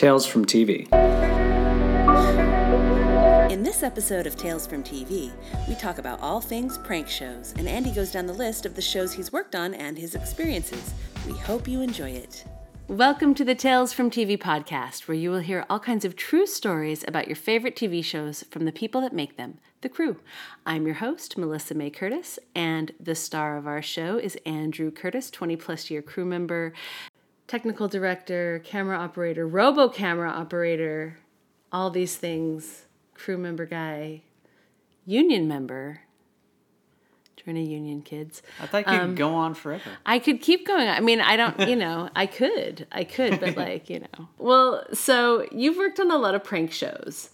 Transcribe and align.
Tales 0.00 0.24
from 0.24 0.46
TV. 0.46 0.90
In 3.50 3.62
this 3.62 3.82
episode 3.82 4.26
of 4.26 4.34
Tales 4.34 4.66
from 4.66 4.82
TV, 4.82 5.30
we 5.68 5.74
talk 5.74 5.98
about 5.98 6.18
all 6.22 6.40
things 6.40 6.78
prank 6.78 7.06
shows, 7.06 7.52
and 7.58 7.68
Andy 7.68 7.90
goes 7.90 8.10
down 8.10 8.24
the 8.24 8.32
list 8.32 8.64
of 8.64 8.74
the 8.74 8.80
shows 8.80 9.12
he's 9.12 9.30
worked 9.30 9.54
on 9.54 9.74
and 9.74 9.98
his 9.98 10.14
experiences. 10.14 10.94
We 11.26 11.34
hope 11.34 11.68
you 11.68 11.82
enjoy 11.82 12.12
it. 12.12 12.46
Welcome 12.88 13.34
to 13.34 13.44
the 13.44 13.54
Tales 13.54 13.92
from 13.92 14.10
TV 14.10 14.36
podcast, 14.36 15.06
where 15.06 15.16
you 15.16 15.30
will 15.30 15.38
hear 15.38 15.64
all 15.70 15.78
kinds 15.78 16.04
of 16.04 16.16
true 16.16 16.44
stories 16.44 17.04
about 17.06 17.28
your 17.28 17.36
favorite 17.36 17.76
TV 17.76 18.02
shows 18.02 18.42
from 18.50 18.64
the 18.64 18.72
people 18.72 19.00
that 19.02 19.12
make 19.12 19.36
them, 19.36 19.58
the 19.82 19.88
crew. 19.88 20.16
I'm 20.66 20.86
your 20.86 20.96
host, 20.96 21.38
Melissa 21.38 21.74
May 21.74 21.90
Curtis, 21.90 22.40
and 22.52 22.90
the 22.98 23.14
star 23.14 23.56
of 23.56 23.68
our 23.68 23.80
show 23.80 24.16
is 24.16 24.36
Andrew 24.44 24.90
Curtis, 24.90 25.30
20 25.30 25.54
plus 25.54 25.88
year 25.88 26.02
crew 26.02 26.24
member, 26.24 26.72
technical 27.50 27.88
director, 27.88 28.62
camera 28.64 28.96
operator, 28.96 29.44
robo 29.44 29.88
camera 29.88 30.30
operator, 30.30 31.18
all 31.72 31.90
these 31.90 32.14
things, 32.14 32.86
crew 33.12 33.36
member 33.36 33.66
guy, 33.66 34.22
union 35.04 35.48
member. 35.48 36.02
Join 37.44 37.56
a 37.56 37.60
union, 37.60 38.02
kids. 38.02 38.40
I 38.62 38.66
thought 38.66 38.86
you 38.86 38.92
could 38.92 39.00
um, 39.00 39.14
go 39.16 39.34
on 39.34 39.54
forever. 39.54 39.90
I 40.06 40.20
could 40.20 40.40
keep 40.40 40.64
going. 40.64 40.88
I 40.88 41.00
mean, 41.00 41.20
I 41.20 41.36
don't, 41.36 41.58
you 41.68 41.74
know, 41.74 42.08
I 42.14 42.26
could, 42.26 42.86
I 42.92 43.02
could, 43.02 43.40
but 43.40 43.56
like, 43.56 43.90
you 43.90 43.98
know. 43.98 44.28
Well, 44.38 44.84
so 44.92 45.44
you've 45.50 45.76
worked 45.76 45.98
on 45.98 46.12
a 46.12 46.18
lot 46.18 46.36
of 46.36 46.44
prank 46.44 46.70
shows, 46.70 47.30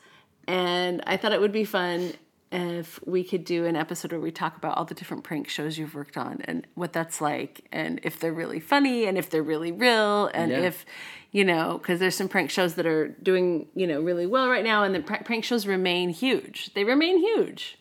and 0.49 1.03
I 1.07 1.19
thought 1.19 1.33
it 1.33 1.43
would 1.43 1.53
be 1.53 1.65
fun 1.65 2.15
if 2.57 3.01
we 3.07 3.23
could 3.25 3.45
do 3.45 3.65
an 3.67 3.77
episode 3.77 4.13
where 4.13 4.21
we 4.21 4.31
talk 4.31 4.57
about 4.57 4.77
all 4.77 4.85
the 4.85 4.95
different 4.95 5.25
prank 5.25 5.49
shows 5.49 5.79
you've 5.79 5.95
worked 5.95 6.17
on 6.17 6.43
and 6.45 6.67
what 6.75 6.93
that's 6.93 7.21
like, 7.21 7.67
and 7.71 8.01
if 8.03 8.19
they're 8.19 8.33
really 8.33 8.61
funny, 8.61 9.07
and 9.07 9.17
if 9.19 9.31
they're 9.31 9.43
really 9.43 9.73
real, 9.73 10.27
and 10.29 10.51
Yeah. 10.51 10.61
if, 10.61 10.87
you 11.33 11.45
know, 11.45 11.79
because 11.79 12.01
there's 12.01 12.17
some 12.17 12.29
prank 12.29 12.51
shows 12.51 12.75
that 12.75 12.87
are 12.87 13.09
doing, 13.09 13.69
you 13.75 13.87
know, 13.87 14.01
really 14.01 14.27
well 14.27 14.49
right 14.49 14.65
now, 14.65 14.83
and 14.83 14.95
the 14.95 15.01
prank 15.01 15.25
prank 15.25 15.45
shows 15.45 15.67
remain 15.67 16.11
huge. 16.11 16.73
They 16.75 16.85
remain 16.85 17.19
huge. 17.19 17.79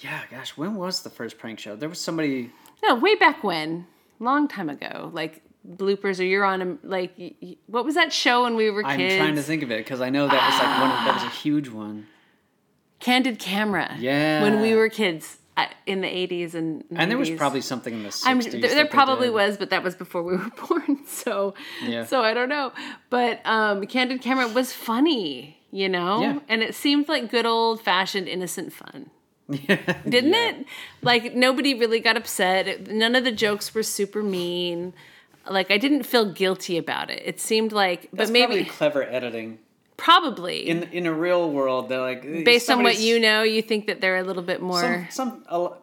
Yeah, 0.00 0.22
gosh, 0.30 0.56
when 0.56 0.74
was 0.76 1.02
the 1.02 1.10
first 1.10 1.38
prank 1.38 1.58
show? 1.58 1.76
There 1.76 1.88
was 1.88 2.00
somebody. 2.00 2.50
No, 2.82 2.94
way 2.94 3.14
back 3.14 3.42
when, 3.42 3.86
long 4.20 4.48
time 4.48 4.68
ago, 4.70 5.10
like 5.12 5.42
bloopers 5.68 6.18
or 6.18 6.22
you're 6.22 6.44
on 6.44 6.62
a 6.62 6.78
like 6.86 7.12
what 7.66 7.84
was 7.84 7.94
that 7.94 8.12
show 8.12 8.44
when 8.44 8.56
we 8.56 8.70
were 8.70 8.84
I'm 8.86 8.98
trying 8.98 9.34
to 9.36 9.42
think 9.42 9.62
of 9.62 9.70
it 9.70 9.78
because 9.78 10.00
I 10.00 10.08
know 10.08 10.26
that 10.28 10.50
was 10.50 10.58
like 10.58 10.80
one. 10.80 10.90
Of, 10.90 11.04
that 11.04 11.14
was 11.14 11.22
a 11.24 11.26
ah. 11.26 11.40
huge 11.42 11.68
one. 11.68 12.06
Candid 13.00 13.38
Camera. 13.38 13.94
Yeah. 13.98 14.42
When 14.42 14.60
we 14.60 14.74
were 14.74 14.88
kids 14.88 15.38
uh, 15.56 15.66
in 15.86 16.00
the 16.00 16.08
80s 16.08 16.54
and 16.54 16.82
90s. 16.84 16.96
And 16.96 17.10
there 17.10 17.18
was 17.18 17.30
probably 17.30 17.60
something 17.60 17.92
in 17.94 18.02
the 18.02 18.08
60s. 18.10 18.22
I'm, 18.26 18.40
there, 18.40 18.74
there 18.74 18.86
probably 18.86 19.30
was, 19.30 19.56
but 19.56 19.70
that 19.70 19.82
was 19.82 19.94
before 19.94 20.22
we 20.22 20.36
were 20.36 20.50
born. 20.68 21.04
So, 21.06 21.54
Yeah. 21.82 22.04
so 22.04 22.22
I 22.22 22.34
don't 22.34 22.48
know. 22.48 22.72
But 23.10 23.40
um, 23.46 23.84
Candid 23.86 24.20
Camera 24.22 24.48
was 24.48 24.72
funny, 24.72 25.58
you 25.70 25.88
know, 25.88 26.20
Yeah. 26.20 26.38
and 26.48 26.62
it 26.62 26.74
seemed 26.74 27.08
like 27.08 27.30
good 27.30 27.46
old 27.46 27.80
fashioned 27.80 28.28
innocent 28.28 28.72
fun. 28.72 29.10
didn't 29.48 30.34
it? 30.34 30.66
Like 31.00 31.34
nobody 31.34 31.72
really 31.74 32.00
got 32.00 32.18
upset. 32.18 32.86
None 32.88 33.14
of 33.14 33.24
the 33.24 33.32
jokes 33.32 33.74
were 33.74 33.82
super 33.82 34.22
mean. 34.22 34.92
Like 35.48 35.70
I 35.70 35.78
didn't 35.78 36.02
feel 36.02 36.30
guilty 36.30 36.76
about 36.76 37.10
it. 37.10 37.22
It 37.24 37.40
seemed 37.40 37.72
like, 37.72 38.10
That's 38.12 38.30
but 38.30 38.32
maybe 38.32 38.64
clever 38.66 39.02
editing. 39.02 39.58
Probably 39.98 40.66
In 40.68 40.84
in 40.84 41.04
a 41.04 41.12
real 41.12 41.50
world, 41.50 41.90
they're 41.90 42.00
like 42.00 42.22
based 42.22 42.70
on 42.70 42.82
what 42.82 42.98
you 42.98 43.20
know, 43.20 43.42
you 43.42 43.60
think 43.60 43.86
that 43.88 44.00
they're 44.00 44.16
a 44.16 44.22
little 44.22 44.42
bit 44.42 44.62
more. 44.62 45.06
Some 45.10 45.44
some 45.50 45.74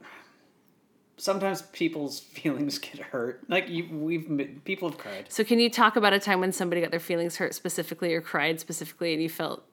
sometimes 1.17 1.61
people's 1.61 2.19
feelings 2.37 2.79
get 2.79 2.99
hurt. 2.99 3.43
Like 3.47 3.69
you, 3.69 3.87
we've 3.91 4.61
people 4.63 4.89
have 4.89 4.97
cried. 4.97 5.25
so 5.29 5.43
can 5.43 5.59
you 5.59 5.69
talk 5.69 5.95
about 5.95 6.13
a 6.13 6.19
time 6.19 6.39
when 6.39 6.51
somebody 6.51 6.81
got 6.81 6.91
their 6.91 6.99
feelings 6.99 7.37
hurt 7.37 7.53
specifically 7.53 8.13
or 8.15 8.21
cried 8.21 8.59
specifically, 8.59 9.13
and 9.13 9.21
you 9.21 9.29
felt 9.29 9.63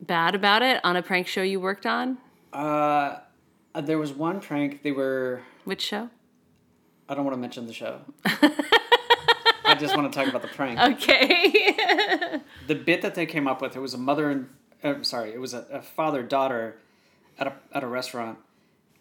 bad 0.00 0.34
about 0.34 0.62
it 0.62 0.80
on 0.84 0.96
a 0.96 1.02
prank 1.02 1.26
show 1.26 1.42
you 1.42 1.60
worked 1.60 1.86
on? 1.86 2.18
Uh, 2.52 3.20
there 3.74 3.98
was 3.98 4.12
one 4.12 4.40
prank. 4.40 4.82
They 4.82 4.92
were. 4.92 5.42
Which 5.64 5.82
show? 5.82 6.10
I 7.08 7.14
don't 7.14 7.24
want 7.24 7.36
to 7.36 7.40
mention 7.40 7.66
the 7.66 7.72
show. 7.72 8.00
I 9.78 9.80
just 9.80 9.96
want 9.96 10.12
to 10.12 10.18
talk 10.18 10.28
about 10.28 10.42
the 10.42 10.48
prank. 10.48 10.78
Okay. 10.78 11.74
the 12.66 12.74
bit 12.74 13.02
that 13.02 13.14
they 13.14 13.26
came 13.26 13.46
up 13.46 13.60
with 13.60 13.76
it 13.76 13.80
was 13.80 13.94
a 13.94 13.98
mother 13.98 14.30
and 14.30 14.48
uh, 14.82 15.02
sorry 15.02 15.32
it 15.32 15.40
was 15.40 15.54
a, 15.54 15.66
a 15.70 15.82
father 15.82 16.22
daughter 16.22 16.78
at 17.38 17.46
a, 17.46 17.52
at 17.72 17.82
a 17.82 17.86
restaurant 17.86 18.38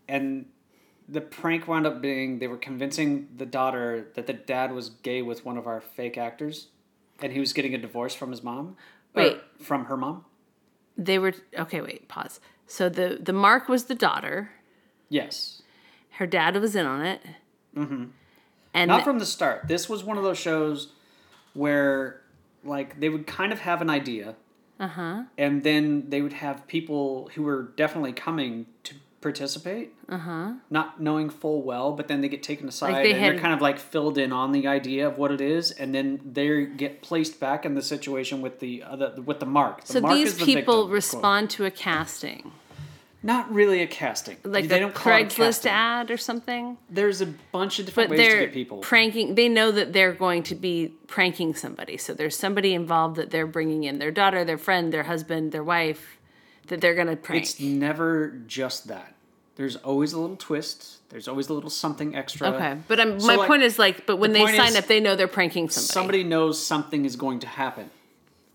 and 0.07 0.45
the 1.09 1.21
prank 1.21 1.67
wound 1.67 1.85
up 1.85 2.01
being 2.01 2.39
they 2.39 2.47
were 2.47 2.57
convincing 2.57 3.27
the 3.35 3.45
daughter 3.45 4.07
that 4.15 4.25
the 4.27 4.33
dad 4.33 4.71
was 4.71 4.89
gay 4.89 5.21
with 5.21 5.45
one 5.45 5.57
of 5.57 5.67
our 5.67 5.81
fake 5.81 6.17
actors 6.17 6.67
and 7.21 7.33
he 7.33 7.39
was 7.39 7.53
getting 7.53 7.73
a 7.73 7.77
divorce 7.77 8.15
from 8.15 8.31
his 8.31 8.41
mom 8.41 8.75
Wait. 9.13 9.37
from 9.59 9.85
her 9.85 9.97
mom 9.97 10.25
they 10.97 11.19
were 11.19 11.33
okay. 11.57 11.79
Wait, 11.79 12.07
pause. 12.07 12.39
So 12.65 12.89
the 12.89 13.19
the 13.21 13.33
mark 13.33 13.69
was 13.69 13.85
the 13.85 13.95
daughter. 13.95 14.51
yes 15.09 15.61
Her 16.11 16.25
dad 16.25 16.55
was 16.57 16.75
in 16.75 16.85
on 16.85 17.05
it. 17.05 17.21
Mm-hmm. 17.75 18.05
And 18.77 18.89
not 18.89 19.03
from 19.03 19.19
the 19.19 19.25
start. 19.25 19.67
This 19.67 19.87
was 19.89 20.03
one 20.03 20.17
of 20.17 20.23
those 20.23 20.37
shows 20.37 20.89
where 21.53 22.21
like 22.63 22.99
they 22.99 23.09
would 23.09 23.27
kind 23.27 23.51
of 23.51 23.59
have 23.59 23.81
an 23.81 23.89
idea. 23.89 24.35
Uh-huh. 24.79 25.23
and 25.39 25.63
then 25.63 26.07
they 26.09 26.21
would 26.21 26.33
have 26.33 26.67
people 26.67 27.31
who 27.33 27.41
were 27.41 27.63
definitely 27.75 28.13
coming 28.13 28.67
to 28.83 28.93
participate. 29.21 29.91
Uh-huh. 30.07 30.51
Not 30.69 31.01
knowing 31.01 31.31
full 31.31 31.63
well 31.63 31.93
but 31.93 32.07
then 32.07 32.21
they 32.21 32.29
get 32.29 32.43
taken 32.43 32.67
aside 32.67 32.93
Like 32.93 33.03
they 33.03 33.13
and 33.13 33.19
had- 33.19 33.33
they're 33.33 33.39
kind 33.41 33.55
of 33.55 33.61
like 33.61 33.79
filled 33.79 34.19
in 34.19 34.31
on 34.31 34.51
the 34.51 34.67
idea 34.67 35.07
of 35.07 35.17
what 35.17 35.31
it 35.31 35.41
is. 35.41 35.71
And 35.71 35.95
then 35.95 36.19
they 36.23 36.65
get 36.67 37.01
placed 37.01 37.39
back 37.39 37.65
in 37.65 37.73
the 37.73 37.81
situation 37.81 38.39
with 38.41 38.59
the 38.59 38.83
other 38.83 39.13
with 39.25 39.39
the 39.39 39.47
mark. 39.47 39.83
The 39.85 39.93
So 39.93 40.01
mark 40.01 40.13
these 40.13 40.37
the 40.37 40.45
people 40.45 40.59
victim, 40.59 40.73
quote. 40.83 40.91
respond 40.91 41.49
to 41.51 41.65
a 41.65 41.71
casting, 41.71 42.51
not 43.23 43.51
really 43.51 43.81
a 43.81 43.87
casting 43.87 44.37
like 44.43 44.67
they 44.67 44.77
a 44.77 44.79
don't 44.79 44.93
call 44.93 45.13
it 45.13 45.21
a 45.21 45.25
Craigslist 45.25 45.65
ad 45.65 46.11
or 46.11 46.17
something. 46.17 46.77
there's 46.89 47.21
a 47.21 47.25
bunch 47.25 47.79
of 47.79 47.85
different 47.85 48.09
But 48.09 48.17
ways 48.17 48.27
to 48.27 48.31
they're 48.31 48.45
get 48.45 48.53
people 48.53 48.79
pranking. 48.79 49.35
They 49.35 49.49
know 49.49 49.71
that 49.71 49.93
they're 49.93 50.13
going 50.13 50.43
to 50.43 50.55
be 50.55 50.93
pranking 51.07 51.55
somebody. 51.55 51.97
So 51.97 52.13
there's 52.13 52.37
somebody 52.37 52.73
involved 52.73 53.15
that 53.15 53.31
they're 53.31 53.47
bringing 53.47 53.83
in 53.83 53.99
their 53.99 54.11
daughter, 54.11 54.45
their 54.45 54.57
friend, 54.57 54.93
their 54.93 55.03
husband, 55.03 55.51
their 55.51 55.63
wife, 55.63 56.19
that 56.67 56.81
they're 56.81 56.95
going 56.95 57.07
to 57.07 57.15
prank. 57.15 57.43
it's 57.43 57.59
never 57.59 58.29
just 58.47 58.87
that 58.87 59.15
there's 59.55 59.75
always 59.77 60.13
a 60.13 60.19
little 60.19 60.35
twist 60.35 60.97
there's 61.09 61.27
always 61.27 61.49
a 61.49 61.53
little 61.53 61.69
something 61.69 62.15
extra 62.15 62.49
okay, 62.49 62.77
but 62.87 62.99
I'm, 62.99 63.19
So, 63.19 63.27
my 63.27 63.35
like, 63.35 63.47
point 63.47 63.63
is 63.63 63.79
like, 63.79 64.05
but 64.05 64.17
when 64.17 64.33
the 64.33 64.39
they 64.45 64.57
sign 64.57 64.75
up, 64.75 64.87
they 64.87 64.99
know 64.99 65.15
they're 65.15 65.27
pranking 65.27 65.69
somebody. 65.69 65.87
somebody 65.87 66.23
knows 66.23 66.63
something 66.63 67.05
is 67.05 67.15
going 67.15 67.39
to 67.39 67.47
happen. 67.47 67.89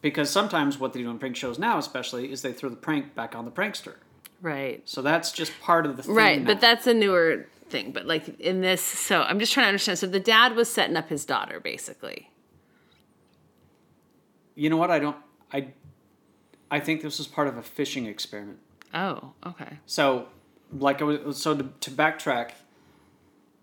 Because 0.02 0.30
sometimes 0.30 0.78
what 0.78 0.92
they 0.92 1.00
do 1.00 1.10
in 1.10 1.18
prank 1.18 1.36
shows 1.36 1.58
now, 1.58 1.78
especially, 1.78 2.30
is 2.30 2.42
they 2.42 2.52
throw 2.52 2.68
the 2.68 2.76
prank 2.76 3.14
back 3.14 3.34
on 3.34 3.44
the 3.44 3.50
prankster. 3.50 3.94
Right? 4.42 4.82
So 4.84 5.00
that's 5.00 5.32
just 5.32 5.58
part 5.62 5.86
of 5.86 5.96
the 5.96 6.02
thing. 6.02 6.14
Right, 6.14 6.40
now. 6.40 6.46
but 6.46 6.60
that's 6.60 6.86
a 6.86 6.92
newer 6.92 7.46
thing. 7.70 7.92
But 7.92 8.04
like 8.06 8.38
in 8.40 8.60
this, 8.60 8.82
so 8.82 9.22
I'm 9.22 9.38
just 9.38 9.52
trying 9.54 9.64
to 9.64 9.68
understand. 9.68 9.98
So 9.98 10.06
the 10.06 10.20
dad 10.20 10.54
was 10.54 10.70
setting 10.70 10.96
up 10.96 11.08
his 11.08 11.24
daughter, 11.24 11.58
basically. 11.60 12.28
you 14.54 14.68
know 14.70 14.76
what? 14.76 14.90
I 14.90 14.98
don't. 14.98 15.16
I. 15.52 15.68
I 16.70 16.80
think 16.80 17.02
this 17.02 17.18
was 17.18 17.26
part 17.26 17.48
of 17.48 17.56
a 17.58 17.62
fishing 17.62 18.06
experiment. 18.06 18.58
Oh, 18.94 19.32
okay. 19.46 19.78
So, 19.84 20.28
like, 20.72 21.02
I 21.02 21.04
was, 21.04 21.36
so 21.36 21.54
to, 21.54 21.68
to 21.80 21.90
backtrack, 21.90 22.52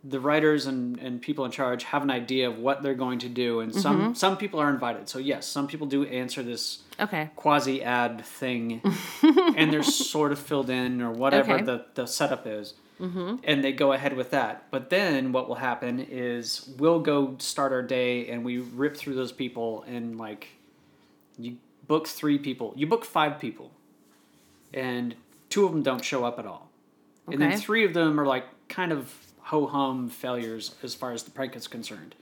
the 0.04 0.20
writers 0.20 0.68
and, 0.68 1.00
and 1.00 1.20
people 1.20 1.44
in 1.44 1.50
charge 1.50 1.86
have 1.86 2.04
an 2.04 2.12
idea 2.12 2.48
of 2.48 2.60
what 2.60 2.84
they're 2.84 2.94
going 2.94 3.18
to 3.20 3.30
do, 3.30 3.62
and 3.62 3.74
some 3.74 4.00
Mm-hmm. 4.00 4.14
some 4.14 4.38
people 4.38 4.60
are 4.60 4.70
invited. 4.70 5.10
So 5.10 5.18
yes, 5.18 5.48
some 5.48 5.66
people 5.68 5.88
do 5.88 6.04
answer 6.06 6.44
this 6.44 6.84
Okay. 7.00 7.32
quasi 7.36 7.82
ad 7.84 8.24
thing, 8.26 8.82
and 9.56 9.72
they're 9.72 9.84
sort 9.84 10.32
of 10.32 10.40
filled 10.40 10.70
in 10.70 11.02
or 11.02 11.12
whatever 11.12 11.54
Okay. 11.56 11.64
the, 11.64 11.86
the 11.96 12.06
setup 12.06 12.46
is. 12.48 12.74
Mm-hmm. 13.00 13.38
And 13.46 13.64
they 13.64 13.72
go 13.72 13.94
ahead 13.94 14.14
with 14.18 14.32
that. 14.32 14.66
But 14.72 14.90
then 14.90 15.32
what 15.32 15.48
will 15.48 15.56
happen 15.56 16.00
is 16.10 16.70
we'll 16.78 17.00
go 17.00 17.36
start 17.40 17.72
our 17.72 17.82
day 17.82 18.28
and 18.28 18.44
we 18.44 18.58
rip 18.58 18.98
through 18.98 19.16
those 19.16 19.32
people 19.32 19.84
and 19.88 20.18
like 20.18 20.50
you 21.38 21.58
book 21.88 22.08
three 22.08 22.38
people, 22.38 22.74
you 22.76 22.86
book 22.88 23.06
five 23.06 23.40
people, 23.40 23.72
and 24.74 25.16
two 25.50 25.66
of 25.66 25.72
them 25.72 25.82
don't 25.82 26.04
show 26.04 26.26
up 26.26 26.40
at 26.40 26.46
all. 26.46 26.70
And 27.32 27.42
then 27.42 27.58
three 27.58 27.86
of 27.86 27.94
them 27.94 28.20
are 28.20 28.26
like 28.26 28.46
kind 28.68 28.92
of 28.92 29.14
ho 29.40 29.66
hum 29.66 30.10
failures 30.10 30.76
as 30.84 30.94
far 30.94 31.12
as 31.12 31.24
the 31.24 31.32
prank 31.32 31.56
is 31.56 31.68
concerned. 31.68 32.16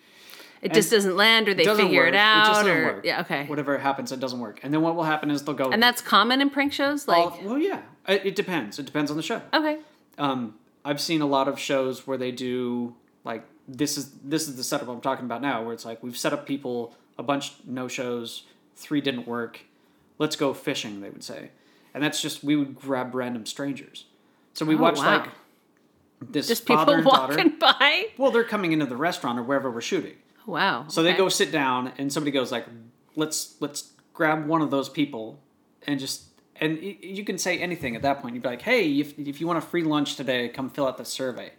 It 0.62 0.74
just 0.74 0.90
doesn't 0.92 1.16
land, 1.16 1.48
or 1.48 1.54
they 1.54 1.66
figure 1.66 2.02
work. 2.02 2.10
it 2.10 2.16
out, 2.16 2.48
just 2.48 2.68
or 2.68 2.84
work. 2.86 3.06
yeah, 3.06 3.22
okay. 3.22 3.46
Whatever 3.46 3.78
happens, 3.78 4.12
it 4.12 4.20
doesn't 4.20 4.40
work. 4.40 4.60
And 4.64 4.74
then 4.74 4.82
what 4.82 4.96
will 4.96 5.04
happen 5.04 5.30
is 5.32 5.44
they'll 5.44 5.54
go. 5.56 5.70
And 5.72 5.82
that's 5.84 6.02
common 6.02 6.42
in 6.42 6.50
prank 6.50 6.74
shows, 6.74 7.08
like 7.08 7.18
well, 7.18 7.40
well, 7.44 7.58
yeah. 7.60 7.82
It, 8.08 8.26
it 8.26 8.36
depends. 8.36 8.80
It 8.80 8.86
depends 8.86 9.12
on 9.12 9.18
the 9.18 9.24
show. 9.24 9.42
okay, 9.54 9.80
Um, 10.18 10.56
I've 10.86 11.02
seen 11.02 11.22
a 11.22 11.26
lot 11.28 11.48
of 11.48 11.60
shows 11.60 12.08
where 12.08 12.18
they 12.18 12.32
do 12.32 12.96
like 13.24 13.44
this 13.68 13.98
is 13.98 14.12
this 14.24 14.48
is 14.48 14.56
the 14.56 14.64
setup 14.64 14.88
I'm 14.88 15.02
talking 15.02 15.26
about 15.26 15.42
now, 15.42 15.64
where 15.64 15.74
it's 15.74 15.86
like 15.86 16.02
we've 16.02 16.18
set 16.18 16.34
up 16.34 16.46
people 16.48 16.96
a 17.18 17.24
bunch 17.24 17.54
no 17.66 17.88
shows, 17.88 18.44
three 18.76 19.02
didn't 19.02 19.28
work. 19.28 19.62
Let's 20.20 20.36
go 20.36 20.54
fishing, 20.54 21.02
they 21.02 21.10
would 21.12 21.24
say, 21.24 21.52
and 21.94 22.02
that's 22.04 22.22
just 22.22 22.44
we 22.44 22.56
would 22.56 22.76
grab 22.76 23.14
random 23.14 23.46
strangers. 23.46 24.06
So 24.54 24.66
we 24.66 24.76
Oh, 24.76 24.80
watched 24.80 24.98
wow. 25.00 25.18
like 25.20 25.30
this 26.22 26.48
just 26.48 26.66
father 26.66 26.98
people 26.98 27.14
and 27.14 27.28
daughter. 27.30 27.36
walking 27.38 27.60
by. 27.60 28.06
Well, 28.18 28.32
they're 28.32 28.44
coming 28.44 28.72
into 28.72 28.86
the 28.88 28.96
restaurant 28.96 29.38
or 29.38 29.44
wherever 29.44 29.70
we're 29.70 29.82
shooting. 29.82 30.16
Wow. 30.48 30.86
So 30.88 31.04
they 31.04 31.14
go 31.14 31.30
sit 31.30 31.52
down, 31.52 31.92
and 32.00 32.12
somebody 32.12 32.32
goes 32.32 32.52
like, 32.52 32.66
"Let's 33.16 33.56
let's 33.60 33.92
grab 34.14 34.48
one 34.48 34.62
of 34.64 34.72
those 34.72 34.90
people 34.90 35.40
and 35.86 36.00
just 36.00 36.24
and 36.60 36.82
you 36.82 37.24
can 37.24 37.38
say 37.38 37.60
anything 37.60 37.96
at 37.96 38.02
that 38.02 38.22
point. 38.22 38.34
You'd 38.34 38.42
be 38.42 38.50
like, 38.50 38.64
"Hey, 38.64 39.00
if, 39.00 39.18
if 39.20 39.40
you 39.40 39.46
want 39.46 39.60
a 39.60 39.62
free 39.62 39.84
lunch 39.84 40.16
today, 40.16 40.50
come 40.50 40.70
fill 40.70 40.88
out 40.88 40.98
the 40.98 41.06
survey." 41.06 41.52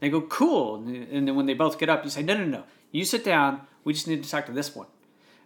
They 0.00 0.08
go, 0.08 0.20
"Cool," 0.20 0.76
and 0.76 1.28
then 1.28 1.34
when 1.36 1.46
they 1.46 1.54
both 1.54 1.78
get 1.78 1.88
up, 1.88 2.04
you 2.04 2.10
say, 2.10 2.22
"No, 2.22 2.36
no, 2.36 2.44
no, 2.44 2.64
you 2.92 3.04
sit 3.04 3.24
down. 3.24 3.62
We 3.84 3.92
just 3.92 4.08
need 4.08 4.22
to 4.22 4.30
talk 4.30 4.46
to 4.46 4.52
this 4.52 4.74
one." 4.74 4.86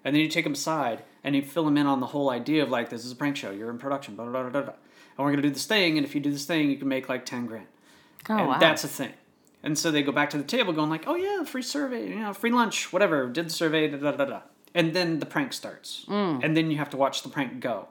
And 0.04 0.14
then 0.14 0.22
you 0.22 0.28
take 0.28 0.44
them 0.44 0.54
aside 0.54 1.04
and 1.22 1.36
you 1.36 1.42
fill 1.42 1.64
them 1.64 1.76
in 1.76 1.86
on 1.86 2.00
the 2.00 2.06
whole 2.06 2.30
idea 2.30 2.62
of 2.62 2.70
like, 2.70 2.90
"This 2.90 3.04
is 3.04 3.12
a 3.12 3.16
prank 3.16 3.36
show. 3.36 3.50
You're 3.50 3.70
in 3.70 3.78
production, 3.78 4.16
blah 4.16 4.26
blah 4.26 4.42
blah 4.42 4.50
blah, 4.50 4.62
blah. 4.62 4.74
and 5.16 5.24
we're 5.24 5.30
gonna 5.30 5.42
do 5.42 5.50
this 5.50 5.66
thing. 5.66 5.96
And 5.96 6.06
if 6.06 6.14
you 6.14 6.20
do 6.20 6.30
this 6.30 6.44
thing, 6.44 6.70
you 6.70 6.76
can 6.76 6.88
make 6.88 7.08
like 7.08 7.24
ten 7.24 7.46
grand." 7.46 7.66
Oh, 8.28 8.36
and 8.36 8.48
wow. 8.48 8.58
that's 8.58 8.84
a 8.84 8.88
thing. 8.88 9.12
And 9.62 9.78
so 9.78 9.90
they 9.90 10.02
go 10.02 10.12
back 10.12 10.30
to 10.30 10.38
the 10.38 10.44
table 10.44 10.72
going 10.72 10.90
like, 10.90 11.04
oh 11.06 11.14
yeah, 11.14 11.44
free 11.44 11.62
survey, 11.62 12.08
you 12.08 12.16
know, 12.18 12.32
free 12.32 12.50
lunch, 12.50 12.92
whatever, 12.92 13.28
did 13.28 13.46
the 13.46 13.50
survey, 13.52 13.88
da 13.88 13.96
da 13.98 14.12
da 14.12 14.24
da. 14.24 14.40
And 14.74 14.92
then 14.92 15.18
the 15.20 15.26
prank 15.26 15.52
starts. 15.52 16.04
Mm. 16.08 16.42
And 16.42 16.56
then 16.56 16.70
you 16.70 16.78
have 16.78 16.90
to 16.90 16.96
watch 16.96 17.22
the 17.22 17.28
prank 17.28 17.60
go. 17.60 17.88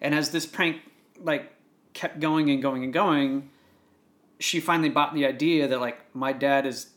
And 0.00 0.14
as 0.14 0.30
this 0.30 0.46
prank 0.46 0.78
like 1.20 1.52
kept 1.92 2.18
going 2.18 2.50
and 2.50 2.60
going 2.60 2.82
and 2.82 2.92
going, 2.92 3.50
she 4.40 4.58
finally 4.60 4.88
bought 4.88 5.14
the 5.14 5.26
idea 5.26 5.68
that 5.68 5.80
like 5.80 5.98
my 6.14 6.32
dad 6.32 6.66
is 6.66 6.88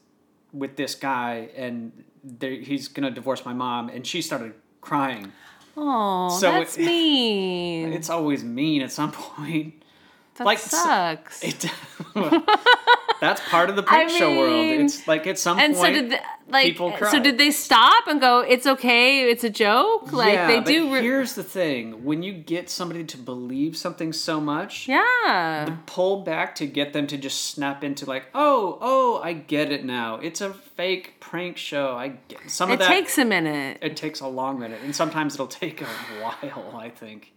with 0.51 0.75
this 0.77 0.95
guy 0.95 1.49
and 1.55 2.03
he's 2.39 2.87
gonna 2.87 3.11
divorce 3.11 3.45
my 3.45 3.53
mom 3.53 3.89
and 3.89 4.05
she 4.07 4.21
started 4.21 4.53
crying. 4.81 5.31
Oh, 5.75 6.35
So 6.39 6.51
that's 6.51 6.77
it- 6.77 6.85
mean. 6.85 7.93
It's 7.93 8.09
always 8.09 8.43
mean 8.43 8.81
at 8.81 8.91
some 8.91 9.11
point. 9.11 9.83
that 10.35 10.45
like, 10.45 10.57
sucks. 10.57 11.43
It, 11.43 11.65
that's 13.19 13.41
part 13.49 13.69
of 13.69 13.75
the 13.75 13.83
prank 13.91 14.09
show 14.09 14.37
world. 14.37 14.65
It's 14.65 15.07
like 15.07 15.27
at 15.27 15.37
some 15.39 15.59
and 15.59 15.75
point, 15.75 15.95
so 15.95 16.01
did 16.01 16.11
the, 16.11 16.19
like 16.49 16.65
people 16.65 16.93
so 17.09 17.21
did 17.21 17.37
they 17.37 17.51
stop 17.51 18.07
and 18.07 18.21
go 18.21 18.39
it's 18.39 18.65
okay 18.65 19.29
it's 19.29 19.43
a 19.43 19.49
joke 19.49 20.13
like 20.13 20.33
yeah, 20.33 20.47
they 20.47 20.61
do 20.61 20.93
re- 20.93 21.01
here's 21.01 21.35
the 21.35 21.43
thing: 21.43 22.03
when 22.03 22.23
you 22.23 22.33
get 22.33 22.69
somebody 22.69 23.03
to 23.03 23.17
believe 23.17 23.75
something 23.75 24.13
so 24.13 24.39
much, 24.39 24.87
yeah 24.87 25.77
pull 25.85 26.21
back 26.21 26.55
to 26.55 26.65
get 26.65 26.93
them 26.93 27.07
to 27.07 27.17
just 27.17 27.45
snap 27.45 27.83
into 27.83 28.05
like, 28.05 28.25
oh, 28.33 28.77
oh, 28.81 29.21
I 29.23 29.33
get 29.33 29.71
it 29.71 29.83
now. 29.83 30.15
It's 30.15 30.41
a 30.41 30.53
fake 30.53 31.19
prank 31.19 31.57
show. 31.57 31.95
I 31.95 32.09
get 32.27 32.49
some 32.49 32.69
it 32.69 32.73
of 32.73 32.79
that. 32.79 32.87
takes 32.87 33.17
a 33.17 33.25
minute 33.25 33.79
it 33.81 33.97
takes 33.97 34.19
a 34.19 34.27
long 34.27 34.59
minute, 34.59 34.79
and 34.83 34.95
sometimes 34.95 35.33
it'll 35.35 35.47
take 35.47 35.81
a 35.81 35.85
while. 36.21 36.75
I 36.77 36.89
think. 36.89 37.33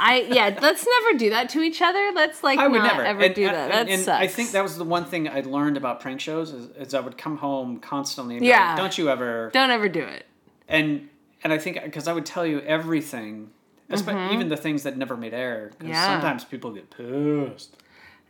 I 0.00 0.22
yeah 0.22 0.58
let's 0.60 0.84
never 0.86 1.18
do 1.18 1.30
that 1.30 1.48
to 1.50 1.60
each 1.60 1.80
other 1.82 2.10
let's 2.14 2.42
like 2.42 2.58
I 2.58 2.66
would 2.66 2.82
never 2.82 3.04
ever 3.04 3.20
And- 3.22 3.34
do 3.34 3.46
and- 3.46 3.54
that 3.54 3.70
that 3.70 3.88
and 3.88 4.02
sucks 4.02 4.20
I 4.22 4.26
think 4.26 4.50
that 4.52 4.62
was 4.62 4.76
the 4.78 4.84
one 4.84 5.04
thing 5.04 5.28
I 5.28 5.40
learned 5.42 5.76
about 5.76 6.00
prank 6.00 6.20
shows 6.20 6.52
is, 6.52 6.68
is 6.76 6.94
I 6.94 7.00
would 7.00 7.16
come 7.18 7.36
home 7.36 7.78
constantly. 7.78 8.36
And 8.38 8.44
Yeah. 8.44 8.68
like, 8.70 8.76
Don't 8.78 8.98
you 8.98 9.08
ever? 9.10 9.50
don't 9.52 9.70
ever 9.70 9.88
do 9.88 10.02
it 10.02 10.26
and 10.68 11.08
and 11.44 11.52
I 11.52 11.58
think 11.58 11.82
because 11.84 12.08
I 12.08 12.12
would 12.12 12.26
tell 12.26 12.44
you 12.46 12.60
everything, 12.60 13.50
espe- 13.90 14.32
even 14.32 14.48
the 14.48 14.56
things 14.58 14.82
that 14.82 14.96
never 14.96 15.16
made 15.16 15.32
air. 15.34 15.70
Mm-hmm. 15.78 15.88
Yeah. 15.90 16.06
sometimes 16.06 16.44
people 16.44 16.70
get 16.72 16.90
pissed. 16.90 17.76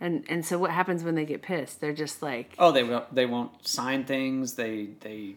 and 0.00 0.24
and 0.28 0.44
so 0.44 0.58
what 0.58 0.70
happens 0.70 1.02
when 1.04 1.14
they 1.14 1.24
get 1.24 1.42
pissed 1.42 1.80
they're 1.80 1.92
just 1.92 2.22
like 2.22 2.54
Oh, 2.58 2.72
they 2.72 2.82
won't. 2.84 3.14
They 3.14 3.26
won't 3.26 3.66
sign 3.66 4.04
things. 4.04 4.54
They 4.54 4.90
they 5.00 5.36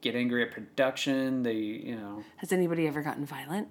get 0.00 0.14
angry 0.14 0.42
at 0.42 0.50
production. 0.52 1.42
They 1.44 1.54
you 1.88 1.96
know 1.96 2.24
has 2.36 2.52
anybody 2.52 2.86
ever 2.86 3.02
gotten 3.02 3.24
violent 3.24 3.68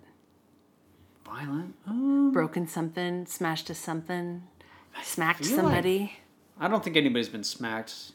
violent. 1.34 1.76
Um, 1.88 2.32
broken 2.32 2.68
something 2.68 3.26
smashed 3.26 3.68
to 3.68 3.76
something 3.76 4.44
smacked 5.04 5.46
feel 5.46 5.58
like- 5.58 5.64
somebody 5.66 6.14
I 6.60 6.68
don't 6.68 6.84
think 6.84 6.96
anybody's 6.96 7.30
been 7.30 7.44
smacked. 7.44 8.12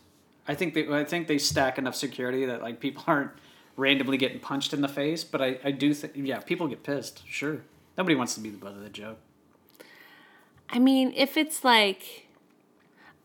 I 0.47 0.55
think 0.55 0.75
they 0.75 0.87
I 0.89 1.05
think 1.05 1.27
they 1.27 1.39
stack 1.39 1.79
enough 1.79 1.97
security 1.97 2.45
that 2.47 2.63
like 2.63 2.79
people 2.81 3.03
aren't 3.09 3.33
randomly 3.77 4.17
getting 4.17 4.39
punched 4.41 4.73
in 4.73 4.81
the 4.83 4.89
face. 4.89 5.25
But 5.25 5.43
I 5.43 5.59
I 5.65 5.71
do 5.73 5.93
think 5.95 6.13
yeah 6.17 6.41
people 6.41 6.69
get 6.69 6.83
pissed. 6.83 7.23
Sure, 7.29 7.63
nobody 7.99 8.15
wants 8.15 8.35
to 8.35 8.41
be 8.41 8.51
the 8.51 8.59
butt 8.59 8.73
of 8.73 8.83
the 8.83 8.91
joke. 8.91 9.19
i 10.71 10.79
mean 10.79 11.13
if 11.17 11.37
it's 11.37 11.65
like 11.65 12.26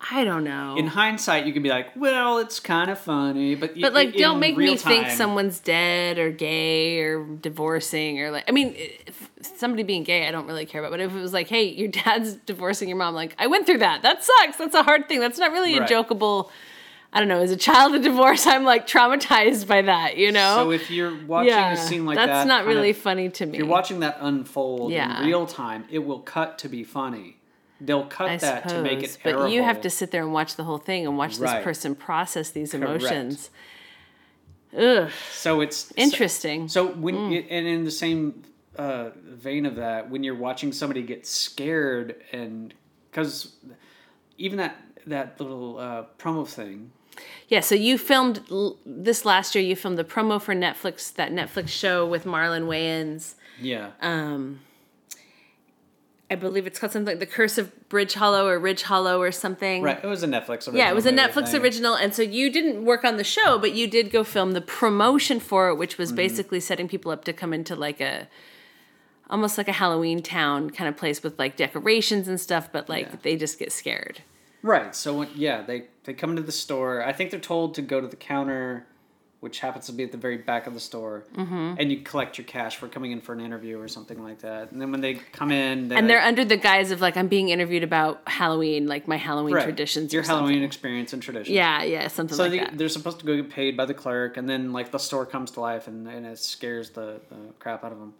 i 0.09 0.23
don't 0.23 0.43
know 0.43 0.75
In 0.77 0.87
hindsight, 0.87 1.45
you 1.45 1.53
can 1.53 1.61
be 1.61 1.69
like, 1.69 1.87
well, 1.95 2.39
it's 2.39 2.59
kind 2.59 2.89
of 2.89 2.97
funny, 2.99 3.55
but 3.55 3.79
But 3.79 3.93
like, 3.93 4.15
don't 4.15 4.39
make 4.39 4.57
me 4.57 4.75
think 4.75 5.09
someone's 5.11 5.59
dead 5.59 6.17
or 6.17 6.31
gay 6.31 6.99
or 7.01 7.23
divorcing 7.25 8.19
or 8.19 8.31
like. 8.31 8.45
I 8.47 8.51
mean, 8.51 8.73
if 8.77 9.29
somebody 9.57 9.83
being 9.83 10.03
gay, 10.03 10.27
I 10.27 10.31
don't 10.31 10.47
really 10.47 10.65
care 10.65 10.81
about. 10.81 10.91
But 10.91 11.01
if 11.01 11.11
it 11.13 11.19
was 11.19 11.33
like, 11.33 11.47
hey, 11.49 11.65
your 11.65 11.89
dad's 11.89 12.33
divorcing 12.35 12.89
your 12.89 12.97
mom, 12.97 13.13
like 13.13 13.35
I 13.37 13.47
went 13.47 13.65
through 13.67 13.79
that. 13.79 14.01
That 14.01 14.23
sucks. 14.23 14.57
That's 14.57 14.75
a 14.75 14.83
hard 14.83 15.07
thing. 15.07 15.19
That's 15.19 15.37
not 15.37 15.51
really 15.51 15.75
a 15.77 15.81
Right. 15.81 15.89
jokeable. 15.89 16.49
I 17.13 17.19
don't 17.19 17.27
know. 17.27 17.39
As 17.41 17.51
a 17.51 17.57
child 17.57 17.93
of 17.93 18.01
divorce, 18.01 18.47
I'm 18.53 18.63
like 18.63 18.87
traumatized 18.87 19.67
by 19.67 19.81
that. 19.83 20.17
You 20.17 20.31
know. 20.31 20.55
So 20.63 20.71
if 20.71 20.89
you're 20.89 21.15
watching 21.25 21.49
yeah, 21.49 21.73
a 21.73 21.77
scene 21.77 22.05
like 22.05 22.15
that's 22.15 22.27
that, 22.27 22.33
that's 22.33 22.47
not 22.47 22.65
really 22.65 22.91
of- 22.91 22.97
funny 22.97 23.29
to 23.29 23.45
me. 23.45 23.51
If 23.53 23.57
you're 23.59 23.67
watching 23.67 23.99
that 23.99 24.17
unfold 24.21 24.91
Yeah. 24.91 25.19
in 25.21 25.27
real 25.27 25.45
time, 25.45 25.85
it 25.91 25.99
will 25.99 26.19
cut 26.21 26.57
to 26.59 26.69
be 26.69 26.83
funny. 26.83 27.37
They'll 27.83 28.05
cut 28.05 28.29
I 28.29 28.37
that 28.37 28.63
suppose, 28.63 28.73
to 28.73 28.83
make 28.83 29.01
it 29.03 29.17
but 29.23 29.49
you 29.51 29.63
have 29.63 29.81
to 29.81 29.89
sit 29.89 30.11
there 30.11 30.21
and 30.21 30.31
watch 30.31 30.55
the 30.55 30.63
whole 30.65 30.77
thing 30.77 31.07
and 31.07 31.17
watch 31.17 31.39
Right. 31.39 31.55
this 31.57 31.63
person 31.63 31.95
process 31.95 32.51
these 32.51 32.71
Correct. 32.73 32.83
emotions. 33.01 33.49
Ugh, 34.77 35.09
So 35.31 35.61
it's 35.61 35.91
interesting. 35.97 36.67
So 36.69 36.87
when 36.87 37.15
Mm. 37.15 37.45
and 37.49 37.67
in 37.67 37.83
the 37.83 37.91
same 37.91 38.43
uh, 38.77 39.09
vein 39.17 39.65
of 39.65 39.75
that, 39.75 40.09
when 40.09 40.23
you're 40.23 40.35
watching 40.35 40.71
somebody 40.71 41.01
get 41.01 41.25
scared 41.27 42.15
and 42.31 42.73
because 43.09 43.53
even 44.37 44.57
that 44.59 44.77
that 45.07 45.39
little 45.41 45.77
uh, 45.77 46.03
promo 46.17 46.47
thing, 46.47 46.91
Yeah, 47.49 47.59
so 47.59 47.75
you 47.75 47.97
filmed 47.97 48.41
l- 48.49 48.77
this 48.85 49.25
last 49.25 49.55
year. 49.55 49.63
You 49.63 49.75
filmed 49.75 49.97
the 49.97 50.03
promo 50.05 50.39
for 50.41 50.53
Netflix, 50.55 51.11
that 51.15 51.31
Netflix 51.31 51.67
show 51.69 52.05
with 52.07 52.23
Marlon 52.25 52.65
Wayans. 52.67 53.33
yeah, 53.59 53.89
Um, 54.01 54.61
I 56.31 56.35
believe 56.35 56.65
it's 56.65 56.79
called 56.79 56.93
something 56.93 57.11
like 57.11 57.19
The 57.19 57.25
Curse 57.25 57.57
of 57.57 57.89
Bridge 57.89 58.13
Hollow 58.13 58.47
or 58.47 58.57
Ridge 58.57 58.83
Hollow 58.83 59.19
or 59.21 59.31
something. 59.33 59.83
right. 59.83 59.99
It 60.01 60.07
was 60.07 60.23
a 60.23 60.27
Netflix. 60.27 60.59
Original 60.67 60.77
Yeah, 60.77 60.89
it 60.89 60.95
was 60.95 61.05
a 61.05 61.11
Netflix 61.11 61.49
thing. 61.51 61.61
original, 61.61 61.93
and 61.95 62.13
so 62.15 62.21
you 62.21 62.49
didn't 62.49 62.85
work 62.85 63.03
on 63.03 63.17
the 63.17 63.23
show, 63.23 63.59
but 63.59 63.73
you 63.73 63.85
did 63.85 64.11
go 64.11 64.23
film 64.23 64.53
the 64.53 64.61
promotion 64.61 65.39
for 65.41 65.67
it, 65.69 65.75
which 65.75 65.91
Mm-hmm. 65.93 66.01
was 66.03 66.11
basically 66.13 66.59
setting 66.61 66.87
people 66.87 67.11
up 67.11 67.25
to 67.25 67.33
come 67.33 67.53
into 67.53 67.75
like 67.75 67.99
a 67.99 68.27
almost 69.29 69.57
like 69.57 69.67
a 69.67 69.73
Halloween 69.73 70.21
town 70.21 70.69
kind 70.69 70.87
of 70.89 70.97
place 70.97 71.21
with 71.23 71.37
like 71.39 71.55
decorations 71.57 72.27
and 72.27 72.39
stuff, 72.39 72.71
but 72.71 72.87
like 72.89 73.07
Yeah. 73.07 73.15
they 73.23 73.35
just 73.35 73.59
get 73.59 73.71
scared. 73.71 74.21
Right. 74.63 74.95
So 74.95 75.13
when, 75.19 75.29
yeah, 75.35 75.61
they 75.63 75.85
they 76.05 76.13
come 76.13 76.29
into 76.31 76.43
the 76.43 76.51
store. 76.51 77.03
I 77.03 77.13
think 77.13 77.31
they're 77.31 77.39
told 77.39 77.75
to 77.75 77.81
go 77.81 77.99
to 78.01 78.07
the 78.07 78.15
counter, 78.15 78.85
which 79.41 79.59
happens 79.59 79.87
to 79.87 79.91
be 79.91 80.03
at 80.03 80.11
the 80.11 80.17
very 80.19 80.37
back 80.37 80.67
of 80.67 80.75
the 80.75 80.79
store, 80.79 81.25
mm-hmm. 81.35 81.73
and 81.79 81.91
you 81.91 82.01
collect 82.01 82.37
your 82.37 82.45
cash 82.45 82.77
for 82.77 82.87
coming 82.87 83.11
in 83.11 83.19
for 83.19 83.33
an 83.33 83.41
interview 83.41 83.79
or 83.79 83.87
something 83.87 84.23
like 84.23 84.39
that. 84.39 84.71
And 84.71 84.79
then 84.79 84.91
when 84.91 85.01
they 85.01 85.15
come 85.15 85.51
in, 85.51 85.87
they 85.87 85.95
And 85.95 86.07
they're 86.07 86.21
under 86.21 86.45
the 86.45 86.57
guise 86.57 86.91
of 86.91 87.01
like 87.01 87.17
I'm 87.17 87.27
being 87.27 87.49
interviewed 87.49 87.83
about 87.83 88.21
Halloween, 88.27 88.85
like 88.85 89.07
my 89.07 89.17
Halloween 89.17 89.55
right, 89.55 89.63
traditions. 89.63 90.13
your 90.13 90.21
or 90.21 90.25
something. 90.25 90.45
Halloween 90.45 90.63
experience 90.63 91.11
and 91.13 91.23
traditions. 91.23 91.55
Yeah, 91.55 91.81
yeah, 91.81 92.07
something 92.07 92.37
So 92.37 92.43
like 92.43 92.51
they, 92.51 92.59
that. 92.59 92.77
they're 92.77 92.87
supposed 92.87 93.19
to 93.19 93.25
go 93.25 93.35
get 93.35 93.49
paid 93.49 93.75
by 93.75 93.85
the 93.85 93.95
clerk, 93.95 94.37
and 94.37 94.47
then 94.47 94.73
like 94.73 94.91
the 94.91 94.99
store 94.99 95.25
comes 95.25 95.49
to 95.51 95.59
life, 95.59 95.87
and, 95.87 96.07
and 96.07 96.27
it 96.27 96.37
scares 96.37 96.91
the, 96.91 97.19
the 97.29 97.53
crap 97.57 97.83
out 97.83 97.91
of 97.91 97.99
them. 97.99 98.13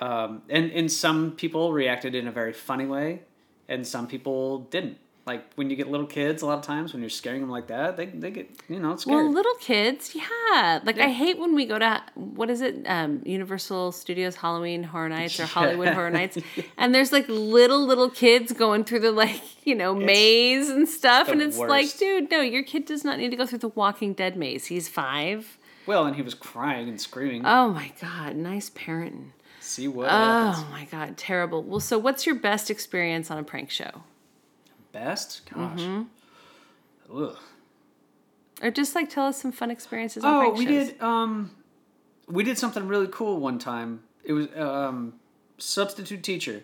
Um, 0.00 0.42
and 0.48 0.72
and 0.72 0.90
some 0.90 1.32
people 1.32 1.72
reacted 1.74 2.14
in 2.14 2.26
a 2.26 2.32
very 2.32 2.54
funny 2.54 2.86
way, 2.86 3.20
and 3.68 3.86
some 3.86 4.06
people 4.06 4.60
didn't. 4.70 4.96
Like 5.30 5.44
when 5.54 5.70
you 5.70 5.76
get 5.76 5.88
little 5.88 6.06
kids, 6.08 6.42
a 6.42 6.46
lot 6.46 6.58
of 6.58 6.64
times 6.64 6.92
when 6.92 7.02
you're 7.02 7.08
scaring 7.22 7.40
them 7.40 7.50
like 7.50 7.68
that, 7.68 7.96
they, 7.96 8.06
they 8.06 8.32
get 8.32 8.50
you 8.68 8.80
know 8.80 8.96
scared. 8.96 9.16
Well, 9.16 9.32
little 9.32 9.54
kids, 9.60 10.12
yeah. 10.12 10.80
Like 10.84 10.98
I 10.98 11.10
hate 11.10 11.38
when 11.38 11.54
we 11.54 11.66
go 11.66 11.78
to 11.78 12.02
what 12.16 12.50
is 12.50 12.60
it, 12.60 12.82
um, 12.86 13.22
Universal 13.24 13.92
Studios 13.92 14.34
Halloween 14.34 14.82
Horror 14.82 15.08
Nights 15.08 15.38
or 15.38 15.46
Hollywood 15.56 15.86
Yeah. 15.86 15.94
Horror 15.94 16.10
Nights, 16.10 16.38
and 16.76 16.92
there's 16.92 17.12
like 17.12 17.26
little 17.28 17.86
little 17.86 18.10
kids 18.10 18.52
going 18.52 18.82
through 18.82 19.00
the 19.00 19.12
like 19.12 19.40
you 19.64 19.76
know 19.76 19.94
maze 19.94 20.68
and 20.68 20.88
stuff, 20.88 21.28
and 21.28 21.40
it's 21.40 21.58
like, 21.58 21.96
dude, 21.96 22.28
no, 22.30 22.40
your 22.40 22.64
kid 22.64 22.84
does 22.86 23.04
not 23.04 23.18
need 23.18 23.30
to 23.30 23.36
go 23.36 23.46
through 23.46 23.58
the 23.58 23.68
Walking 23.68 24.12
Dead 24.14 24.36
maze. 24.36 24.66
He's 24.66 24.88
five. 24.88 25.58
well, 25.86 26.06
and 26.06 26.16
he 26.16 26.22
was 26.22 26.34
crying 26.34 26.88
and 26.88 27.00
screaming. 27.00 27.42
Oh 27.46 27.70
my 27.70 27.92
god, 28.00 28.34
nice 28.34 28.68
parenting. 28.70 29.28
See 29.60 29.86
what 29.86 30.08
happens. 30.10 30.64
Oh 30.66 30.70
my 30.72 30.86
god, 30.86 31.16
terrible. 31.16 31.62
Well, 31.62 31.78
so 31.78 31.98
what's 31.98 32.26
your 32.26 32.34
best 32.34 32.68
experience 32.70 33.30
on 33.30 33.38
a 33.38 33.44
prank 33.44 33.70
show, 33.70 34.02
Best, 34.92 35.42
gosh. 35.52 35.80
Mm-hmm. 35.80 36.02
Ugh. 37.16 37.36
or 38.62 38.70
just 38.70 38.94
like 38.94 39.08
tell 39.10 39.26
us 39.26 39.40
some 39.40 39.52
fun 39.52 39.70
experiences 39.70 40.22
Oh, 40.24 40.50
we 40.52 40.64
shows? 40.66 40.88
did. 40.90 41.00
Um, 41.02 41.50
we 42.28 42.44
did 42.44 42.58
something 42.58 42.86
really 42.86 43.08
cool 43.10 43.40
one 43.40 43.58
time. 43.58 44.02
It 44.24 44.32
was 44.32 44.48
um, 44.56 45.14
substitute 45.58 46.22
teacher, 46.22 46.62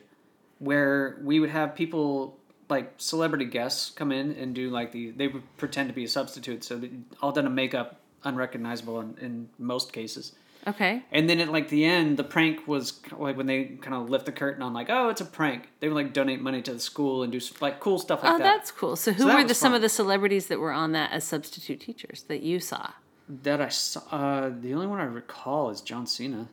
where 0.58 1.18
we 1.22 1.40
would 1.40 1.50
have 1.50 1.74
people 1.74 2.38
like 2.68 2.92
celebrity 2.98 3.44
guests 3.44 3.90
come 3.90 4.10
in 4.12 4.32
and 4.32 4.54
do 4.54 4.70
like 4.70 4.92
the 4.92 5.10
they 5.12 5.28
would 5.28 5.42
pretend 5.56 5.88
to 5.88 5.94
be 5.94 6.04
a 6.04 6.08
substitute, 6.08 6.62
so 6.64 6.76
they 6.76 6.90
all 7.22 7.32
done 7.32 7.46
in 7.46 7.54
makeup, 7.54 8.00
unrecognizable 8.24 9.00
in, 9.00 9.16
in 9.20 9.48
most 9.58 9.92
cases. 9.92 10.32
Okay. 10.66 11.04
And 11.12 11.30
then 11.30 11.38
at 11.40 11.52
like 11.52 11.68
the 11.68 11.84
end, 11.84 12.16
the 12.16 12.24
prank 12.24 12.66
was 12.66 13.00
like 13.16 13.36
when 13.36 13.46
they 13.46 13.64
kind 13.80 13.94
of 13.94 14.10
lift 14.10 14.26
the 14.26 14.32
curtain 14.32 14.62
on 14.62 14.72
like, 14.72 14.88
oh, 14.90 15.08
it's 15.10 15.20
a 15.20 15.24
prank. 15.24 15.68
They 15.80 15.88
would 15.88 15.94
like 15.94 16.12
donate 16.12 16.40
money 16.40 16.60
to 16.62 16.72
the 16.72 16.80
school 16.80 17.22
and 17.22 17.30
do 17.32 17.40
like 17.60 17.78
cool 17.80 17.98
stuff 17.98 18.22
like 18.24 18.32
Oh, 18.34 18.38
that. 18.38 18.44
Oh, 18.44 18.56
that's 18.56 18.72
cool. 18.72 18.96
So 18.96 19.12
who 19.12 19.26
that 19.26 19.36
were 19.36 19.44
the 19.44 19.54
some 19.54 19.74
of 19.74 19.82
the 19.82 19.88
celebrities 19.88 20.48
that 20.48 20.58
were 20.58 20.72
on 20.72 20.92
that 20.92 21.12
as 21.12 21.22
substitute 21.24 21.80
teachers 21.80 22.24
that 22.28 22.42
you 22.42 22.58
saw? 22.60 22.90
that 23.28 23.60
I 23.60 23.68
saw, 23.70 24.00
uh, 24.12 24.50
the 24.60 24.72
only 24.72 24.86
one 24.86 25.00
I 25.00 25.04
recall 25.04 25.70
is 25.70 25.80
John 25.80 26.06
Cena. 26.06 26.48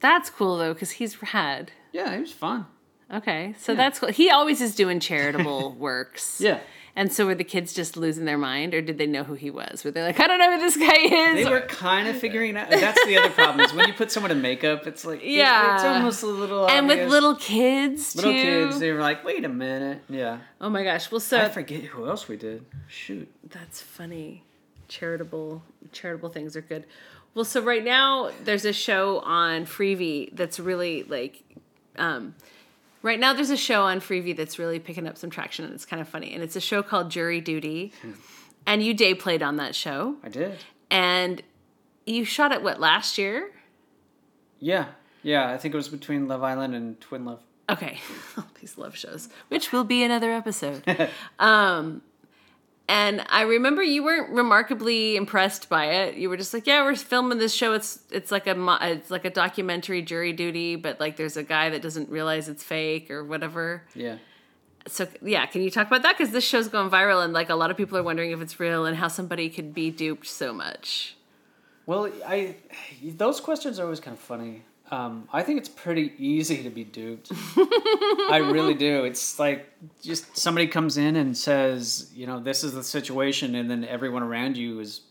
That's 0.00 0.30
cool 0.30 0.56
though, 0.56 0.72
because 0.72 0.92
he's 0.92 1.20
rad. 1.34 1.72
Yeah, 1.92 2.14
he 2.14 2.20
was 2.20 2.32
fun. 2.32 2.66
Okay, 3.12 3.54
so 3.58 3.74
that's 3.74 3.98
cool. 3.98 4.10
He 4.10 4.30
always 4.30 4.60
is 4.60 4.76
doing 4.76 5.00
charitable 5.00 5.72
works. 5.78 6.40
Yeah. 6.40 6.60
And 6.96 7.12
so 7.12 7.24
were 7.26 7.34
the 7.36 7.44
kids 7.44 7.72
just 7.72 7.96
losing 7.96 8.24
their 8.24 8.36
mind, 8.36 8.74
or 8.74 8.82
did 8.82 8.98
they 8.98 9.06
know 9.06 9.22
who 9.22 9.34
he 9.34 9.48
was? 9.50 9.84
Were 9.84 9.90
they 9.92 10.02
like, 10.02 10.18
I 10.18 10.26
don't 10.26 10.38
know 10.38 10.52
who 10.54 10.58
this 10.60 10.76
guy 10.76 10.96
is? 11.36 11.44
They 11.44 11.50
were 11.50 11.60
kind 11.60 12.08
of 12.08 12.16
figuring 12.16 12.56
out. 12.56 12.68
That's 12.70 13.04
the 13.06 13.16
other 13.16 13.30
problem 13.30 13.64
is 13.64 13.72
when 13.72 13.86
you 13.86 13.94
put 13.94 14.10
someone 14.10 14.32
in 14.32 14.42
makeup, 14.42 14.86
it's 14.86 15.04
like 15.04 15.20
Yeah. 15.22 15.76
it's 15.76 15.84
almost 15.84 16.22
a 16.22 16.26
little 16.26 16.68
and 16.68 16.88
with 16.88 17.08
little 17.08 17.36
kids 17.36 18.16
little 18.16 18.32
too. 18.32 18.42
kids. 18.42 18.80
They 18.80 18.90
were 18.92 19.00
like, 19.00 19.24
wait 19.24 19.44
a 19.44 19.48
minute, 19.48 20.02
yeah. 20.08 20.38
oh 20.60 20.68
my 20.68 20.82
gosh! 20.82 21.10
Well, 21.10 21.20
so 21.20 21.38
I 21.40 21.48
forget 21.48 21.82
who 21.84 22.08
else 22.08 22.26
we 22.28 22.36
did. 22.36 22.64
Shoot. 22.88 23.30
That's 23.48 23.80
funny. 23.80 24.42
Charitable 24.88 25.62
charitable 25.92 26.30
things 26.30 26.56
are 26.56 26.60
good. 26.60 26.84
Well, 27.34 27.44
so 27.44 27.60
right 27.62 27.84
now 27.84 28.32
there's 28.42 28.64
a 28.64 28.72
show 28.72 29.20
on 29.20 29.64
Freevee 29.64 30.34
that's 30.34 30.58
really 30.58 31.04
like 31.04 31.42
um 31.96 32.34
right 33.02 33.18
now 33.18 33.32
there's 33.32 33.50
a 33.50 33.56
show 33.56 33.82
on 33.82 34.00
Freevee 34.00 34.36
that's 34.36 34.58
really 34.58 34.78
picking 34.78 35.06
up 35.06 35.16
some 35.16 35.30
traction 35.30 35.64
and 35.64 35.74
it's 35.74 35.86
kind 35.86 36.00
of 36.00 36.08
funny. 36.08 36.32
And 36.34 36.42
it's 36.42 36.56
a 36.56 36.60
show 36.60 36.82
called 36.82 37.10
Jury 37.10 37.40
Duty. 37.40 37.92
And 38.66 38.82
you 38.82 38.94
day 38.94 39.14
played 39.14 39.42
on 39.42 39.56
that 39.56 39.74
show. 39.74 40.16
I 40.22 40.28
did. 40.28 40.58
And 40.90 41.42
you 42.06 42.24
shot 42.24 42.52
it 42.52 42.62
what 42.62 42.80
last 42.80 43.18
year? 43.18 43.50
Yeah, 44.58 44.86
yeah. 45.22 45.50
I 45.50 45.56
think 45.56 45.74
it 45.74 45.76
was 45.76 45.88
between 45.88 46.28
Love 46.28 46.42
Island 46.42 46.74
and 46.74 47.00
Twin 47.00 47.24
Love. 47.24 47.40
Okay, 47.70 47.98
all 48.36 48.46
these 48.60 48.76
love 48.76 48.96
shows, 48.96 49.28
which 49.48 49.72
will 49.72 49.84
be 49.84 50.02
another 50.02 50.32
episode. 50.32 50.82
um, 51.38 52.02
and 52.90 53.24
I 53.28 53.42
remember 53.42 53.84
you 53.84 54.02
weren't 54.02 54.30
remarkably 54.30 55.14
impressed 55.14 55.68
by 55.68 55.84
it. 55.84 56.16
You 56.16 56.28
were 56.28 56.36
just 56.36 56.52
like, 56.52 56.66
"Yeah, 56.66 56.82
we're 56.82 56.96
filming 56.96 57.38
this 57.38 57.54
show. 57.54 57.72
It's 57.72 58.00
it's 58.10 58.32
like 58.32 58.48
a 58.48 58.78
it's 58.82 59.12
like 59.12 59.24
a 59.24 59.30
documentary 59.30 60.02
jury 60.02 60.32
duty, 60.32 60.74
but 60.74 60.98
like 60.98 61.16
there's 61.16 61.36
a 61.36 61.44
guy 61.44 61.70
that 61.70 61.82
doesn't 61.82 62.10
realize 62.10 62.48
it's 62.48 62.64
fake 62.64 63.08
or 63.08 63.22
whatever." 63.24 63.84
Yeah. 63.94 64.16
So 64.88 65.06
yeah, 65.22 65.46
can 65.46 65.62
you 65.62 65.70
talk 65.70 65.86
about 65.86 66.02
that? 66.02 66.18
Because 66.18 66.32
this 66.32 66.42
show's 66.42 66.66
going 66.66 66.90
viral, 66.90 67.22
and 67.24 67.32
like 67.32 67.48
a 67.48 67.54
lot 67.54 67.70
of 67.70 67.76
people 67.76 67.96
are 67.96 68.02
wondering 68.02 68.32
if 68.32 68.40
it's 68.40 68.58
real 68.58 68.84
and 68.84 68.96
how 68.96 69.06
somebody 69.06 69.48
could 69.50 69.72
be 69.72 69.92
duped 69.92 70.26
so 70.26 70.52
much. 70.52 71.16
Well, 71.86 72.10
I 72.26 72.56
those 73.04 73.40
questions 73.40 73.78
are 73.78 73.84
always 73.84 74.00
kind 74.00 74.16
of 74.16 74.20
funny. 74.20 74.64
Um, 74.90 75.28
I 75.32 75.42
think 75.44 75.58
it's 75.58 75.68
pretty 75.68 76.12
easy 76.18 76.64
to 76.64 76.70
be 76.70 76.82
duped. 76.82 77.30
I 77.56 78.40
really 78.44 78.74
do. 78.74 79.04
It's 79.04 79.38
like 79.38 79.70
just 80.02 80.36
somebody 80.36 80.66
comes 80.66 80.96
in 80.96 81.14
and 81.16 81.36
says, 81.36 82.10
you 82.14 82.26
know, 82.26 82.40
this 82.40 82.64
is 82.64 82.72
the 82.74 82.82
situation, 82.82 83.54
and 83.54 83.70
then 83.70 83.84
everyone 83.84 84.22
around 84.24 84.56
you 84.56 84.80
is 84.80 85.02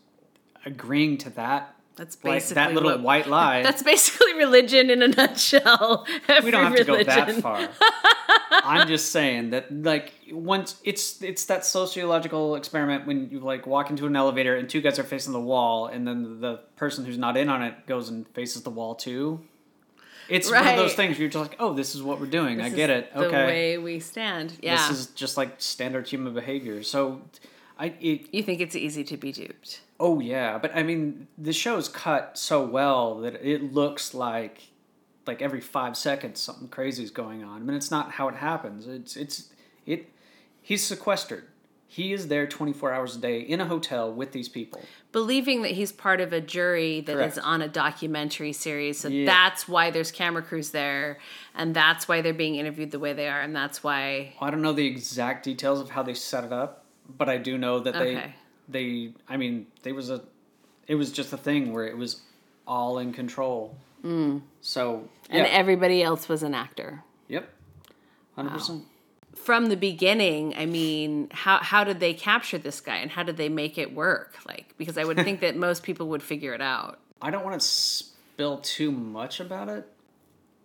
agreeing 0.66 1.16
to 1.18 1.30
that. 1.30 1.74
That's 1.96 2.16
Like 2.22 2.34
basically 2.34 2.54
that 2.56 2.74
little 2.74 2.90
what- 2.90 3.02
white 3.02 3.26
lie. 3.26 3.62
That's 3.68 3.82
basically 3.82 4.34
religion 4.34 4.90
in 4.90 5.02
a 5.02 5.08
nutshell. 5.08 6.06
we 6.44 6.50
don't 6.50 6.64
have 6.64 6.76
to 6.76 6.84
go 6.84 7.02
that 7.02 7.34
far. 7.42 7.68
I'm 8.52 8.86
just 8.88 9.12
saying 9.12 9.50
that 9.50 9.72
like 9.82 10.12
once 10.30 10.80
it's 10.84 11.22
it's 11.22 11.44
that 11.46 11.64
sociological 11.64 12.54
experiment 12.56 13.06
when 13.06 13.28
you 13.30 13.40
like 13.40 13.66
walk 13.66 13.90
into 13.90 14.06
an 14.06 14.16
elevator 14.16 14.56
and 14.56 14.68
two 14.68 14.80
guys 14.80 14.98
are 14.98 15.04
facing 15.04 15.32
the 15.32 15.40
wall 15.40 15.86
and 15.86 16.06
then 16.06 16.40
the 16.40 16.60
person 16.76 17.04
who's 17.04 17.18
not 17.18 17.36
in 17.36 17.48
on 17.48 17.62
it 17.62 17.86
goes 17.86 18.08
and 18.08 18.26
faces 18.28 18.62
the 18.62 18.70
wall 18.70 18.94
too. 18.94 19.40
It's 20.30 20.50
one 20.50 20.66
of 20.66 20.76
those 20.76 20.94
things 20.94 21.16
where 21.16 21.22
you're 21.22 21.30
just 21.30 21.50
like, 21.50 21.56
oh, 21.60 21.74
this 21.74 21.94
is 21.94 22.02
what 22.02 22.20
we're 22.20 22.26
doing. 22.26 22.58
This 22.58 22.72
I 22.72 22.76
get 22.76 22.90
it. 22.90 23.12
The 23.12 23.26
Okay, 23.26 23.40
The 23.40 23.46
way 23.46 23.78
we 23.78 24.00
stand. 24.00 24.54
Yeah. 24.62 24.76
this 24.76 24.98
is 24.98 25.06
just 25.08 25.36
like 25.36 25.54
standard 25.58 26.06
human 26.08 26.32
behavior. 26.32 26.82
So, 26.82 27.22
I 27.78 27.94
it, 28.00 28.28
you 28.32 28.42
think 28.42 28.60
it's 28.60 28.76
easy 28.76 29.04
to 29.04 29.16
be 29.16 29.32
duped. 29.32 29.80
Oh 29.98 30.20
yeah, 30.20 30.58
but 30.58 30.74
I 30.74 30.82
mean, 30.82 31.26
the 31.36 31.52
show's 31.52 31.88
cut 31.88 32.38
so 32.38 32.64
well 32.64 33.16
that 33.20 33.34
it 33.44 33.72
looks 33.72 34.14
like 34.14 34.62
like 35.26 35.42
every 35.42 35.60
five 35.60 35.96
seconds 35.96 36.40
something 36.40 36.68
crazy 36.68 37.02
is 37.02 37.10
going 37.10 37.44
on. 37.44 37.62
I 37.62 37.64
mean, 37.64 37.76
it's 37.76 37.90
not 37.90 38.12
how 38.12 38.28
it 38.28 38.36
happens. 38.36 38.86
It's 38.86 39.16
it's 39.16 39.50
it. 39.86 40.10
He's 40.62 40.82
sequestered. 40.86 41.44
He 41.92 42.12
is 42.12 42.28
there 42.28 42.46
twenty 42.46 42.72
four 42.72 42.92
hours 42.92 43.16
a 43.16 43.18
day 43.18 43.40
in 43.40 43.60
a 43.60 43.64
hotel 43.66 44.12
with 44.12 44.30
these 44.30 44.48
people. 44.48 44.80
Believing 45.10 45.62
that 45.62 45.72
he's 45.72 45.90
part 45.90 46.20
of 46.20 46.32
a 46.32 46.40
jury 46.40 47.00
that 47.00 47.18
is 47.18 47.34
Correct. 47.34 47.38
on 47.44 47.62
a 47.62 47.66
documentary 47.68 48.52
series. 48.52 49.00
So 49.00 49.08
Yeah. 49.08 49.26
that's 49.26 49.66
why 49.66 49.90
there's 49.90 50.12
camera 50.12 50.40
crews 50.40 50.70
there. 50.70 51.18
And 51.52 51.74
that's 51.74 52.06
why 52.06 52.20
they're 52.20 52.32
being 52.32 52.54
interviewed 52.54 52.92
the 52.92 53.00
way 53.00 53.12
they 53.12 53.28
are. 53.28 53.40
And 53.40 53.56
that's 53.56 53.82
why. 53.82 54.34
I 54.40 54.50
don't 54.52 54.62
know 54.62 54.72
the 54.72 54.86
exact 54.86 55.42
details 55.44 55.80
of 55.80 55.90
how 55.90 56.04
they 56.04 56.14
set 56.14 56.44
it 56.44 56.52
up, 56.52 56.84
but 57.18 57.28
I 57.28 57.38
do 57.38 57.58
know 57.58 57.80
that 57.80 57.94
they 57.94 58.16
Okay. 58.16 58.34
they. 58.68 59.12
I 59.28 59.36
mean, 59.36 59.66
there 59.82 59.94
was 59.94 60.10
a. 60.10 60.22
It 60.86 60.94
was 60.94 61.10
just 61.10 61.32
a 61.32 61.36
thing 61.36 61.72
where 61.72 61.88
it 61.88 61.96
was 61.96 62.20
all 62.68 62.98
in 63.00 63.12
control. 63.12 63.76
Mm. 64.04 64.42
So 64.60 65.08
And 65.28 65.44
everybody 65.48 66.04
else 66.04 66.28
was 66.28 66.44
an 66.44 66.54
actor. 66.54 67.02
yep. 67.26 67.52
Hundred 68.36 68.50
percent. 68.50 68.84
From 69.34 69.66
the 69.66 69.76
beginning, 69.76 70.54
I 70.56 70.66
mean, 70.66 71.28
how, 71.30 71.58
how 71.58 71.84
did 71.84 72.00
they 72.00 72.14
capture 72.14 72.58
this 72.58 72.80
guy 72.80 72.96
and 72.96 73.10
how 73.10 73.22
did 73.22 73.36
they 73.36 73.48
make 73.48 73.78
it 73.78 73.94
work? 73.94 74.36
Like, 74.46 74.74
because 74.76 74.98
I 74.98 75.04
would 75.04 75.16
think 75.16 75.40
that 75.40 75.56
most 75.68 75.82
people 75.82 76.08
would 76.08 76.22
figure 76.22 76.52
it 76.52 76.60
out. 76.60 76.98
I 77.22 77.30
don't 77.30 77.44
want 77.44 77.60
to 77.60 77.66
spill 77.66 78.58
too 78.58 78.90
much 78.90 79.40
about 79.40 79.68
it, 79.68 79.86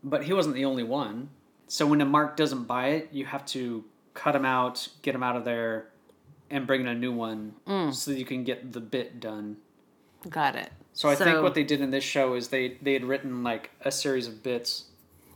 but 0.03 0.24
he 0.24 0.34
wasn't 0.34 0.55
the 0.55 0.65
only 0.65 0.84
one. 0.84 1.29
So 1.67 1.88
when 1.88 2.01
a 2.01 2.05
mark 2.05 2.38
doesn't 2.38 2.63
buy 2.65 2.89
it, 2.89 3.10
you 3.12 3.25
have 3.25 3.45
to 3.48 3.84
cut 4.13 4.36
him 4.36 4.45
out, 4.45 4.88
get 5.01 5.15
him 5.15 5.24
out 5.24 5.36
of 5.36 5.45
there, 5.45 5.89
and 6.50 6.67
bring 6.67 6.81
in 6.81 6.88
a 6.88 6.95
new 6.95 7.12
one 7.12 7.53
mm. 7.67 7.93
so 7.93 8.12
that 8.12 8.19
you 8.19 8.25
can 8.25 8.43
get 8.43 8.72
the 8.72 8.79
bit 8.79 9.19
done. 9.19 9.57
Got 10.29 10.55
it. 10.55 10.72
So 10.93 11.10
I 11.10 11.15
think 11.15 11.41
what 11.43 11.53
they 11.53 11.63
did 11.63 11.81
in 11.81 11.91
this 11.91 12.03
show 12.03 12.36
is 12.36 12.48
they 12.48 12.77
they 12.81 12.93
had 12.93 13.03
written 13.03 13.43
like 13.43 13.72
a 13.81 13.91
series 13.91 14.27
of 14.27 14.41
bits, 14.41 14.86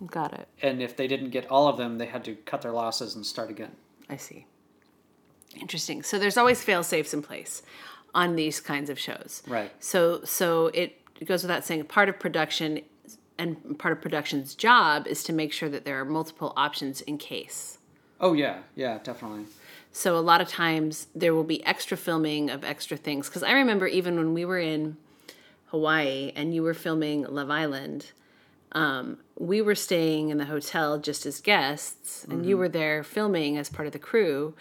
Got 0.07 0.33
it. 0.33 0.47
and 0.61 0.81
if 0.81 0.95
they 0.95 1.07
didn't 1.07 1.31
get 1.31 1.49
all 1.51 1.67
of 1.67 1.77
them, 1.77 1.97
they 1.97 2.05
had 2.05 2.23
to 2.25 2.35
cut 2.35 2.61
their 2.61 2.71
losses 2.71 3.15
and 3.15 3.25
start 3.25 3.49
again. 3.49 3.71
I 4.09 4.15
see. 4.17 4.45
Interesting. 5.59 6.03
So 6.03 6.17
there's 6.19 6.37
always 6.37 6.63
fail 6.63 6.83
safes 6.83 7.13
in 7.13 7.21
place 7.21 7.61
on 8.13 8.35
these 8.35 8.59
kinds 8.59 8.89
of 8.89 8.97
shows. 8.99 9.43
Right. 9.47 9.71
So 9.79 10.21
so 10.23 10.67
it 10.67 10.97
goes 11.25 11.43
without 11.43 11.65
saying 11.65 11.83
part 11.85 12.07
of 12.09 12.19
production 12.19 12.81
and 13.37 13.77
part 13.79 13.91
of 13.91 14.01
production's 14.01 14.55
job 14.55 15.07
is 15.07 15.23
to 15.23 15.33
make 15.33 15.51
sure 15.51 15.69
that 15.69 15.85
there 15.85 15.99
are 15.99 16.05
multiple 16.05 16.53
options 16.55 17.01
in 17.01 17.17
case. 17.17 17.77
Oh 18.21 18.33
yeah, 18.33 18.59
yeah, 18.75 18.99
definitely. 19.03 19.45
So 19.91 20.17
a 20.17 20.19
lot 20.19 20.39
of 20.39 20.47
times 20.47 21.07
there 21.15 21.33
will 21.33 21.43
be 21.43 21.65
extra 21.65 21.97
filming 21.97 22.49
of 22.49 22.63
extra 22.63 22.95
things 22.95 23.27
because 23.27 23.43
I 23.43 23.51
remember 23.53 23.87
even 23.87 24.17
when 24.17 24.33
we 24.33 24.45
were 24.45 24.59
in 24.59 24.97
Hawaii 25.67 26.31
and 26.35 26.53
you 26.53 26.63
were 26.63 26.73
filming 26.73 27.23
Love 27.23 27.49
Island, 27.49 28.11
um, 28.73 29.17
we 29.37 29.61
were 29.61 29.75
staying 29.75 30.29
in 30.29 30.37
the 30.37 30.45
hotel 30.45 30.99
just 30.99 31.25
as 31.25 31.41
guests, 31.41 32.25
and 32.25 32.45
you 32.45 32.55
mm-hmm. 32.55 32.59
were 32.59 32.69
there 32.69 33.03
filming 33.03 33.57
as 33.57 33.69
part 33.69 33.87
of 33.87 33.93
the 33.93 33.99
crew. 33.99 34.53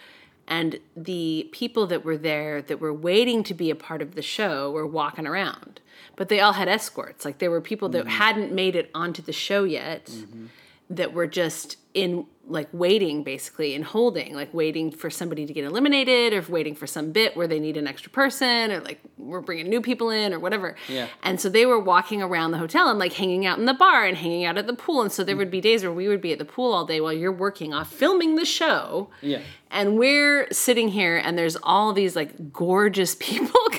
And 0.47 0.79
the 0.97 1.47
people 1.51 1.85
that 1.87 2.03
were 2.03 2.17
there 2.17 2.61
that 2.63 2.79
were 2.79 2.93
waiting 2.93 3.43
to 3.43 3.53
be 3.53 3.69
a 3.69 3.75
part 3.75 4.01
of 4.01 4.15
the 4.15 4.23
show 4.23 4.71
were 4.71 4.87
walking 4.87 5.27
around, 5.27 5.79
but 6.15 6.27
they 6.27 6.39
all 6.39 6.53
had 6.53 6.67
escorts. 6.67 7.23
Like 7.23 7.37
there 7.37 7.51
were 7.51 7.61
people 7.61 7.87
that 7.89 8.05
mm. 8.05 8.09
hadn't 8.09 8.51
made 8.51 8.75
it 8.75 8.89
onto 8.95 9.21
the 9.21 9.31
show 9.31 9.63
yet 9.63 10.05
mm-hmm. 10.05 10.47
that 10.89 11.13
were 11.13 11.27
just 11.27 11.77
in 11.93 12.25
like 12.47 12.67
waiting 12.73 13.23
basically 13.23 13.75
and 13.75 13.83
holding 13.85 14.33
like 14.33 14.51
waiting 14.53 14.89
for 14.91 15.09
somebody 15.09 15.45
to 15.45 15.53
get 15.53 15.63
eliminated 15.65 16.33
or 16.33 16.41
waiting 16.51 16.73
for 16.73 16.87
some 16.87 17.11
bit 17.11 17.37
where 17.37 17.47
they 17.47 17.59
need 17.59 17.77
an 17.77 17.87
extra 17.87 18.11
person 18.11 18.71
or 18.71 18.79
like 18.79 18.99
we're 19.17 19.41
bringing 19.41 19.69
new 19.69 19.81
people 19.81 20.09
in 20.09 20.33
or 20.33 20.39
whatever 20.39 20.75
Yeah. 20.87 21.07
and 21.21 21.39
so 21.39 21.47
they 21.47 21.67
were 21.67 21.79
walking 21.79 22.23
around 22.23 22.51
the 22.51 22.57
hotel 22.57 22.89
and 22.89 22.97
like 22.97 23.13
hanging 23.13 23.45
out 23.45 23.59
in 23.59 23.65
the 23.65 23.73
bar 23.75 24.05
and 24.05 24.17
hanging 24.17 24.45
out 24.45 24.57
at 24.57 24.65
the 24.65 24.73
pool 24.73 25.01
and 25.01 25.11
so 25.11 25.23
there 25.23 25.35
mm. 25.35 25.39
would 25.39 25.51
be 25.51 25.61
days 25.61 25.83
where 25.83 25.91
we 25.91 26.07
would 26.07 26.21
be 26.21 26.31
at 26.33 26.39
the 26.39 26.45
pool 26.45 26.73
all 26.73 26.85
day 26.85 26.99
while 26.99 27.13
you're 27.13 27.31
working 27.31 27.71
off 27.73 27.91
filming 27.91 28.35
the 28.35 28.45
show 28.45 29.09
Yeah. 29.21 29.41
and 29.69 29.97
we're 29.99 30.47
sitting 30.51 30.89
here 30.89 31.17
and 31.17 31.37
there's 31.37 31.57
all 31.61 31.93
these 31.93 32.15
like 32.15 32.51
gorgeous 32.51 33.13
people 33.19 33.51
coming 33.73 33.78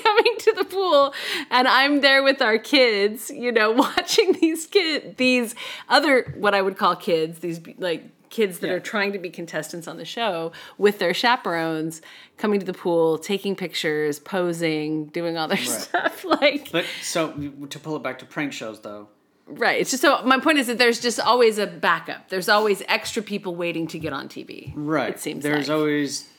pool 0.71 1.13
and 1.49 1.67
i'm 1.67 2.01
there 2.01 2.23
with 2.23 2.41
our 2.41 2.57
kids 2.57 3.29
you 3.29 3.51
know 3.51 3.71
watching 3.85 4.33
these 4.41 4.65
kids 4.67 5.15
these 5.17 5.55
other 5.89 6.33
what 6.37 6.53
i 6.55 6.61
would 6.61 6.77
call 6.77 6.95
kids 6.95 7.39
these 7.39 7.59
like 7.77 8.03
kids 8.29 8.59
that 8.59 8.67
Yeah. 8.67 8.73
are 8.75 8.79
trying 8.79 9.11
to 9.11 9.19
be 9.19 9.29
contestants 9.29 9.89
on 9.89 9.97
the 9.97 10.05
show 10.05 10.53
with 10.77 10.99
their 10.99 11.13
chaperones 11.13 12.01
coming 12.37 12.61
to 12.61 12.65
the 12.65 12.73
pool 12.73 13.17
taking 13.17 13.57
pictures 13.57 14.19
posing 14.19 15.07
doing 15.07 15.37
all 15.37 15.49
their 15.49 15.57
stuff 15.79 16.23
like 16.23 16.71
But 16.71 16.85
so 17.01 17.31
to 17.69 17.79
pull 17.79 17.97
it 17.97 18.03
back 18.03 18.19
to 18.19 18.25
prank 18.25 18.53
shows 18.53 18.79
though, 18.79 19.09
right 19.47 19.81
it's 19.81 19.91
just 19.91 20.01
so 20.01 20.21
my 20.23 20.39
point 20.39 20.59
is 20.59 20.67
that 20.67 20.77
there's 20.77 21.01
just 21.01 21.19
always 21.19 21.57
a 21.57 21.67
backup 21.67 22.29
there's 22.29 22.47
always 22.47 22.81
extra 22.87 23.21
people 23.21 23.53
waiting 23.53 23.85
to 23.87 23.99
get 23.99 24.13
on 24.13 24.29
tv 24.29 24.71
right 24.75 25.15
it 25.15 25.19
seems 25.19 25.43
there's 25.43 25.67
like. 25.67 25.77
always 25.77 26.29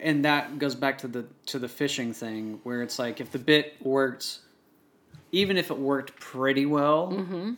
and 0.00 0.24
that 0.24 0.58
goes 0.58 0.74
back 0.74 0.98
to 0.98 1.08
the 1.08 1.24
to 1.46 1.58
the 1.58 1.68
fishing 1.68 2.12
thing 2.12 2.60
where 2.62 2.82
it's 2.82 2.98
like 2.98 3.20
if 3.20 3.30
the 3.32 3.38
bit 3.38 3.74
worked 3.82 4.38
even 5.32 5.56
if 5.56 5.70
it 5.70 5.78
worked 5.78 6.18
pretty 6.20 6.66
well 6.66 7.54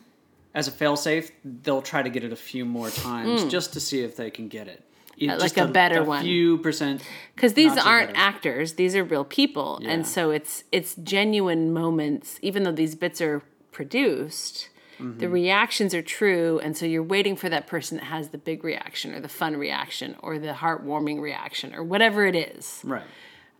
as 0.53 0.67
a 0.67 0.71
failsafe 0.71 1.31
they'll 1.63 1.81
try 1.81 2.01
to 2.01 2.09
get 2.09 2.23
it 2.23 2.31
a 2.31 2.35
few 2.37 2.63
more 2.65 2.89
times 2.89 3.43
just 3.45 3.73
to 3.73 3.79
see 3.79 4.01
if 4.01 4.15
they 4.15 4.29
can 4.31 4.47
get 4.47 4.67
it 4.67 4.81
Uh, 5.21 5.37
just 5.39 5.57
like 5.57 5.57
a 5.57 5.71
better 5.71 6.03
one. 6.03 6.23
few 6.23 6.57
percent. 6.59 7.01
because 7.35 7.53
these 7.53 7.75
aren't 7.77 8.09
better. 8.13 8.19
actors 8.19 8.73
these 8.73 8.95
are 8.95 9.03
real 9.03 9.25
people 9.25 9.79
Yeah. 9.81 9.91
and 9.91 10.07
so 10.07 10.31
it's 10.31 10.63
it's 10.71 10.95
genuine 10.95 11.73
moments 11.73 12.39
even 12.41 12.63
though 12.63 12.71
these 12.71 12.95
bits 12.95 13.19
are 13.21 13.41
produced 13.71 14.69
Mm-hmm. 14.99 15.19
the 15.19 15.29
reactions 15.29 15.93
are 15.93 16.01
true 16.01 16.59
and 16.63 16.77
so 16.77 16.85
you're 16.85 17.03
waiting 17.03 17.35
for 17.35 17.49
that 17.49 17.67
person 17.67 17.97
that 17.97 18.05
has 18.05 18.29
the 18.29 18.37
big 18.37 18.63
reaction 18.63 19.13
or 19.13 19.19
the 19.19 19.27
fun 19.27 19.57
reaction 19.57 20.15
or 20.19 20.39
the 20.39 20.53
heartwarming 20.53 21.19
reaction 21.19 21.75
or 21.75 21.83
whatever 21.83 22.25
it 22.25 22.35
is 22.35 22.81
Right. 22.83 23.03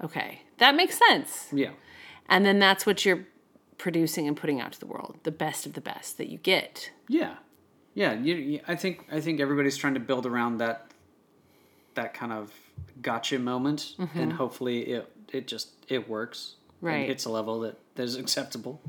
okay 0.04 0.42
that 0.60 0.76
makes 0.76 0.98
sense 1.08 1.48
Yeah. 1.52 1.72
and 2.30 2.46
then 2.46 2.60
that's 2.60 2.86
what 2.86 3.04
you're 3.06 3.26
producing 3.78 4.28
and 4.28 4.38
putting 4.38 4.62
out 4.62 4.72
to 4.74 4.80
the 4.80 4.86
world 4.86 5.18
the 5.24 5.32
best 5.32 5.66
of 5.66 5.74
the 5.74 5.82
best 5.82 6.18
that 6.18 6.28
you 6.30 6.38
get 6.38 6.92
Yeah. 7.10 7.36
Yeah. 7.94 8.14
You, 8.14 8.36
you, 8.36 8.60
I 8.68 8.76
think 8.76 9.06
I 9.12 9.20
think 9.22 9.40
everybody's 9.40 9.78
trying 9.78 9.94
to 9.96 10.00
build 10.02 10.26
around 10.26 10.58
that 10.58 10.88
that 11.96 12.14
kind 12.14 12.34
of 12.34 12.52
gotcha 13.02 13.40
moment, 13.40 13.96
and 14.14 14.34
hopefully 14.34 14.80
it 14.82 15.10
it 15.32 15.48
just 15.48 15.70
it 15.88 16.10
works. 16.10 16.56
Mm-hmm. 16.78 16.86
Right. 16.88 16.96
And 16.98 17.06
hits 17.08 17.24
a 17.26 17.30
level 17.30 17.62
that 17.62 17.78
that 17.96 18.04
is 18.04 18.16
acceptable. 18.18 18.82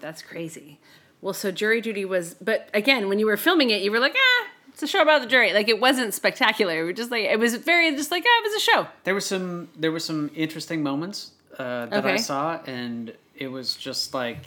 That's 0.00 0.20
crazy. 0.20 0.78
Well, 1.20 1.34
so 1.34 1.50
jury 1.50 1.80
duty 1.80 2.04
was, 2.04 2.34
but 2.34 2.68
again, 2.74 3.08
when 3.08 3.18
you 3.18 3.26
were 3.26 3.36
filming 3.36 3.70
it, 3.70 3.82
you 3.82 3.90
were 3.90 3.98
like, 3.98 4.14
ah, 4.16 4.46
it's 4.68 4.82
a 4.82 4.86
show 4.86 5.02
about 5.02 5.20
the 5.20 5.26
jury. 5.26 5.52
Like 5.52 5.68
it 5.68 5.80
wasn't 5.80 6.14
spectacular. 6.14 6.80
It 6.80 6.84
was 6.84 6.96
just 6.96 7.10
like 7.10 7.24
it 7.24 7.38
was 7.38 7.54
very 7.56 7.90
just 7.96 8.10
like 8.12 8.24
ah, 8.26 8.38
it 8.40 8.44
was 8.44 8.54
a 8.54 8.60
show. 8.60 8.86
There 9.04 9.14
was 9.14 9.26
some 9.26 9.68
there 9.76 9.90
were 9.90 9.98
some 10.00 10.30
interesting 10.36 10.82
moments 10.82 11.32
uh, 11.58 11.86
that 11.86 12.06
I 12.06 12.16
saw, 12.16 12.60
and 12.66 13.12
it 13.34 13.48
was 13.48 13.74
just 13.74 14.14
like, 14.14 14.38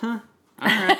huh, 0.00 0.20
all 0.60 0.68
right. 0.68 0.98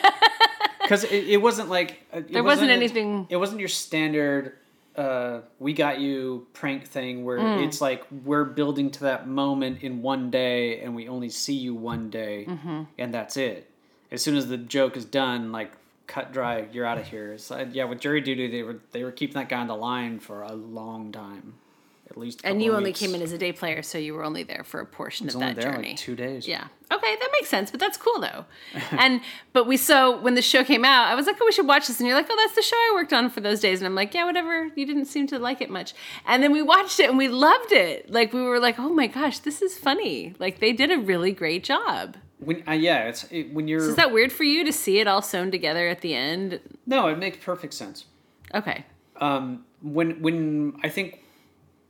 Because 0.83 1.05
it, 1.05 1.29
it 1.29 1.37
wasn't 1.41 1.71
like 1.71 2.03
uh, 2.13 2.19
it 2.19 2.33
There 2.33 2.43
wasn't 2.43 2.71
a- 2.71 2.75
anything- 2.75 3.27
It 3.31 3.37
wasn't 3.37 3.61
your 3.61 3.69
standard. 3.69 4.59
Uh, 4.95 5.41
we 5.59 5.73
got 5.73 5.99
you 5.99 6.47
prank 6.53 6.87
thing 6.87 7.25
where 7.25 7.39
Mm. 7.39 7.67
it's 7.67 7.81
like 7.81 8.05
we're 8.25 8.45
building 8.45 8.91
to 8.93 9.01
that 9.05 9.27
moment 9.27 9.83
in 9.83 10.03
one 10.03 10.31
day 10.31 10.81
and 10.83 10.95
we 10.95 11.09
only 11.09 11.31
see 11.31 11.55
you 11.55 11.75
one 11.75 12.11
day 12.11 12.45
Mm-hmm. 12.47 12.83
and 12.99 13.13
that's 13.15 13.37
it. 13.37 13.69
As 14.11 14.23
soon 14.23 14.37
as 14.37 14.49
the 14.49 14.57
joke 14.59 14.97
is 14.97 15.05
done, 15.05 15.51
like 15.53 15.73
cut 16.07 16.33
dry, 16.33 16.67
you're 16.73 16.87
out 16.87 16.99
of 16.99 17.07
here. 17.09 17.37
So, 17.39 17.67
yeah, 17.73 17.85
with 17.85 18.01
jury 18.01 18.21
duty, 18.21 18.47
they 18.49 18.63
were 18.63 18.79
they 18.93 19.03
were 19.05 19.13
keeping 19.13 19.35
that 19.35 19.49
guy 19.49 19.59
on 19.61 19.67
the 19.67 19.77
line 19.77 20.19
for 20.19 20.43
a 20.43 20.53
long 20.53 21.11
time, 21.13 21.55
at 22.11 22.17
least. 22.17 22.43
a 22.45 22.49
And 22.49 22.63
you 22.63 22.73
of 22.73 22.77
only 22.79 22.91
weeks. 22.91 23.01
came 23.01 23.15
in 23.15 23.23
as 23.23 23.33
a 23.33 23.39
day 23.39 23.53
player, 23.53 23.83
so 23.83 23.99
you 23.99 24.15
were 24.15 24.23
only 24.25 24.43
there 24.43 24.63
for 24.63 24.81
a 24.81 24.87
portion 24.87 25.29
of 25.29 25.35
only 25.37 25.49
that 25.49 25.57
there 25.57 25.73
journey. 25.73 25.89
like 25.91 25.97
two 25.97 26.15
days. 26.15 26.47
Yeah. 26.47 26.69
Okay, 26.93 27.17
that 27.17 27.29
makes 27.33 27.49
sense, 27.49 27.71
but 27.71 27.81
that's 27.81 27.97
cool 27.97 28.21
though. 28.21 28.45
and 28.93 29.21
but 29.53 29.67
we 29.67 29.77
so 29.77 30.21
when 30.21 30.35
the 30.35 30.43
show 30.43 30.63
came 30.63 30.85
out, 30.85 31.09
I 31.09 31.15
was 31.15 31.27
like, 31.27 31.37
oh, 31.41 31.45
we 31.47 31.53
should 31.53 31.67
watch 31.67 31.89
this, 31.89 31.99
and 31.99 32.07
you're 32.07 32.17
like, 32.17 32.29
oh, 32.31 32.37
that's 32.37 32.55
the 32.55 32.63
show 32.63 32.77
I 32.77 32.93
worked 32.95 33.13
on 33.13 33.31
for 33.31 33.41
those 33.41 33.61
days, 33.61 33.81
and 33.81 33.87
I'm 33.87 33.95
like, 33.95 34.15
yeah, 34.15 34.27
whatever. 34.27 34.71
You 34.77 34.87
didn't 34.87 35.07
seem 35.07 35.27
to 35.29 35.39
like 35.39 35.61
it 35.61 35.71
much, 35.71 35.95
and 36.27 36.43
then 36.43 36.53
we 36.53 36.63
watched 36.63 37.01
it 37.01 37.09
and 37.09 37.19
we 37.19 37.29
loved 37.29 37.73
it. 37.73 38.11
Like 38.11 38.33
we 38.33 38.43
were 38.43 38.61
like, 38.61 38.79
oh 38.79 38.91
my 38.91 39.07
gosh, 39.09 39.39
this 39.41 39.63
is 39.63 39.77
funny. 39.77 40.35
Like 40.39 40.61
they 40.61 40.73
did 40.73 40.93
a 40.93 40.99
really 40.99 41.33
great 41.33 41.65
job. 41.65 42.19
When 42.45 42.63
uh, 42.69 42.73
yeah, 42.73 43.09
it's 43.09 43.25
it, 43.31 43.53
when 43.53 43.69
you're 43.69 43.81
Is 43.91 43.97
that 43.97 44.13
weird 44.13 44.33
for 44.33 44.45
you 44.45 44.65
to 44.65 44.73
see 44.73 44.99
it 45.01 45.07
all 45.07 45.23
sewn 45.23 45.51
together 45.51 45.89
at 45.89 46.01
the 46.01 46.15
end? 46.15 46.61
no, 46.87 47.09
it 47.09 47.19
makes 47.19 47.39
perfect 47.45 47.75
sense. 47.75 48.07
Okay. 48.55 48.85
Um, 49.21 49.65
when 49.83 50.21
when 50.23 50.79
I 50.83 50.89
think 50.89 51.21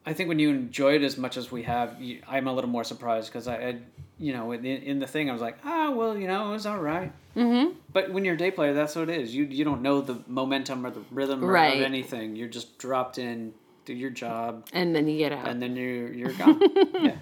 I 0.07 0.13
think 0.13 0.29
when 0.29 0.39
you 0.39 0.51
enjoy 0.51 0.95
it 0.97 1.03
as 1.03 1.17
much 1.17 1.37
as 1.37 1.51
we 1.51 1.63
have, 1.63 2.01
you, 2.01 2.21
I'm 2.29 2.47
a 2.47 2.53
little 2.53 2.69
more 2.71 2.85
surprised 2.85 3.31
because 3.33 3.49
I, 3.49 3.57
I, 3.57 3.79
you 4.19 4.35
know, 4.35 4.53
in, 4.53 4.65
in 4.67 4.99
the 4.99 5.07
thing 5.07 5.31
I 5.31 5.33
was 5.33 5.41
like, 5.41 5.57
ah, 5.65 5.91
well, 5.91 6.17
you 6.19 6.27
know, 6.27 6.49
it 6.51 6.53
was 6.53 6.67
all 6.67 6.79
right. 6.79 7.11
Mm-hmm. 7.35 7.73
But 7.93 8.13
when 8.13 8.25
you're 8.25 8.35
a 8.35 8.39
day 8.39 8.51
player, 8.51 8.75
that's 8.75 8.95
what 8.95 9.09
it 9.09 9.19
is. 9.21 9.35
You 9.35 9.45
you 9.45 9.65
don't 9.65 9.81
know 9.83 10.01
the 10.03 10.23
momentum 10.27 10.85
or 10.85 10.91
the 10.91 11.03
rhythm 11.11 11.43
or, 11.45 11.49
Right. 11.53 11.77
of 11.79 11.83
anything. 11.83 12.37
You're 12.37 12.49
just 12.49 12.77
dropped 12.79 13.17
in, 13.19 13.55
do 13.87 13.95
your 13.95 14.11
job, 14.11 14.67
And 14.73 14.95
then 14.95 15.09
you 15.09 15.17
get 15.19 15.33
out. 15.33 15.49
and 15.49 15.61
then 15.63 15.75
you're 15.77 16.13
you're 16.13 16.33
gone. 16.35 16.61
yeah. 17.03 17.17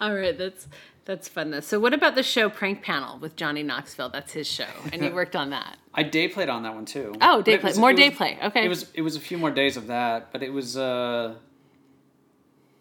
All 0.00 0.14
right, 0.14 0.36
that's 0.36 0.66
that's 1.08 1.26
fun. 1.26 1.50
though. 1.50 1.58
So 1.60 1.80
what 1.80 1.92
about 1.92 2.14
the 2.14 2.22
show 2.22 2.48
Prank 2.48 2.82
Panel 2.84 3.18
with 3.18 3.34
Johnny 3.34 3.64
Knoxville? 3.64 4.10
That's 4.10 4.32
his 4.32 4.46
show, 4.46 4.68
and 4.92 5.02
you 5.02 5.10
worked 5.14 5.34
on 5.34 5.50
that. 5.50 5.76
I 5.92 6.04
day 6.04 6.28
played 6.28 6.48
on 6.48 6.62
that 6.62 6.74
one 6.76 6.84
too. 6.84 7.12
Oh, 7.20 7.42
day 7.42 7.58
play. 7.58 7.70
was- 7.70 7.78
More 7.78 7.92
day 7.92 8.10
was- 8.10 8.18
play. 8.18 8.38
Okay. 8.40 8.64
It 8.64 8.68
was 8.68 8.88
it 8.94 9.02
was 9.02 9.16
a 9.16 9.20
few 9.20 9.38
more 9.38 9.50
days 9.50 9.76
of 9.76 9.88
that, 9.88 10.30
but 10.30 10.44
it 10.44 10.52
was. 10.52 10.76
uh 10.76 11.34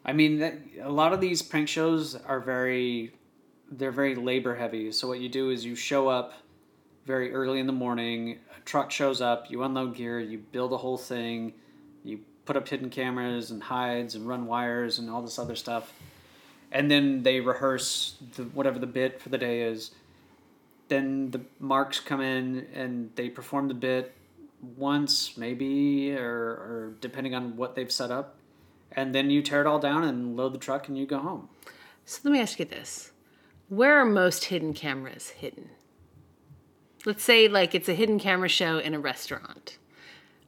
I 0.05 0.13
mean, 0.13 0.39
that, 0.39 0.53
a 0.81 0.91
lot 0.91 1.11
of 1.11 1.19
these 1.19 1.41
prank 1.41 1.67
shows 1.67 2.15
are 2.15 2.39
very, 2.39 3.13
they're 3.69 3.91
very 3.91 4.15
labor 4.15 4.55
heavy. 4.55 4.91
So 4.93 5.05
what 5.09 5.19
you 5.19 5.27
do 5.27 5.49
is 5.49 5.65
you 5.65 5.75
show 5.75 6.07
up 6.07 6.31
very 7.05 7.33
early 7.33 7.59
in 7.59 7.67
the 7.67 7.73
morning. 7.73 8.37
A 8.55 8.61
truck 8.61 8.89
shows 8.89 9.19
up. 9.19 9.51
You 9.51 9.63
unload 9.63 9.95
gear. 9.95 10.19
You 10.21 10.37
build 10.37 10.71
a 10.71 10.77
whole 10.77 10.97
thing. 10.97 11.51
You 12.05 12.21
put 12.45 12.55
up 12.55 12.69
hidden 12.69 12.89
cameras 12.89 13.51
and 13.51 13.61
hides 13.61 14.15
and 14.15 14.25
run 14.25 14.45
wires 14.45 14.97
and 14.99 15.09
all 15.09 15.21
this 15.21 15.37
other 15.37 15.55
stuff. 15.57 15.91
And 16.71 16.91
then 16.91 17.23
they 17.23 17.39
rehearse 17.39 18.15
the, 18.35 18.43
whatever 18.43 18.77
the 18.77 18.87
bit 18.87 19.21
for 19.21 19.29
the 19.29 19.37
day 19.37 19.61
is 19.61 19.91
then 20.87 21.31
the 21.31 21.41
marks 21.59 21.99
come 21.99 22.21
in 22.21 22.67
and 22.73 23.11
they 23.15 23.29
perform 23.29 23.67
the 23.67 23.73
bit 23.73 24.13
once 24.75 25.37
maybe 25.37 26.13
or, 26.15 26.29
or 26.29 26.93
depending 27.01 27.35
on 27.35 27.55
what 27.55 27.75
they've 27.75 27.91
set 27.91 28.11
up 28.11 28.35
and 28.91 29.13
then 29.13 29.29
you 29.29 29.41
tear 29.41 29.61
it 29.61 29.67
all 29.67 29.79
down 29.79 30.03
and 30.03 30.35
load 30.35 30.53
the 30.53 30.57
truck 30.57 30.87
and 30.87 30.97
you 30.97 31.05
go 31.05 31.19
home 31.19 31.49
So 32.05 32.21
let 32.23 32.31
me 32.31 32.39
ask 32.39 32.57
you 32.59 32.65
this: 32.65 33.11
Where 33.69 33.97
are 33.99 34.05
most 34.05 34.45
hidden 34.45 34.73
cameras 34.73 35.29
hidden? 35.29 35.69
Let's 37.05 37.23
say 37.23 37.47
like 37.47 37.75
it's 37.75 37.89
a 37.89 37.93
hidden 37.93 38.19
camera 38.19 38.49
show 38.49 38.79
in 38.79 38.93
a 38.93 38.99
restaurant. 38.99 39.77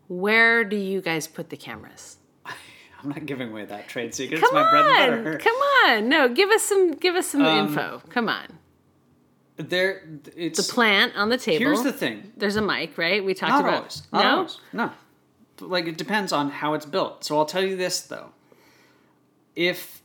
Where 0.07 0.63
do 0.63 0.75
you 0.75 1.01
guys 1.01 1.27
put 1.27 1.49
the 1.49 1.57
cameras? 1.57 2.17
I'm 3.01 3.09
not 3.09 3.25
giving 3.25 3.49
away 3.49 3.65
that 3.65 3.87
trade 3.87 4.13
secret 4.13 4.39
Come 4.41 4.49
it's 4.49 4.53
my 4.53 4.69
bread 4.71 4.85
and 4.85 5.13
on, 5.19 5.23
butter 5.25 5.37
come 5.39 5.55
on. 5.55 6.09
No, 6.09 6.27
give 6.29 6.49
us 6.49 6.63
some 6.63 6.91
give 6.93 7.15
us 7.15 7.27
some 7.27 7.41
Um, 7.43 7.67
info. 7.67 8.01
Come 8.09 8.27
on. 8.29 8.47
there 9.57 10.03
it's 10.35 10.65
the 10.67 10.73
Plant 10.73 11.15
on 11.15 11.29
the 11.29 11.37
table. 11.37 11.59
here's 11.65 11.83
the 11.83 11.91
thing 11.93 12.31
There's 12.37 12.55
a 12.55 12.61
mic, 12.61 12.97
right? 12.97 13.23
We 13.23 13.33
talked 13.33 13.51
not 13.51 13.61
about 13.61 13.73
always 13.75 14.03
not 14.11 14.23
no. 14.23 14.35
always 14.37 14.57
no 14.73 14.91
like 15.61 15.87
it 15.87 15.97
depends 15.97 16.31
on 16.31 16.49
how 16.49 16.73
it's 16.73 16.85
built 16.85 17.23
so 17.25 17.37
i'll 17.37 17.45
tell 17.45 17.63
you 17.63 17.75
this 17.75 17.99
though 18.01 18.29
if 19.55 20.01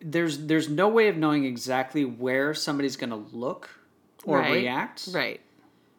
there's 0.00 0.46
there's 0.46 0.68
no 0.68 0.88
way 0.88 1.08
of 1.08 1.16
knowing 1.16 1.44
exactly 1.44 2.04
where 2.04 2.54
somebody's 2.54 2.96
going 2.96 3.10
to 3.10 3.16
look 3.36 3.70
or 4.24 4.38
Right, 4.38 4.52
react 4.52 5.08
Right. 5.12 5.40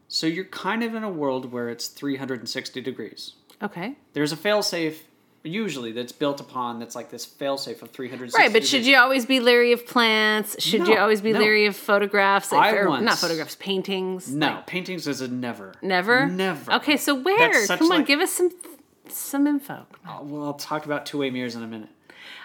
So 0.09 0.25
you're 0.25 0.45
kind 0.45 0.83
of 0.83 0.95
in 0.95 1.03
a 1.03 1.09
world 1.09 1.51
where 1.51 1.67
it's 1.69 1.87
360 1.87 2.79
degrees. 2.81 3.33
Okay. 3.61 3.95
There's 4.13 4.31
a 4.31 4.37
failsafe 4.37 4.99
usually 5.47 5.91
that's 5.91 6.12
built 6.12 6.39
upon 6.39 6.79
that's 6.79 6.95
like 6.95 7.10
this 7.10 7.25
failsafe 7.25 7.81
of 7.81 7.91
360 7.91 8.41
Right, 8.41 8.51
but 8.51 8.65
should 8.65 8.86
you 8.86 8.97
always 8.97 9.25
be 9.25 9.39
leery 9.39 9.71
of 9.71 9.86
plants? 9.86 10.62
Should 10.62 10.88
you 10.88 10.97
always 10.97 11.21
be 11.21 11.33
no. 11.33 11.39
leery 11.39 11.65
of 11.65 11.75
photographs? 11.75 12.53
I 12.53 12.71
or, 12.71 12.89
once- 12.89 13.03
not 13.03 13.17
photographs, 13.17 13.55
paintings. 13.55 14.33
No, 14.33 14.63
paintings 14.65 15.07
is 15.07 15.21
a 15.21 15.27
never. 15.27 15.73
Never. 15.81 16.27
Never. 16.27 16.73
Okay, 16.73 16.97
so 16.97 17.15
where? 17.15 17.67
Come 17.67 17.91
on, 17.91 17.99
like- 17.99 18.07
give 18.07 18.19
us 18.19 18.31
some 18.31 18.51
some 19.10 19.47
info. 19.47 19.86
Oh, 20.07 20.23
well, 20.23 20.43
I'll 20.43 20.53
talk 20.53 20.86
about 20.86 21.05
two-way 21.05 21.29
mirrors 21.29 21.55
in 21.55 21.63
a 21.63 21.67
minute. 21.67 21.89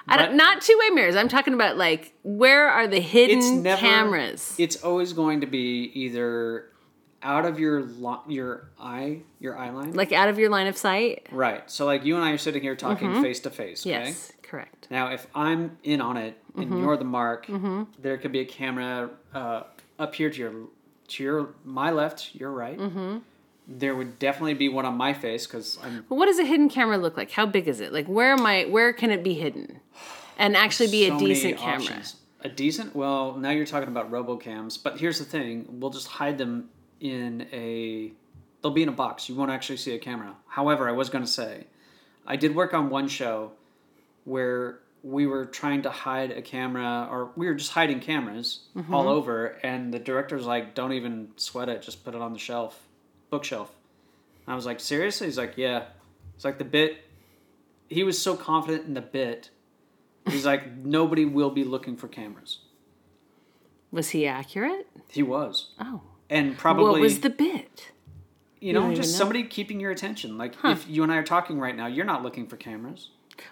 I 0.09 0.17
don't, 0.17 0.37
not 0.37 0.61
two 0.63 0.77
way 0.81 0.91
mirrors. 0.91 1.17
I'm 1.17 1.29
talking 1.29 1.55
about 1.55 1.77
like 1.77 2.13
where 2.23 2.69
are 2.69 2.89
the 2.89 3.01
hidden 3.01 3.39
It's 3.39 3.51
never 3.51 3.81
cameras? 3.81 4.55
It's 4.59 4.77
always 4.83 5.13
going 5.13 5.41
to 5.43 5.47
be 5.47 5.91
either 5.95 6.67
out 7.23 7.45
of 7.47 7.59
your 7.61 7.83
lo- 7.83 8.23
your 8.29 8.69
eye, 8.81 9.21
your 9.41 9.57
eye 9.57 9.71
line. 9.71 9.93
like 9.95 10.13
out 10.13 10.29
of 10.29 10.39
your 10.39 10.51
line 10.51 10.67
of 10.67 10.77
sight. 10.77 11.27
right. 11.31 11.71
So 11.71 11.87
like 11.87 12.05
you 12.05 12.17
and 12.17 12.25
I 12.25 12.31
are 12.33 12.39
sitting 12.39 12.63
here 12.63 12.75
talking 12.77 13.23
face 13.23 13.41
to 13.41 13.51
face? 13.51 13.81
Mm-hmm. 13.81 13.89
Yes, 13.91 14.33
correct. 14.43 14.89
Now, 14.91 15.09
if 15.13 15.27
I'm 15.35 15.79
in 15.85 16.01
on 16.01 16.17
it 16.17 16.39
and 16.57 16.67
Mm-hmm. 16.67 16.79
you're 16.83 16.97
the 16.97 17.05
mark, 17.05 17.47
there 17.99 18.19
could 18.19 18.33
be 18.33 18.41
a 18.41 18.45
camera 18.45 19.11
uh, 19.35 19.63
up 19.99 20.15
here 20.15 20.31
to 20.31 20.39
your 20.39 20.53
to 21.09 21.23
your 21.25 21.49
my 21.65 21.91
left, 21.91 22.35
your 22.35 22.51
right. 22.51 22.79
Mm-hmm. 22.79 23.19
There 23.69 23.95
would 23.95 24.19
definitely 24.19 24.55
be 24.55 24.69
one 24.69 24.85
on 24.85 24.97
my 24.97 25.13
face 25.13 25.47
because 25.47 25.79
I'm 25.83 26.05
But 26.09 26.17
what 26.17 26.27
does 26.27 26.39
a 26.41 26.45
hidden 26.45 26.69
camera 26.69 26.99
look 26.99 27.17
like? 27.17 27.31
How 27.31 27.47
big 27.47 27.69
is 27.69 27.81
it? 27.81 27.93
Like 27.93 28.07
where 28.07 28.33
am 28.33 28.45
I? 28.45 28.65
Where 28.65 28.93
can 28.93 29.11
it 29.11 29.23
be 29.23 29.35
hidden, 29.35 29.81
and 30.37 30.57
actually 30.57 30.91
be 30.91 31.09
so 31.09 31.17
a 31.17 31.19
decent 31.19 31.59
camera? 31.59 31.81
options. 31.83 32.17
A 32.41 32.49
decent? 32.49 32.97
Well, 32.97 33.37
now 33.37 33.51
you're 33.51 33.65
talking 33.67 33.89
about 33.89 34.11
robocams, 34.11 34.83
but 34.83 34.99
here's 34.99 35.21
the 35.21 35.25
thing: 35.25 35.65
we'll 35.79 35.91
just 35.93 36.09
hide 36.09 36.39
them 36.39 36.71
in 37.03 37.47
a. 37.53 38.13
They'll 38.63 38.73
be 38.73 38.83
in 38.85 38.89
a 38.89 38.93
box. 38.93 39.29
You 39.29 39.35
won't 39.35 39.51
actually 39.51 39.77
see 39.77 39.95
a 39.95 39.99
camera. 39.99 40.35
However, 40.47 40.89
I 40.89 40.93
was 40.93 41.11
going 41.11 41.25
to 41.25 41.31
say, 41.31 41.67
I 42.27 42.37
did 42.37 42.55
work 42.55 42.73
on 42.73 42.89
one 42.91 43.09
show 43.09 43.51
where 44.25 44.79
we 45.03 45.27
were 45.27 45.45
trying 45.45 45.83
to 45.83 45.91
hide 45.91 46.31
a 46.31 46.41
camera, 46.43 47.09
or 47.11 47.33
we 47.35 47.47
were 47.47 47.55
just 47.55 47.73
hiding 47.73 47.99
cameras 48.01 48.61
Mm-hmm. 48.77 48.95
all 48.95 49.09
over, 49.09 49.47
and 49.65 49.93
the 49.93 49.99
director 49.99 50.37
was 50.37 50.47
like, 50.47 50.75
"Don't 50.75 50.93
even 50.93 51.29
sweat 51.37 51.69
it. 51.69 51.83
Just 51.83 52.05
put 52.05 52.15
it 52.15 52.21
on 52.21 52.33
the 52.33 52.39
shelf, 52.39 52.81
bookshelf." 53.31 53.75
And 54.47 54.53
I 54.53 54.57
was 54.57 54.65
like, 54.67 54.81
"Seriously?" 54.81 55.27
He's 55.27 55.39
like, 55.39 55.55
"Yeah." 55.57 55.85
It's 56.37 56.45
like 56.45 56.59
the 56.59 56.65
bit. 56.65 56.99
He 57.89 58.05
was 58.05 58.19
so 58.21 58.37
confident 58.37 58.87
in 58.87 58.95
the 58.95 59.03
bit. 59.03 59.51
He's 60.27 60.47
like, 60.47 60.77
nobody 60.77 61.25
will 61.25 61.51
be 61.51 61.63
looking 61.65 61.97
for 61.97 62.07
cameras. 62.09 62.61
Was 63.91 64.11
he 64.11 64.27
accurate? 64.27 64.87
He 65.09 65.23
was, 65.23 65.71
Oh, 65.81 66.01
and 66.33 66.57
probably 66.59 66.85
what 66.85 67.01
was 67.01 67.21
the 67.21 67.31
bit? 67.31 67.93
you 68.61 68.73
know, 68.73 68.95
just 68.95 69.13
know. 69.13 69.19
somebody 69.19 69.43
keeping 69.45 69.81
your 69.81 69.91
attention. 69.91 70.39
Like 70.39 70.55
if 70.65 70.89
you 70.89 71.03
and 71.03 71.11
I 71.13 71.17
are 71.17 71.25
talking 71.25 71.59
right 71.59 71.77
now, 71.77 71.87
you're 71.87 72.07
not 72.07 72.23
looking 72.23 72.47
for 72.47 72.57
cameras. 72.57 73.11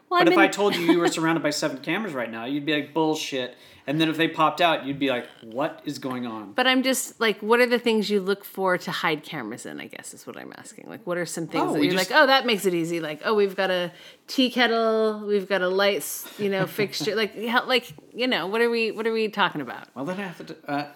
Well, 0.09 0.21
But 0.21 0.29
I 0.29 0.33
if 0.33 0.39
I 0.39 0.47
told 0.49 0.77
you 0.77 0.83
you 0.83 0.99
were 0.99 1.09
surrounded 1.09 1.43
by 1.43 1.51
seven 1.51 1.79
cameras 1.79 2.13
right 2.13 2.31
now, 2.31 2.45
you'd 2.45 2.67
be 2.67 2.75
like 2.75 2.95
bullshit. 2.95 3.57
And 3.87 4.01
then 4.01 4.09
if 4.09 4.17
they 4.17 4.29
popped 4.29 4.61
out, 4.61 4.87
you'd 4.87 5.01
be 5.01 5.09
like, 5.09 5.27
"What 5.43 5.81
is 5.85 5.99
going 5.99 6.27
on?" 6.27 6.53
But 6.53 6.69
I'm 6.69 6.85
just 6.85 7.19
like, 7.19 7.41
what 7.41 7.59
are 7.59 7.67
the 7.67 7.79
things 7.79 8.09
you 8.09 8.21
look 8.21 8.45
for 8.45 8.79
to 8.79 8.91
hide 8.91 9.25
cameras 9.25 9.67
in? 9.67 9.81
I 9.81 9.87
guess 9.87 10.15
is 10.15 10.27
what 10.29 10.37
I'm 10.37 10.53
asking. 10.57 10.89
Like, 10.89 11.05
what 11.07 11.17
are 11.19 11.27
some 11.27 11.49
things 11.49 11.65
Oh, 11.67 11.73
that 11.73 11.83
you're 11.83 11.95
just- 11.95 12.11
like, 12.11 12.21
oh, 12.21 12.27
that 12.27 12.47
makes 12.47 12.67
it 12.67 12.75
easy. 12.75 13.01
Like, 13.01 13.23
oh, 13.25 13.35
we've 13.35 13.57
got 13.57 13.71
a 13.71 13.91
tea 14.29 14.49
kettle, 14.51 15.25
we've 15.27 15.49
got 15.49 15.63
a 15.63 15.69
lights, 15.69 16.29
you 16.39 16.51
know, 16.51 16.67
fixture. 16.67 17.17
Like, 17.17 17.35
how, 17.47 17.67
like, 17.67 17.93
you 18.15 18.29
know, 18.29 18.47
what 18.47 18.61
are 18.61 18.71
we, 18.71 18.93
what 18.93 19.07
are 19.09 19.13
we 19.13 19.29
talking 19.29 19.61
about? 19.61 19.89
Well, 19.97 20.05
then 20.05 20.21
I 20.21 20.23
have 20.25 20.47
to. 20.47 20.57
Uh, 20.71 20.87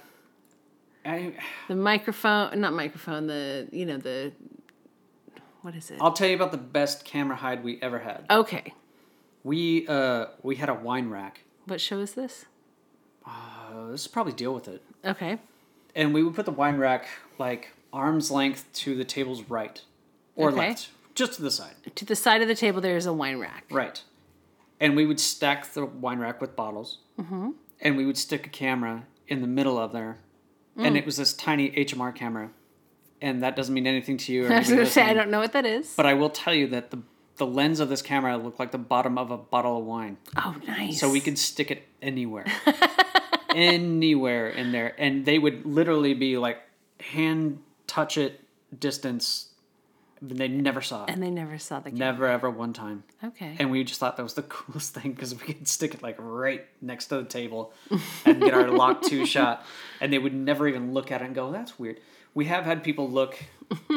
I 1.04 1.32
The 1.68 1.74
microphone, 1.76 2.60
not 2.60 2.72
microphone. 2.72 3.26
The, 3.26 3.68
you 3.72 3.84
know, 3.86 3.98
the, 3.98 4.32
what 5.62 5.74
is 5.74 5.90
it? 5.90 5.98
I'll 6.00 6.12
tell 6.12 6.28
you 6.28 6.34
about 6.34 6.52
the 6.52 6.58
best 6.58 7.04
camera 7.04 7.36
hide 7.36 7.62
we 7.64 7.78
ever 7.82 7.98
had. 7.98 8.24
Okay, 8.30 8.72
We 9.42 9.86
uh 9.88 10.26
we 10.42 10.56
had 10.56 10.68
a 10.68 10.74
wine 10.74 11.08
rack. 11.10 11.40
what 11.66 11.80
show 11.80 11.98
is 12.00 12.12
this? 12.14 12.46
Uh, 13.26 13.88
this 13.90 14.02
is 14.02 14.08
probably 14.08 14.32
deal 14.32 14.52
with 14.54 14.68
it. 14.68 14.82
Okay, 15.04 15.38
And 15.94 16.12
we 16.12 16.22
would 16.22 16.34
put 16.34 16.44
the 16.44 16.50
wine 16.52 16.76
rack 16.76 17.06
like 17.38 17.70
arm's 17.92 18.30
length 18.30 18.70
to 18.74 18.94
the 18.94 19.04
table's 19.04 19.42
right 19.44 19.80
or 20.36 20.48
Okay. 20.50 20.68
left, 20.68 20.90
just 21.14 21.34
to 21.34 21.42
the 21.42 21.50
side. 21.50 21.74
to 21.94 22.04
the 22.04 22.16
side 22.16 22.42
of 22.42 22.48
the 22.48 22.54
table 22.54 22.80
there 22.80 22.96
is 22.96 23.06
a 23.06 23.12
wine 23.12 23.38
rack. 23.38 23.64
Right. 23.70 24.02
And 24.80 24.96
we 24.96 25.06
would 25.06 25.20
stack 25.20 25.72
the 25.72 25.86
wine 25.86 26.18
rack 26.18 26.40
with 26.40 26.54
bottles. 26.56 26.98
Mm-hmm. 27.18 27.50
And 27.80 27.96
we 27.96 28.04
would 28.04 28.18
stick 28.18 28.46
a 28.46 28.50
camera 28.50 29.04
in 29.28 29.40
the 29.40 29.46
middle 29.46 29.78
of 29.78 29.92
there. 29.92 30.18
Mm. 30.78 30.86
And 30.86 30.96
it 30.96 31.06
was 31.06 31.16
this 31.16 31.32
tiny 31.32 31.70
HMR 31.70 32.14
camera. 32.14 32.50
And 33.20 33.42
that 33.42 33.56
doesn't 33.56 33.74
mean 33.74 33.86
anything 33.86 34.16
to 34.18 34.32
you. 34.32 34.46
Or 34.46 34.52
I 34.52 34.58
was 34.58 34.68
gonna 34.68 34.86
say 34.86 35.02
I 35.02 35.14
don't 35.14 35.30
know 35.30 35.40
what 35.40 35.52
that 35.52 35.64
is. 35.64 35.94
But 35.96 36.06
I 36.06 36.14
will 36.14 36.30
tell 36.30 36.54
you 36.54 36.66
that 36.68 36.90
the 36.90 36.98
the 37.36 37.46
lens 37.46 37.80
of 37.80 37.88
this 37.88 38.02
camera 38.02 38.36
looked 38.36 38.60
like 38.60 38.70
the 38.70 38.78
bottom 38.78 39.18
of 39.18 39.30
a 39.30 39.36
bottle 39.36 39.78
of 39.78 39.84
wine. 39.84 40.18
oh, 40.36 40.54
nice. 40.66 41.00
So 41.00 41.10
we 41.10 41.20
could 41.20 41.38
stick 41.38 41.70
it 41.70 41.82
anywhere. 42.00 42.46
anywhere 43.54 44.48
in 44.50 44.72
there. 44.72 44.94
And 44.98 45.24
they 45.24 45.38
would 45.38 45.66
literally 45.66 46.14
be 46.14 46.38
like 46.38 46.58
hand 47.00 47.60
touch 47.86 48.16
it 48.18 48.40
distance. 48.78 49.48
They 50.28 50.48
never 50.48 50.80
saw 50.80 51.04
it. 51.04 51.10
And 51.10 51.22
they 51.22 51.30
never 51.30 51.58
saw 51.58 51.80
the 51.80 51.90
camera. 51.90 52.12
Never 52.12 52.26
ever 52.26 52.50
one 52.50 52.72
time. 52.72 53.04
Okay. 53.22 53.56
And 53.58 53.70
we 53.70 53.84
just 53.84 54.00
thought 54.00 54.16
that 54.16 54.22
was 54.22 54.34
the 54.34 54.42
coolest 54.56 54.94
thing 54.94 55.12
because 55.12 55.34
we 55.34 55.40
could 55.40 55.68
stick 55.68 55.94
it 55.94 56.02
like 56.02 56.16
right 56.18 56.64
next 56.80 57.06
to 57.06 57.16
the 57.16 57.24
table 57.24 57.72
and 58.24 58.40
get 58.40 58.54
our 58.54 58.68
lock 58.68 59.02
two 59.02 59.26
shot. 59.34 59.64
And 60.00 60.12
they 60.12 60.18
would 60.18 60.34
never 60.34 60.66
even 60.66 60.94
look 60.94 61.12
at 61.12 61.20
it 61.20 61.26
and 61.26 61.34
go, 61.34 61.52
that's 61.52 61.78
weird. 61.78 62.00
We 62.32 62.46
have 62.46 62.64
had 62.64 62.82
people 62.82 63.08
look. 63.08 63.36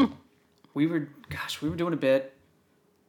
we 0.74 0.86
were, 0.88 1.10
gosh, 1.30 1.62
we 1.62 1.70
were 1.70 1.76
doing 1.76 1.94
a 1.94 1.98
bit. 1.98 2.34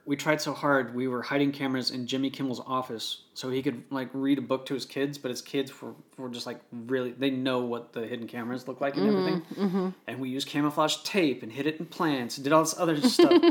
We 0.08 0.16
tried 0.16 0.40
so 0.40 0.54
hard. 0.54 0.94
We 0.94 1.06
were 1.06 1.20
hiding 1.20 1.52
cameras 1.52 1.90
in 1.90 2.06
Jimmy 2.06 2.30
Kimmel's 2.30 2.60
office 2.66 3.24
so 3.34 3.50
he 3.50 3.62
could 3.62 3.84
like 3.90 4.08
read 4.12 4.38
a 4.38 4.42
book 4.42 4.64
to 4.66 4.74
his 4.74 4.86
kids, 4.86 5.18
but 5.18 5.30
his 5.30 5.42
kids 5.42 5.82
were, 5.82 5.92
were 6.16 6.30
just 6.30 6.46
like 6.46 6.60
really, 6.72 7.12
they 7.12 7.30
know 7.30 7.60
what 7.60 7.92
the 7.92 8.06
hidden 8.06 8.26
cameras 8.26 8.66
look 8.66 8.80
like 8.80 8.96
and 8.96 9.06
mm-hmm, 9.06 9.18
everything. 9.18 9.42
Mm-hmm. 9.54 9.88
And 10.06 10.18
we 10.18 10.30
used 10.30 10.48
camouflage 10.48 10.96
tape 11.04 11.42
and 11.42 11.52
hid 11.52 11.66
it 11.66 11.78
in 11.78 11.86
plants 11.86 12.38
and 12.38 12.44
did 12.44 12.52
all 12.52 12.62
this 12.62 12.78
other 12.78 13.00
stuff. 13.08 13.42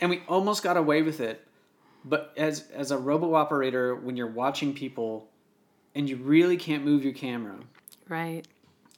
and 0.00 0.10
we 0.10 0.22
almost 0.28 0.62
got 0.62 0.76
away 0.76 1.02
with 1.02 1.20
it 1.20 1.46
but 2.04 2.32
as 2.36 2.68
as 2.70 2.90
a 2.90 2.98
robo 2.98 3.34
operator 3.34 3.94
when 3.94 4.16
you're 4.16 4.26
watching 4.26 4.74
people 4.74 5.28
and 5.94 6.08
you 6.08 6.16
really 6.16 6.56
can't 6.56 6.84
move 6.84 7.04
your 7.04 7.12
camera 7.12 7.56
right. 8.08 8.46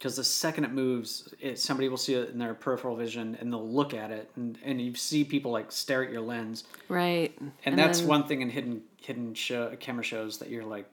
Because 0.02 0.16
the 0.16 0.24
second 0.24 0.64
it 0.64 0.72
moves 0.72 1.32
it, 1.38 1.60
somebody 1.60 1.88
will 1.88 1.96
see 1.96 2.14
it 2.14 2.30
in 2.30 2.38
their 2.40 2.54
peripheral 2.54 2.96
vision 2.96 3.36
and 3.40 3.52
they'll 3.52 3.68
look 3.68 3.94
at 3.94 4.10
it 4.10 4.28
and, 4.34 4.58
and 4.64 4.80
you 4.80 4.96
see 4.96 5.22
people 5.22 5.52
like 5.52 5.70
stare 5.70 6.02
at 6.04 6.10
your 6.10 6.20
lens 6.22 6.64
Right. 6.88 7.32
and, 7.64 7.78
that's 7.78 8.00
then- 8.00 8.08
one 8.08 8.26
thing 8.26 8.42
in 8.42 8.50
hidden 8.50 8.82
hidden 9.00 9.34
show, 9.34 9.72
camera 9.78 10.02
shows 10.02 10.38
that 10.38 10.48
you're 10.50 10.64
like 10.64 10.86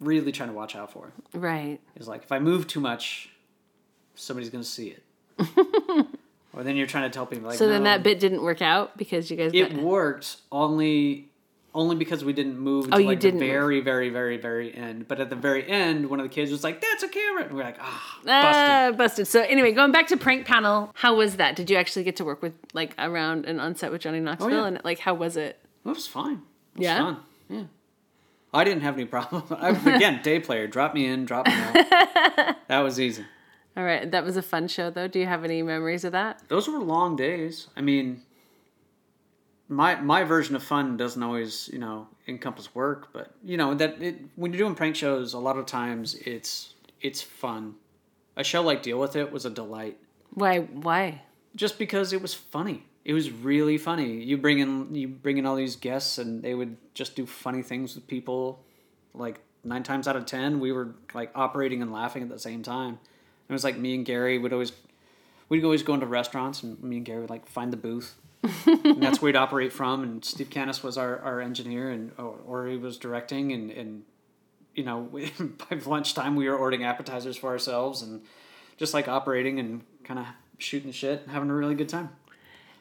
really 0.00 0.32
trying 0.32 0.50
to 0.50 0.54
watch 0.54 0.76
out 0.76 0.92
for 0.92 1.12
Right. 1.32 1.80
is 1.96 2.06
like 2.06 2.24
if 2.24 2.30
i 2.32 2.38
move 2.38 2.66
too 2.66 2.80
much 2.80 3.30
somebody's 4.16 4.50
gonna 4.50 4.64
see 4.64 4.88
it 4.88 5.02
or 6.52 6.62
then 6.62 6.76
you're 6.76 6.86
trying 6.86 7.10
to 7.10 7.14
tell 7.14 7.24
people 7.24 7.48
like 7.48 7.56
So 7.58 7.68
then 7.68 7.84
"No, 7.84 7.90
that 7.90 8.02
bit 8.02 8.20
didn't 8.20 8.42
work 8.42 8.60
out 8.60 8.98
because 8.98 9.30
you 9.30 9.36
guys 9.38 9.52
it 9.54 9.72
got 9.74 9.82
worked 9.82 10.36
only 10.52 11.28
only 11.76 11.94
because 11.94 12.24
we 12.24 12.32
didn't 12.32 12.58
move 12.58 12.86
until 12.86 12.96
Oh, 12.96 13.00
you 13.00 13.06
like 13.08 13.20
the 13.20 13.30
very 13.30 13.80
very 13.80 14.08
very 14.10 14.36
very 14.38 14.74
end 14.74 15.06
but 15.06 15.20
at 15.20 15.30
the 15.30 15.36
very 15.36 15.68
end 15.70 16.08
one 16.10 16.18
of 16.20 16.24
the 16.24 16.34
kids 16.34 16.50
was 16.50 16.64
like 16.64 16.80
that's 16.80 17.02
a 17.04 17.08
camera 17.08 17.44
and 17.44 17.52
we're 17.54 17.62
like 17.62 17.76
ah 17.80 18.18
busted 18.24 18.32
Ah, 18.34 18.92
busted. 18.96 19.26
So 19.28 19.42
anyway, 19.42 19.70
going 19.72 19.92
back 19.92 20.06
to 20.08 20.16
prank 20.16 20.46
panel, 20.46 20.90
how 20.94 21.14
was 21.14 21.36
that? 21.36 21.54
Did 21.54 21.70
you 21.70 21.76
actually 21.76 22.04
get 22.04 22.16
to 22.16 22.24
work 22.24 22.42
with 22.42 22.54
like 22.72 22.94
around 22.98 23.44
and 23.46 23.60
on 23.60 23.76
set 23.76 23.92
with 23.92 24.00
Johnny 24.00 24.20
Knoxville? 24.20 24.50
yeah. 24.50 24.66
And 24.66 24.80
like, 24.84 24.98
how 25.00 25.14
was 25.14 25.36
it? 25.36 25.58
it 25.84 25.88
was 25.88 26.06
fine 26.06 26.42
it 26.74 26.78
was 26.78 26.84
Yeah? 26.84 26.98
fun. 26.98 27.16
yeah 27.48 27.62
i 28.54 28.64
didn't 28.64 28.82
have 28.82 28.94
any 28.94 29.04
problem 29.04 29.42
I, 29.50 29.68
again 29.96 30.20
day 30.22 30.40
player 30.40 30.66
drop 30.66 30.94
me 30.94 31.06
in 31.06 31.24
drop 31.26 31.46
me 31.46 31.52
out 31.52 31.74
that 32.68 32.80
was 32.80 32.98
easy 32.98 33.24
All 33.76 33.84
right, 33.84 34.10
that 34.10 34.24
was 34.24 34.36
a 34.38 34.42
fun 34.42 34.68
show 34.68 34.88
though. 34.90 35.06
Do 35.06 35.18
you 35.18 35.26
have 35.26 35.44
any 35.44 35.62
memories 35.62 36.02
of 36.04 36.12
that? 36.12 36.40
those 36.48 36.66
were 36.68 36.78
long 36.78 37.14
days 37.16 37.68
i 37.76 37.80
mean 37.82 38.22
my 39.68 39.96
my 39.96 40.22
version 40.24 40.54
of 40.54 40.62
fun 40.62 40.96
doesn't 40.96 41.22
always 41.22 41.68
you 41.72 41.78
know 41.78 42.06
encompass 42.28 42.74
work 42.74 43.12
but 43.12 43.34
you 43.44 43.56
know 43.56 43.74
that 43.74 44.00
it, 44.00 44.20
when 44.36 44.52
you're 44.52 44.58
doing 44.58 44.74
prank 44.74 44.94
shows 44.94 45.34
a 45.34 45.38
lot 45.38 45.56
of 45.56 45.66
times 45.66 46.14
it's 46.14 46.74
it's 47.00 47.22
fun. 47.22 47.74
A 48.36 48.44
show 48.44 48.62
like 48.62 48.82
deal 48.82 48.98
with 48.98 49.16
it 49.16 49.32
was 49.32 49.46
a 49.46 49.50
delight. 49.50 49.98
Why? 50.34 50.60
Why? 50.60 51.22
just 51.54 51.78
because 51.78 52.12
it 52.12 52.20
was 52.20 52.34
funny. 52.34 52.84
It 53.04 53.14
was 53.14 53.30
really 53.30 53.78
funny. 53.78 54.22
You 54.22 54.36
bring 54.36 54.58
in 54.58 54.94
you 54.94 55.08
bring 55.08 55.38
in 55.38 55.46
all 55.46 55.56
these 55.56 55.76
guests 55.76 56.18
and 56.18 56.42
they 56.42 56.54
would 56.54 56.76
just 56.92 57.16
do 57.16 57.24
funny 57.24 57.62
things 57.62 57.94
with 57.94 58.06
people. 58.06 58.62
Like 59.14 59.40
nine 59.64 59.82
times 59.82 60.06
out 60.06 60.16
of 60.16 60.26
ten 60.26 60.60
we 60.60 60.70
were 60.70 60.94
like 61.14 61.30
operating 61.34 61.82
and 61.82 61.92
laughing 61.92 62.22
at 62.22 62.28
the 62.28 62.38
same 62.38 62.62
time. 62.62 62.98
It 63.48 63.52
was 63.52 63.64
like 63.64 63.78
me 63.78 63.94
and 63.94 64.04
gary 64.04 64.38
would 64.38 64.52
always 64.52 64.72
we'd 65.48 65.64
always 65.64 65.82
go 65.82 65.94
into 65.94 66.06
restaurants 66.06 66.62
and 66.62 66.82
me 66.82 66.98
and 66.98 67.06
gary 67.06 67.20
would 67.20 67.30
like 67.30 67.46
find 67.46 67.72
the 67.72 67.76
booth 67.76 68.16
and 68.66 69.02
that's 69.02 69.20
where 69.22 69.28
we'd 69.28 69.36
operate 69.36 69.72
from 69.72 70.02
and 70.02 70.24
steve 70.24 70.50
canis 70.50 70.82
was 70.82 70.96
our, 70.98 71.18
our 71.20 71.40
engineer 71.40 71.90
and 71.90 72.12
or, 72.18 72.36
or 72.46 72.66
he 72.66 72.76
was 72.76 72.96
directing 72.98 73.52
and 73.52 73.70
and 73.70 74.02
you 74.74 74.84
know 74.84 75.08
by 75.70 75.76
lunchtime 75.84 76.36
we 76.36 76.48
were 76.48 76.56
ordering 76.56 76.84
appetizers 76.84 77.36
for 77.36 77.48
ourselves 77.50 78.02
and 78.02 78.22
just 78.76 78.92
like 78.94 79.08
operating 79.08 79.58
and 79.58 79.82
kind 80.04 80.18
of 80.20 80.26
shooting 80.58 80.92
shit 80.92 81.22
and 81.22 81.30
having 81.32 81.50
a 81.50 81.54
really 81.54 81.74
good 81.74 81.88
time 81.88 82.08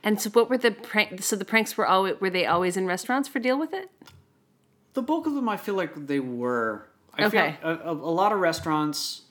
And 0.03 0.21
so, 0.21 0.29
what 0.29 0.49
were 0.49 0.57
the 0.59 0.69
prank? 0.71 1.23
So 1.23 1.35
the 1.35 1.45
pranks 1.45 1.75
were 1.77 1.87
always 1.87 2.19
were 2.21 2.29
they 2.29 2.45
always 2.45 2.77
in 2.77 2.85
restaurants 2.85 3.27
for 3.27 3.39
deal 3.39 3.57
with 3.57 3.73
it? 3.73 3.89
The 4.93 5.01
bulk 5.01 5.25
of 5.25 5.33
them, 5.33 5.49
I 5.49 5.57
feel 5.57 5.73
like 5.75 6.07
they 6.07 6.19
were. 6.19 6.85
I 7.17 7.25
Okay. 7.25 7.57
feel 7.61 7.71
a, 7.71 7.91
a 7.91 8.13
lot 8.21 8.31
of 8.31 8.39
restaurants, 8.39 9.23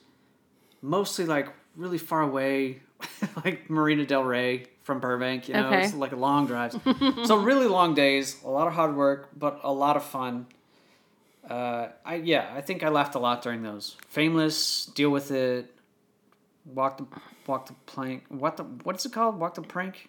mostly 0.83 1.27
like 1.27 1.49
really 1.77 1.99
far 1.99 2.23
away, 2.23 2.83
like 3.45 3.71
Marina 3.71 4.05
Del 4.05 4.25
Rey 4.25 4.67
from 4.85 5.01
Burbank. 5.01 5.49
You 5.49 5.55
know, 5.55 5.67
Okay. 5.69 5.85
it's 5.85 5.95
like 5.95 6.13
long 6.13 6.47
drives. 6.47 6.77
so 7.25 7.37
really 7.37 7.67
long 7.67 7.95
days, 7.95 8.41
a 8.45 8.49
lot 8.49 8.67
of 8.69 8.73
hard 8.75 8.95
work, 8.97 9.29
but 9.37 9.61
a 9.65 9.73
lot 9.73 9.97
of 9.97 10.05
fun. 10.05 10.47
Uh, 11.49 11.89
I 12.07 12.15
yeah, 12.17 12.53
I 12.55 12.61
think 12.63 12.83
I 12.83 12.89
laughed 12.89 13.15
a 13.17 13.19
lot 13.19 13.43
during 13.43 13.63
those. 13.63 13.97
Fameless, 14.09 14.87
deal 14.87 15.11
with 15.11 15.31
it. 15.31 15.71
Walk 16.65 16.97
the 16.99 17.07
walk 17.47 17.67
the 17.67 17.75
plank. 17.85 18.25
What 18.31 18.57
the 18.57 18.63
what's 18.85 19.05
it 19.05 19.13
called? 19.13 19.39
Walk 19.39 19.55
the 19.57 19.63
prank. 19.63 20.09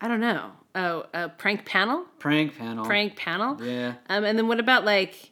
I 0.00 0.08
don't 0.08 0.20
know. 0.20 0.52
Oh, 0.74 1.04
a 1.12 1.28
prank 1.28 1.66
panel, 1.66 2.06
Prank 2.20 2.56
panel. 2.56 2.86
prank 2.86 3.16
panel. 3.16 3.62
Yeah. 3.62 3.94
Um, 4.08 4.24
and 4.24 4.38
then 4.38 4.48
what 4.48 4.58
about 4.60 4.84
like 4.86 5.30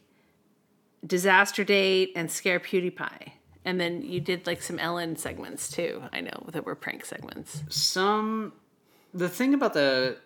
disaster 1.06 1.64
date 1.64 2.12
and 2.16 2.30
scare 2.30 2.60
PewDiePie? 2.60 3.32
And 3.68 3.78
then 3.78 4.00
you 4.02 4.18
did 4.20 4.46
like 4.46 4.62
some 4.62 4.78
Ellen 4.78 5.16
segments 5.16 5.70
too. 5.70 6.02
I 6.10 6.20
know 6.22 6.38
that 6.52 6.64
were 6.64 6.74
prank 6.74 7.04
segments. 7.04 7.62
some 7.68 8.52
the 9.12 9.28
thing 9.28 9.52
about 9.54 9.74
the 9.74 10.16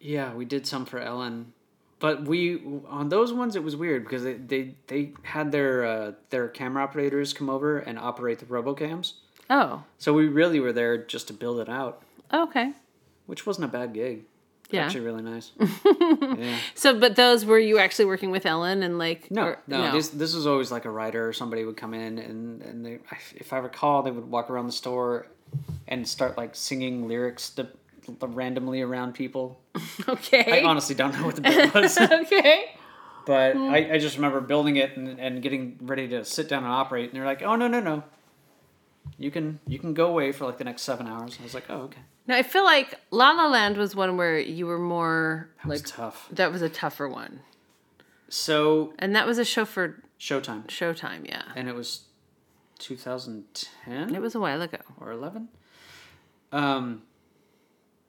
yeah 0.00 0.34
we 0.34 0.44
did 0.44 0.66
some 0.66 0.84
for 0.84 0.98
ellen 0.98 1.52
but 2.00 2.24
we 2.24 2.60
on 2.88 3.08
those 3.08 3.32
ones 3.32 3.54
it 3.54 3.62
was 3.62 3.76
weird 3.76 4.02
because 4.04 4.22
they 4.24 4.34
they, 4.34 4.74
they 4.88 5.12
had 5.22 5.52
their 5.52 5.84
uh, 5.84 6.12
their 6.30 6.48
camera 6.48 6.82
operators 6.82 7.32
come 7.32 7.48
over 7.48 7.78
and 7.78 7.98
operate 7.98 8.38
the 8.38 8.46
robocams 8.46 9.14
Oh, 9.50 9.84
so 9.98 10.12
we 10.14 10.26
really 10.28 10.60
were 10.60 10.72
there 10.72 10.96
just 11.14 11.26
to 11.28 11.34
build 11.34 11.58
it 11.60 11.68
out 11.68 12.02
okay. 12.32 12.72
which 13.26 13.46
wasn't 13.46 13.66
a 13.66 13.68
bad 13.78 13.92
gig 13.94 14.24
Yeah. 14.72 14.86
actually 14.86 15.00
really 15.00 15.22
nice. 15.22 15.52
Yeah. 16.32 16.58
So, 16.74 16.98
but 16.98 17.16
those 17.16 17.44
were 17.44 17.58
you 17.58 17.78
actually 17.78 18.06
working 18.06 18.30
with 18.30 18.46
Ellen 18.46 18.82
and 18.82 18.98
like 18.98 19.30
no 19.30 19.44
or- 19.44 19.58
no, 19.66 19.92
this 19.92 20.08
this 20.08 20.34
was 20.34 20.46
always 20.46 20.72
like 20.72 20.84
a 20.84 20.90
writer 20.90 21.28
or 21.28 21.32
somebody 21.32 21.64
would 21.64 21.76
come 21.76 21.94
in 21.94 22.18
and 22.18 22.62
and 22.62 22.86
they 22.86 22.98
if 23.34 23.52
i 23.52 23.58
recall 23.58 24.02
they 24.02 24.10
would 24.10 24.30
walk 24.30 24.50
around 24.50 24.66
the 24.66 24.72
store 24.72 25.26
and 25.88 26.06
start 26.08 26.36
like 26.36 26.54
singing 26.54 27.08
lyrics 27.08 27.50
to, 27.50 27.68
randomly 28.20 28.80
around 28.80 29.14
people. 29.14 29.60
Okay. 30.08 30.60
i 30.62 30.64
honestly 30.64 30.94
don't 30.94 31.14
know 31.14 31.26
what 31.26 31.36
the 31.36 31.42
bit 31.42 31.74
was. 31.74 31.98
Okay. 32.00 32.76
But 33.24 33.54
hmm. 33.54 33.70
I, 33.70 33.92
I 33.92 33.98
just 33.98 34.16
remember 34.16 34.40
building 34.40 34.76
it 34.76 34.96
and, 34.96 35.20
and 35.20 35.42
getting 35.42 35.78
ready 35.82 36.08
to 36.08 36.24
sit 36.24 36.48
down 36.48 36.64
and 36.64 36.72
operate, 36.72 37.10
and 37.10 37.16
they're 37.16 37.24
like, 37.26 37.42
"Oh 37.42 37.54
no 37.54 37.68
no 37.68 37.78
no, 37.78 38.02
you 39.18 39.30
can 39.30 39.60
you 39.66 39.78
can 39.78 39.94
go 39.94 40.06
away 40.08 40.32
for 40.32 40.44
like 40.46 40.58
the 40.58 40.64
next 40.64 40.82
seven 40.82 41.06
hours." 41.06 41.36
I 41.40 41.42
was 41.44 41.54
like, 41.54 41.64
"Oh 41.68 41.82
okay." 41.82 42.00
Now 42.26 42.36
I 42.36 42.42
feel 42.42 42.64
like 42.64 42.94
La 43.10 43.30
La 43.32 43.48
Land 43.48 43.76
was 43.76 43.96
one 43.96 44.16
where 44.16 44.38
you 44.38 44.66
were 44.66 44.78
more 44.78 45.48
was 45.66 45.80
like 45.82 45.86
tough. 45.90 46.28
that 46.32 46.52
was 46.52 46.62
a 46.62 46.68
tougher 46.68 47.08
one, 47.08 47.40
So 48.28 48.94
and 48.98 49.14
that 49.16 49.26
was 49.26 49.38
a 49.38 49.44
show 49.44 49.64
for 49.64 50.02
Showtime, 50.20 50.66
Showtime. 50.66 51.26
Yeah, 51.28 51.42
and 51.56 51.68
it 51.68 51.74
was 51.74 52.02
2010 52.78 54.14
it 54.14 54.20
was 54.22 54.34
a 54.34 54.40
while 54.40 54.62
ago. 54.62 54.78
or 55.00 55.10
11. 55.12 55.48
Um, 56.52 57.02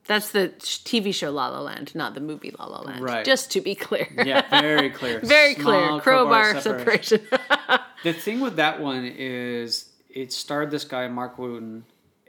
That's 0.06 0.32
the 0.32 0.50
TV 0.60 1.14
show 1.14 1.32
La 1.32 1.48
La 1.50 1.62
Land, 1.62 1.96
not 1.96 2.14
the 2.14 2.20
movie 2.22 2.54
La 2.60 2.66
La 2.66 2.82
Land. 2.82 3.02
Right. 3.04 3.26
Just 3.26 3.52
to 3.52 3.62
be 3.62 3.74
clear. 3.74 4.08
yeah, 4.26 4.48
very 4.62 4.90
clear. 4.90 5.20
Very 5.24 5.56
Small 5.56 6.00
clear. 6.00 6.02
Crowbar, 6.02 6.60
separation. 6.62 7.22
separation. 7.28 7.80
The 8.04 8.12
thing 8.12 8.42
with 8.42 8.58
that 8.58 8.82
one 8.82 9.06
is 9.06 9.93
it 10.14 10.32
starred 10.32 10.72
this 10.72 10.86
guy 10.86 11.08
Mark 11.10 11.38
Wootton, 11.38 11.84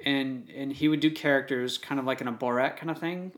and 0.05 0.49
and 0.51 0.73
he 0.73 0.88
would 0.88 1.01
do 1.01 1.11
characters 1.11 1.79
kind 1.79 2.01
of 2.01 2.07
like 2.07 2.20
in 2.20 2.27
a 2.29 2.33
Borat 2.33 2.77
kind 2.77 2.90
of 2.90 2.99
thing. 2.99 3.31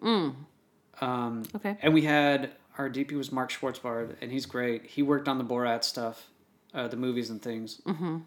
Um, 1.00 1.42
okay. 1.54 1.76
and 1.82 1.92
we 1.92 2.02
had 2.02 2.52
our 2.78 2.88
DP 2.88 3.12
was 3.12 3.30
Mark 3.30 3.50
Schwartzbard, 3.50 4.16
and 4.22 4.30
he's 4.32 4.46
great. 4.46 4.87
He 4.87 5.02
worked 5.02 5.28
on 5.28 5.37
the 5.38 5.44
Borat 5.44 5.85
stuff, 5.85 6.28
uh, 6.72 6.88
the 6.88 6.96
movies 6.96 7.28
and 7.28 7.42
things. 7.42 7.80
Mm-hmm. 7.87 8.18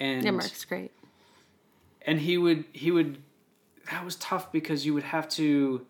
And 0.00 0.24
Yeah, 0.24 0.30
Mark's 0.30 0.64
great. 0.64 0.90
and 2.02 2.18
he 2.20 2.38
would 2.38 2.64
he 2.72 2.90
would 2.90 3.18
that 3.90 4.04
was 4.04 4.16
tough 4.16 4.50
because 4.52 4.86
you 4.86 4.94
would 4.94 5.02
have 5.02 5.28
to 5.30 5.84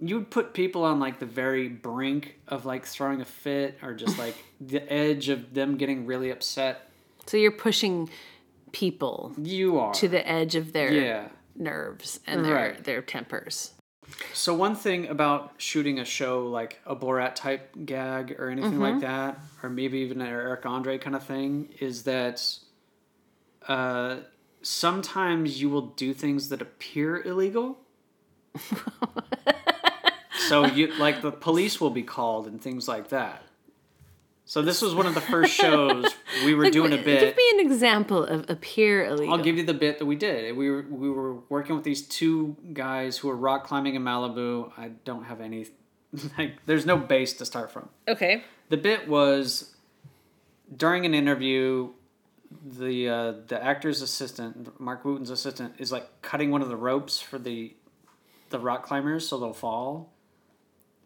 you 0.00 0.16
would 0.16 0.30
put 0.30 0.52
people 0.52 0.84
on 0.84 0.98
like 1.00 1.18
the 1.20 1.26
very 1.26 1.68
brink 1.68 2.38
of 2.48 2.64
like 2.66 2.84
throwing 2.84 3.20
a 3.20 3.24
fit 3.24 3.78
or 3.82 3.94
just 3.94 4.18
like 4.24 4.34
the 4.60 4.90
edge 4.92 5.28
of 5.28 5.54
them 5.54 5.76
getting 5.76 6.04
really 6.06 6.30
upset 6.30 6.90
So 7.26 7.36
you're 7.36 7.50
pushing 7.52 8.08
people 8.72 9.32
you 9.38 9.78
are. 9.78 9.94
to 9.94 10.08
the 10.08 10.26
edge 10.28 10.54
of 10.56 10.72
their 10.72 10.92
yeah. 10.92 11.28
nerves 11.56 12.20
and 12.26 12.44
their 12.44 12.54
Right. 12.54 12.84
their 12.84 13.02
tempers. 13.02 13.72
so 14.32 14.52
one 14.52 14.74
thing 14.74 15.06
about 15.06 15.52
shooting 15.58 15.98
a 15.98 16.04
show 16.04 16.46
like 16.46 16.80
a 16.84 16.94
borat 16.94 17.34
type 17.36 17.74
gag 17.86 18.32
or 18.38 18.48
anything 18.50 18.78
like 18.78 19.00
that 19.00 19.38
or 19.62 19.70
maybe 19.70 19.98
even 20.00 20.20
an 20.20 20.26
eric 20.26 20.66
andre 20.66 20.98
kind 20.98 21.16
of 21.16 21.22
thing 21.24 21.68
is 21.80 22.02
that 22.02 22.42
uh, 23.66 24.16
sometimes 24.60 25.60
you 25.62 25.70
will 25.70 25.86
do 25.96 26.12
things 26.12 26.48
that 26.50 26.60
appear 26.60 27.22
illegal. 27.22 27.78
So 30.48 30.66
you 30.66 30.88
like 30.98 31.22
the 31.22 31.32
police 31.32 31.80
will 31.80 31.88
be 31.90 32.02
called 32.02 32.46
and 32.46 32.60
things 32.60 32.86
like 32.86 33.08
that 33.08 33.42
so 34.44 34.62
this 34.62 34.82
was 34.82 34.94
one 34.94 35.06
of 35.06 35.14
the 35.14 35.20
first 35.20 35.54
shows 35.64 36.06
we 36.44 36.54
were 36.54 36.70
doing 36.70 36.92
a 36.92 36.96
bit 36.96 37.20
Give 37.20 37.36
me 37.36 37.50
an 37.54 37.60
example 37.60 38.24
of 38.24 38.48
appear 38.50 39.04
illegal. 39.06 39.34
I'll 39.34 39.42
give 39.42 39.56
you 39.56 39.64
the 39.64 39.74
bit 39.74 39.98
that 39.98 40.06
we 40.06 40.16
did. 40.16 40.56
We 40.56 40.70
were 40.70 40.84
we 40.88 41.10
were 41.10 41.34
working 41.48 41.74
with 41.74 41.84
these 41.84 42.02
two 42.02 42.56
guys 42.72 43.18
who 43.18 43.28
were 43.28 43.36
rock 43.36 43.66
climbing 43.66 43.94
in 43.94 44.02
Malibu. 44.02 44.72
I 44.76 44.88
don't 45.04 45.24
have 45.24 45.40
any 45.40 45.66
like 46.38 46.58
there's 46.66 46.86
no 46.86 46.96
base 46.96 47.32
to 47.34 47.46
start 47.46 47.70
from. 47.70 47.88
okay. 48.08 48.44
The 48.70 48.76
bit 48.78 49.08
was 49.08 49.74
during 50.74 51.04
an 51.04 51.14
interview 51.14 51.90
the 52.64 53.08
uh, 53.08 53.32
the 53.46 53.62
actor's 53.62 54.00
assistant, 54.02 54.78
Mark 54.80 55.04
Wootton's 55.04 55.30
assistant, 55.30 55.74
is 55.78 55.92
like 55.92 56.22
cutting 56.22 56.50
one 56.50 56.62
of 56.62 56.68
the 56.68 56.76
ropes 56.76 57.20
for 57.20 57.38
the 57.38 57.74
the 58.50 58.58
rock 58.58 58.84
climbers 58.86 59.28
so 59.28 59.38
they'll 59.38 59.52
fall. 59.52 60.12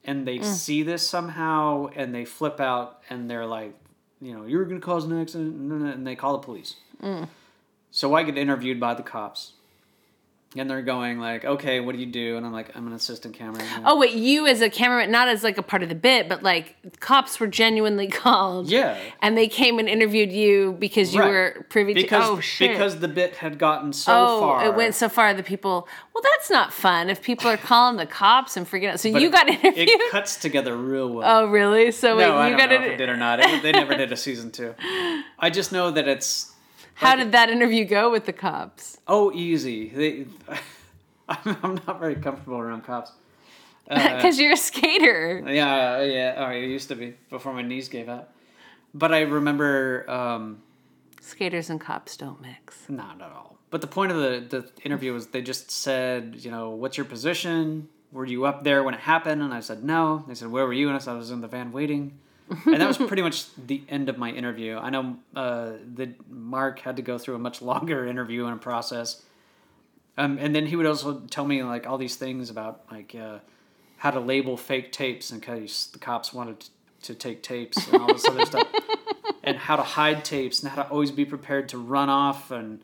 And 0.09 0.27
they 0.27 0.39
mm. 0.39 0.45
see 0.45 0.83
this 0.83 1.07
somehow 1.07 1.91
and 1.95 2.15
they 2.15 2.25
flip 2.25 2.61
out 2.61 3.03
and 3.11 3.29
they're 3.29 3.45
like, 3.45 3.75
you 4.23 4.33
know, 4.33 4.47
you're 4.47 4.65
gonna 4.65 4.81
cause 4.81 5.05
an 5.05 5.21
accident 5.21 5.71
and 5.71 6.07
they 6.07 6.17
call 6.17 6.33
the 6.33 6.39
police. 6.39 6.77
Mm. 7.03 7.29
So 7.91 8.15
I 8.15 8.23
get 8.23 8.39
interviewed 8.39 8.81
by 8.81 8.95
the 8.95 9.03
cops. 9.03 9.53
And 10.57 10.69
they're 10.69 10.81
going 10.81 11.19
like, 11.21 11.45
okay, 11.45 11.79
what 11.81 11.95
do 11.95 12.01
you 12.01 12.07
do? 12.07 12.39
And 12.39 12.47
I'm 12.47 12.55
like, 12.55 12.75
I'm 12.75 12.87
an 12.87 12.95
assistant 12.95 13.35
cameraman. 13.35 13.83
Oh 13.85 13.99
wait, 13.99 14.15
you 14.15 14.47
as 14.47 14.63
a 14.63 14.71
cameraman, 14.71 15.11
not 15.13 15.29
as 15.29 15.45
like 15.45 15.59
a 15.59 15.63
part 15.63 15.83
of 15.83 15.91
the 15.91 15.95
bit, 15.95 16.27
but 16.27 16.43
like 16.43 16.75
cops 17.01 17.39
were 17.39 17.47
genuinely 17.47 18.07
called. 18.23 18.71
Yeah. 18.71 18.97
And 19.21 19.37
they 19.37 19.47
came 19.47 19.79
and 19.79 19.91
interviewed 19.91 20.33
you 20.33 20.75
because 20.79 21.15
you 21.15 21.21
Right. 21.21 21.29
were 21.31 21.67
privy 21.69 21.93
because 21.93 22.25
to. 22.25 22.33
Oh 22.33 22.41
shit. 22.41 22.71
because 22.71 22.99
the 23.01 23.09
bit 23.09 23.35
had 23.37 23.59
gotten 23.59 23.93
so 23.93 24.11
oh, 24.15 24.41
far. 24.41 24.65
it 24.65 24.75
went 24.75 24.95
so 24.95 25.11
far. 25.11 25.35
The 25.35 25.43
people. 25.43 25.87
Well, 26.15 26.25
that's 26.35 26.49
not 26.51 26.73
fun. 26.73 27.11
If 27.11 27.23
people 27.23 27.49
are 27.51 27.59
calling 27.59 27.97
the 27.99 28.07
cops 28.07 28.57
and 28.57 28.67
freaking 28.67 28.89
out, 28.91 29.01
so 29.01 29.13
but 29.13 29.21
you 29.21 29.31
got 29.31 29.49
interviewed. 29.49 29.89
It 29.91 30.11
cuts 30.11 30.37
together 30.37 30.75
real 30.77 31.11
well. 31.13 31.43
oh 31.43 31.47
really? 31.51 31.91
So 31.93 32.17
wait, 32.17 32.25
I 32.25 32.47
you 32.49 32.57
don't 32.57 32.59
got 32.59 32.71
know 32.71 32.87
if 32.87 32.93
it 32.93 32.97
did 32.97 33.11
or 33.11 33.19
not. 33.19 33.41
It- 33.41 33.63
they 33.63 33.73
never 33.73 33.95
did 33.95 34.11
a 34.13 34.17
season 34.17 34.51
two. 34.51 34.75
I 35.39 35.51
just 35.51 35.73
know 35.73 35.91
that 35.91 36.09
it's 36.09 36.53
How 36.99 37.15
did 37.15 37.31
that 37.33 37.49
interview 37.49 37.85
go 37.85 38.11
with 38.11 38.27
the 38.27 38.33
cops? 38.33 38.99
oh 39.07 39.31
easy. 39.33 39.89
They, 39.89 40.27
I'm, 41.29 41.81
not 41.87 42.01
very 42.01 42.17
comfortable 42.17 42.59
around 42.59 42.83
cops. 42.85 43.13
Uh, 43.91 44.17
Because 44.17 44.39
you're 44.39 44.53
a 44.53 44.57
skater. 44.57 45.43
Yeah, 45.47 46.03
yeah. 46.03 46.35
Oh, 46.37 46.45
I 46.45 46.57
used 46.57 46.89
to 46.89 46.95
be 46.95 47.15
before 47.31 47.55
my 47.55 47.63
knees 47.63 47.89
gave 47.89 48.07
out. 48.07 48.29
But 48.93 49.15
I 49.15 49.23
remember, 49.23 50.05
um, 50.11 50.61
Skaters 51.23 51.71
and 51.71 51.81
cops 51.81 52.15
don't 52.19 52.39
mix. 52.43 52.85
not 52.91 53.17
at 53.23 53.33
all. 53.33 53.57
But 53.71 53.81
the 53.81 53.87
point 53.87 54.13
of 54.13 54.19
the, 54.19 54.45
the 54.51 54.71
interview 54.85 55.15
was 55.15 55.29
they 55.29 55.41
just 55.41 55.71
said, 55.71 56.37
you 56.39 56.51
know, 56.51 56.69
what's 56.69 56.99
your 56.99 57.07
position? 57.07 57.89
Were 58.13 58.27
you 58.27 58.45
up 58.45 58.63
there 58.63 58.83
when 58.83 58.93
it 58.93 59.01
happened? 59.01 59.41
And 59.41 59.55
I 59.55 59.61
said, 59.61 59.83
no. 59.83 60.23
They 60.29 60.35
said, 60.35 60.49
where 60.49 60.67
were 60.67 60.75
you? 60.75 60.89
And 60.89 60.97
I 60.97 60.99
said, 60.99 61.13
I 61.13 61.17
was 61.17 61.31
in 61.31 61.41
the 61.41 61.49
van 61.49 61.73
waiting. 61.73 62.19
And 62.67 62.81
that 62.81 62.89
was 62.89 62.97
pretty 62.97 63.23
much 63.23 63.47
the 63.57 63.83
end 63.89 64.09
of 64.09 64.19
my 64.19 64.31
interview. 64.31 64.77
I 64.77 64.91
know 64.91 65.19
uh, 65.37 65.73
that 65.97 66.31
Mark 66.31 66.81
had 66.81 66.97
to 66.97 67.03
go 67.03 67.19
through 67.19 67.35
a 67.35 67.39
much 67.39 67.61
longer 67.61 68.07
interview 68.07 68.47
and 68.47 68.61
process. 68.61 69.23
Um, 70.17 70.39
and 70.39 70.55
then 70.55 70.67
he 70.67 70.77
would 70.77 70.87
also 70.87 71.21
tell 71.31 71.45
me 71.45 71.63
like 71.63 71.87
all 71.87 71.99
these 71.99 72.17
things 72.17 72.51
about 72.51 72.83
like 72.91 73.15
uh, 73.15 73.39
how 73.99 74.11
to 74.11 74.21
label 74.21 74.57
fake 74.57 74.93
tapes 74.93 75.31
in 75.31 75.41
case 75.41 75.87
the 75.87 75.99
cops 75.99 76.33
wanted 76.33 76.61
to, 76.61 76.69
to 77.03 77.15
take 77.15 77.43
tapes 77.43 77.87
and 77.89 78.03
all 78.03 78.09
this 78.09 78.27
other 78.27 78.45
stuff, 78.45 78.67
and 79.45 79.57
how 79.57 79.77
to 79.77 79.83
hide 79.83 80.25
tapes 80.25 80.61
and 80.61 80.73
how 80.73 80.83
to 80.83 80.89
always 80.91 81.13
be 81.13 81.25
prepared 81.25 81.69
to 81.69 81.79
run 81.79 82.09
off 82.09 82.51
and 82.51 82.81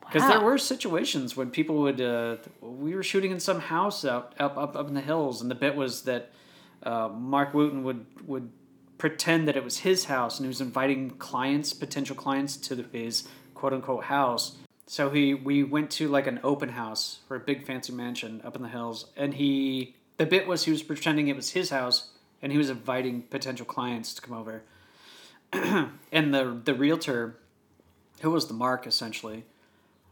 because 0.00 0.28
there 0.28 0.40
were 0.40 0.56
situations 0.56 1.36
when 1.36 1.50
people 1.50 1.78
would 1.78 2.00
uh, 2.00 2.36
we 2.60 2.94
were 2.94 3.02
shooting 3.02 3.30
in 3.30 3.40
some 3.40 3.60
house 3.60 4.04
out 4.04 4.34
up 4.38 4.56
up, 4.56 4.76
up 4.76 4.88
in 4.88 4.94
the 4.94 5.00
hills 5.00 5.42
and 5.42 5.50
the 5.50 5.54
bit 5.54 5.76
was 5.76 6.02
that 6.02 6.30
uh, 6.82 7.08
Mark 7.08 7.54
Wootton 7.54 7.84
would 7.84 8.06
would 8.26 8.50
pretend 8.98 9.46
that 9.46 9.56
it 9.56 9.64
was 9.64 9.78
his 9.78 10.06
house 10.06 10.38
and 10.38 10.44
he 10.46 10.48
was 10.48 10.60
inviting 10.60 11.10
clients 11.10 11.72
potential 11.72 12.16
clients 12.16 12.56
to 12.56 12.74
the, 12.74 12.84
his 12.92 13.28
quote 13.54 13.72
unquote 13.72 14.04
house 14.04 14.56
so 14.86 15.10
he 15.10 15.34
we 15.34 15.62
went 15.62 15.90
to 15.90 16.08
like 16.08 16.26
an 16.26 16.40
open 16.42 16.70
house 16.70 17.18
for 17.28 17.36
a 17.36 17.40
big 17.40 17.66
fancy 17.66 17.92
mansion 17.92 18.40
up 18.44 18.56
in 18.56 18.62
the 18.62 18.68
hills 18.68 19.06
and 19.16 19.34
he 19.34 19.94
the 20.16 20.24
bit 20.26 20.46
was 20.46 20.64
he 20.64 20.70
was 20.70 20.82
pretending 20.82 21.28
it 21.28 21.36
was 21.36 21.50
his 21.50 21.70
house 21.70 22.10
and 22.40 22.52
he 22.52 22.58
was 22.58 22.70
inviting 22.70 23.22
potential 23.22 23.66
clients 23.66 24.14
to 24.14 24.22
come 24.22 24.34
over 24.36 24.62
and 25.52 26.32
the 26.34 26.60
the 26.64 26.74
realtor 26.74 27.36
who 28.22 28.30
was 28.30 28.46
the 28.46 28.54
mark 28.54 28.86
essentially 28.86 29.44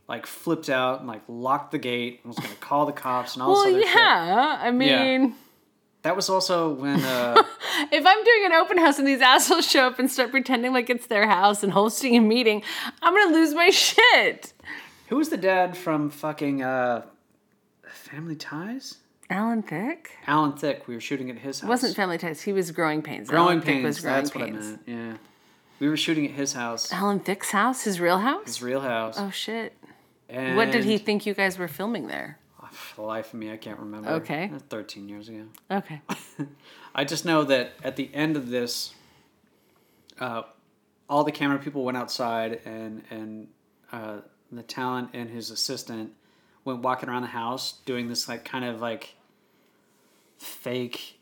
like 0.06 0.26
flipped 0.26 0.68
out 0.68 0.98
and 0.98 1.08
like 1.08 1.22
locked 1.28 1.70
the 1.72 1.78
gate 1.78 2.20
and 2.22 2.28
was 2.28 2.38
going 2.38 2.50
to 2.54 2.60
call 2.60 2.84
the 2.84 2.92
cops 2.92 3.34
and 3.34 3.42
all 3.42 3.52
Well, 3.52 3.64
this 3.64 3.74
other 3.74 3.82
shit. 3.84 3.94
yeah. 3.94 4.58
I 4.60 4.70
mean, 4.70 5.34
That 6.04 6.16
was 6.16 6.28
also 6.28 6.68
when 6.70 7.00
uh, 7.02 7.42
if 7.90 8.06
I'm 8.06 8.24
doing 8.24 8.44
an 8.46 8.52
open 8.52 8.76
house 8.78 8.98
and 8.98 9.08
these 9.08 9.22
assholes 9.22 9.68
show 9.68 9.86
up 9.86 9.98
and 9.98 10.10
start 10.10 10.30
pretending 10.30 10.72
like 10.74 10.90
it's 10.90 11.06
their 11.06 11.26
house 11.26 11.62
and 11.62 11.72
hosting 11.72 12.14
a 12.14 12.20
meeting, 12.20 12.62
I'm 13.02 13.14
gonna 13.14 13.34
lose 13.34 13.54
my 13.54 13.70
shit. 13.70 14.52
who 15.08 15.16
was 15.16 15.30
the 15.30 15.38
dad 15.38 15.76
from 15.76 16.10
fucking 16.10 16.62
uh, 16.62 17.02
Family 17.88 18.36
Ties? 18.36 18.98
Alan 19.30 19.62
Thicke? 19.62 20.10
Alan 20.26 20.52
Thicke. 20.52 20.86
We 20.86 20.94
were 20.94 21.00
shooting 21.00 21.30
at 21.30 21.38
his 21.38 21.60
house. 21.60 21.66
It 21.66 21.70
wasn't 21.70 21.96
Family 21.96 22.18
Ties. 22.18 22.42
He 22.42 22.52
was 22.52 22.70
Growing 22.70 23.00
Pains. 23.00 23.30
Growing 23.30 23.46
Alan 23.48 23.62
Pains. 23.62 23.84
was 23.84 24.00
Growing 24.00 24.16
That's 24.16 24.30
Pains. 24.30 24.56
what 24.56 24.64
I 24.66 24.66
meant. 24.66 24.80
Yeah, 24.86 25.16
we 25.80 25.88
were 25.88 25.96
shooting 25.96 26.26
at 26.26 26.32
his 26.32 26.52
house, 26.52 26.92
Alan 26.92 27.18
Thicke's 27.20 27.50
house? 27.50 27.84
His 27.84 27.98
real 27.98 28.18
house? 28.18 28.44
his 28.44 28.62
real 28.62 28.82
house. 28.82 29.16
oh 29.18 29.30
shit. 29.30 29.74
And 30.28 30.56
What 30.56 30.70
did 30.70 30.84
he 30.84 30.98
think 30.98 31.24
you 31.26 31.32
guys 31.34 31.58
were 31.58 31.68
filming 31.68 32.08
there? 32.08 32.38
For 32.74 32.96
the 32.96 33.02
life 33.02 33.32
of 33.32 33.38
me, 33.40 33.50
I 33.52 33.56
can't 33.56 33.78
remember. 33.78 34.10
Okay. 34.10 34.50
Thirteen 34.68 35.08
years 35.08 35.28
ago. 35.28 35.44
Okay. 35.70 36.00
I 36.94 37.04
just 37.04 37.24
know 37.24 37.44
that 37.44 37.72
at 37.82 37.96
the 37.96 38.10
end 38.14 38.36
of 38.36 38.48
this, 38.50 38.92
uh, 40.20 40.42
all 41.08 41.24
the 41.24 41.32
camera 41.32 41.58
people 41.58 41.84
went 41.84 41.96
outside, 41.96 42.60
and 42.64 43.02
and 43.10 43.48
uh, 43.92 44.18
the 44.50 44.62
talent 44.62 45.10
and 45.14 45.30
his 45.30 45.50
assistant 45.50 46.12
went 46.64 46.80
walking 46.80 47.08
around 47.08 47.22
the 47.22 47.28
house 47.28 47.74
doing 47.84 48.08
this 48.08 48.28
like 48.28 48.44
kind 48.44 48.64
of 48.64 48.80
like 48.80 49.14
fake 50.38 51.18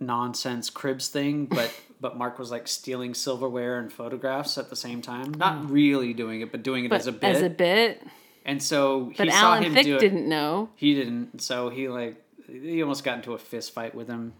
nonsense 0.00 0.70
cribs 0.70 1.08
thing, 1.08 1.46
but 1.46 1.72
but 2.00 2.16
Mark 2.16 2.38
was 2.38 2.50
like 2.50 2.68
stealing 2.68 3.14
silverware 3.14 3.78
and 3.78 3.92
photographs 3.92 4.58
at 4.58 4.70
the 4.70 4.76
same 4.76 5.00
time, 5.02 5.32
not 5.32 5.70
really 5.70 6.12
doing 6.12 6.40
it, 6.40 6.50
but 6.52 6.62
doing 6.62 6.84
it 6.84 6.88
But 6.88 7.00
as 7.00 7.06
a 7.06 7.12
bit. 7.12 7.36
as 7.36 7.42
a 7.42 7.50
bit. 7.50 8.02
And 8.46 8.62
so 8.62 9.10
he 9.10 9.16
But 9.18 9.30
saw 9.32 9.36
Alan 9.54 9.64
him 9.64 9.74
Thick 9.74 9.84
do 9.84 9.96
it. 9.96 10.00
didn't 10.00 10.26
know. 10.26 10.70
He 10.76 10.94
didn't. 10.94 11.42
So 11.42 11.68
he 11.68 11.88
like 11.88 12.22
he 12.50 12.80
almost 12.80 13.04
got 13.04 13.16
into 13.18 13.34
a 13.34 13.38
fist 13.38 13.74
fight 13.74 13.94
with 13.94 14.08
him. 14.08 14.32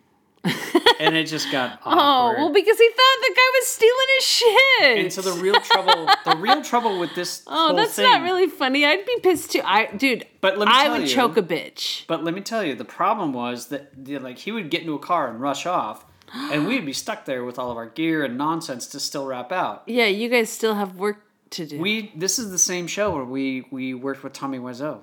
and 1.01 1.16
it 1.16 1.27
just 1.27 1.51
got 1.51 1.81
oh, 1.85 1.90
awkward. 1.90 2.37
Oh, 2.38 2.45
well, 2.45 2.53
because 2.53 2.79
he 2.79 2.88
thought 2.88 3.16
the 3.21 3.35
guy 3.35 3.51
was 3.59 3.66
stealing 3.66 4.07
his 4.14 4.25
shit. 4.25 4.99
and 4.99 5.12
so 5.12 5.21
the 5.21 5.42
real 5.42 5.61
trouble, 5.61 6.09
the 6.25 6.37
real 6.37 6.62
trouble 6.62 7.01
with 7.01 7.12
this 7.16 7.42
oh, 7.49 7.75
that's 7.75 7.95
thing, 7.95 8.05
not 8.09 8.23
really 8.23 8.47
funny. 8.47 8.85
I'd 8.87 9.05
be 9.05 9.19
pissed 9.25 9.51
too. 9.51 9.61
I, 9.64 9.87
dude. 9.87 10.25
But 10.40 10.57
let 10.57 10.69
me 10.69 10.75
I 10.75 10.88
would 10.88 11.01
you- 11.03 11.09
choke 11.09 11.37
a 11.37 11.42
bitch. 11.42 12.07
But 12.07 12.23
let 12.23 12.33
me 12.33 12.40
tell 12.42 12.62
you, 12.62 12.77
the 12.77 12.85
problem 12.85 13.33
was 13.33 13.69
that 13.69 13.90
like 14.23 14.38
he 14.38 14.53
would 14.53 14.71
get 14.71 14.83
into 14.83 14.95
a 14.95 15.01
car 15.01 15.29
and 15.29 15.40
rush 15.40 15.66
off, 15.66 16.05
and 16.33 16.69
we'd 16.69 16.87
be 16.87 16.92
stuck 16.92 17.25
there 17.25 17.45
with 17.45 17.59
all 17.59 17.73
of 17.73 17.77
our 17.77 17.87
gear 17.88 18.23
and 18.25 18.38
nonsense 18.38 18.87
to 18.88 19.01
still 19.01 19.27
wrap 19.27 19.51
out. 19.51 19.83
Yeah, 19.88 20.07
you 20.07 20.29
guys 20.29 20.49
still 20.49 20.75
have 20.77 20.95
work 20.97 21.26
to 21.51 21.67
do. 21.67 21.79
We 21.79 22.13
this 22.17 22.39
is 22.39 22.51
the 22.51 22.59
same 22.59 22.87
show 22.87 23.11
where 23.15 23.25
we 23.25 23.67
we 23.71 23.95
worked 23.95 24.23
with 24.23 24.33
Tommy 24.33 24.59
Wiseau. 24.59 25.03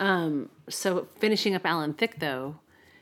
Um, 0.00 0.48
so 0.68 1.08
finishing 1.18 1.54
up 1.54 1.66
Alan 1.66 1.92
Thicke 1.94 2.18
though, 2.20 2.56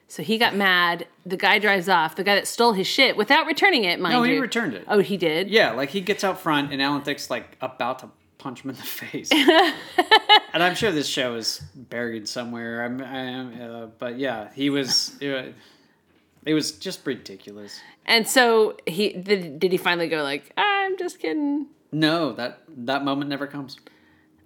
so 0.09 0.23
he 0.23 0.39
got 0.39 0.55
mad. 0.55 1.07
The 1.27 1.37
guy 1.37 1.59
drives 1.59 1.89
off. 1.89 2.17
The 2.17 2.25
guy 2.25 2.35
that 2.37 2.47
stole 2.47 2.73
his 2.73 2.87
shit 2.87 3.17
without 3.17 3.47
returning 3.47 3.85
it, 3.85 4.01
mind 4.01 4.15
No, 4.15 4.23
you. 4.23 4.35
he 4.35 4.39
returned 4.41 4.75
it. 4.75 4.85
Oh, 4.89 5.01
he 5.01 5.17
did. 5.17 5.51
Yeah, 5.51 5.73
like 5.73 5.91
he 5.91 6.01
gets 6.01 6.25
out 6.25 6.41
front 6.41 6.73
and 6.73 6.81
Alan 6.81 7.03
Thicke's 7.03 7.29
like 7.31 7.57
about 7.61 7.99
to 8.01 8.09
punch 8.39 8.63
him 8.63 8.71
in 8.71 8.77
the 8.77 8.83
face. 9.03 9.31
and 10.53 10.63
I'm 10.63 10.75
sure 10.75 10.91
this 10.93 11.09
show 11.09 11.35
is 11.35 11.59
buried 11.75 12.29
somewhere. 12.29 12.85
I'm, 12.85 13.03
I'm 13.03 13.61
uh, 13.61 13.87
but 13.99 14.19
yeah, 14.19 14.49
he 14.55 14.71
was. 14.71 15.17
It, 15.21 15.55
it 16.45 16.55
was 16.55 16.73
just 16.73 17.05
ridiculous. 17.05 17.81
And 18.07 18.27
so 18.29 18.77
he 18.87 19.13
did. 19.13 19.59
Did 19.59 19.73
he 19.73 19.79
finally 19.79 20.09
go 20.09 20.23
like, 20.23 20.53
I'm 20.57 20.97
just 20.97 21.19
kidding? 21.19 21.67
No, 21.93 22.33
that 22.33 22.63
that 22.69 23.05
moment 23.05 23.31
never 23.31 23.47
comes. 23.47 23.77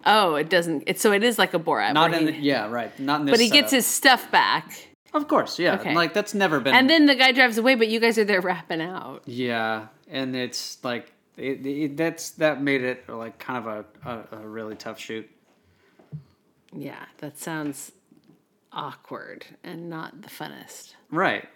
Oh, 0.05 0.35
it 0.35 0.49
doesn't. 0.49 0.83
It's 0.87 1.01
so 1.01 1.11
it 1.11 1.23
is 1.23 1.37
like 1.37 1.53
a 1.53 1.59
Borat. 1.59 1.93
Not 1.93 2.13
in 2.13 2.27
he- 2.27 2.33
the, 2.33 2.37
yeah, 2.39 2.67
right. 2.69 2.97
Not 2.99 3.19
in 3.21 3.25
this. 3.27 3.33
but 3.33 3.39
he 3.39 3.49
gets 3.49 3.71
his 3.71 3.85
stuff 3.85 4.31
back, 4.31 4.89
Of 5.13 5.27
course, 5.27 5.59
yeah. 5.59 5.75
Okay. 5.75 5.93
Like 5.93 6.13
that's 6.13 6.33
never 6.33 6.59
been. 6.59 6.73
and 6.73 6.89
then 6.89 7.05
the 7.05 7.15
guy 7.15 7.31
drives 7.33 7.57
away. 7.57 7.75
But 7.75 7.87
you 7.89 7.99
guys 7.99 8.17
are 8.17 8.23
there 8.25 8.41
rapping 8.51 8.81
out. 8.81 9.23
yeah, 9.25 9.87
and 10.09 10.35
it's 10.35 10.83
like 10.83 11.11
it, 11.37 11.65
it, 11.65 11.97
that's 11.97 12.31
that 12.31 12.61
made 12.61 12.83
it 12.83 13.07
like 13.09 13.37
kind 13.39 13.65
of 13.67 13.85
a, 14.05 14.09
a, 14.09 14.37
a 14.43 14.47
really 14.47 14.75
tough 14.75 14.99
shoot. 14.99 15.29
Yeah, 16.73 17.03
that 17.17 17.37
sounds 17.37 17.91
awkward 18.71 19.45
and 19.63 19.89
not 19.89 20.21
the 20.21 20.29
funnest 20.29 20.93
Right. 21.09 21.47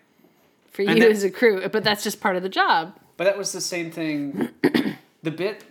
for 0.72 0.82
you 0.82 1.00
that- 1.00 1.10
as 1.12 1.24
a 1.24 1.30
crew. 1.32 1.68
But 1.70 1.84
that's 1.84 2.04
just 2.04 2.20
part 2.20 2.36
of 2.36 2.44
the 2.44 2.50
job. 2.50 2.96
But 3.18 3.24
that 3.24 3.38
was 3.38 3.54
the 3.54 3.62
same 3.62 3.92
thing. 3.92 4.50
The 5.26 5.32
bit, 5.32 5.64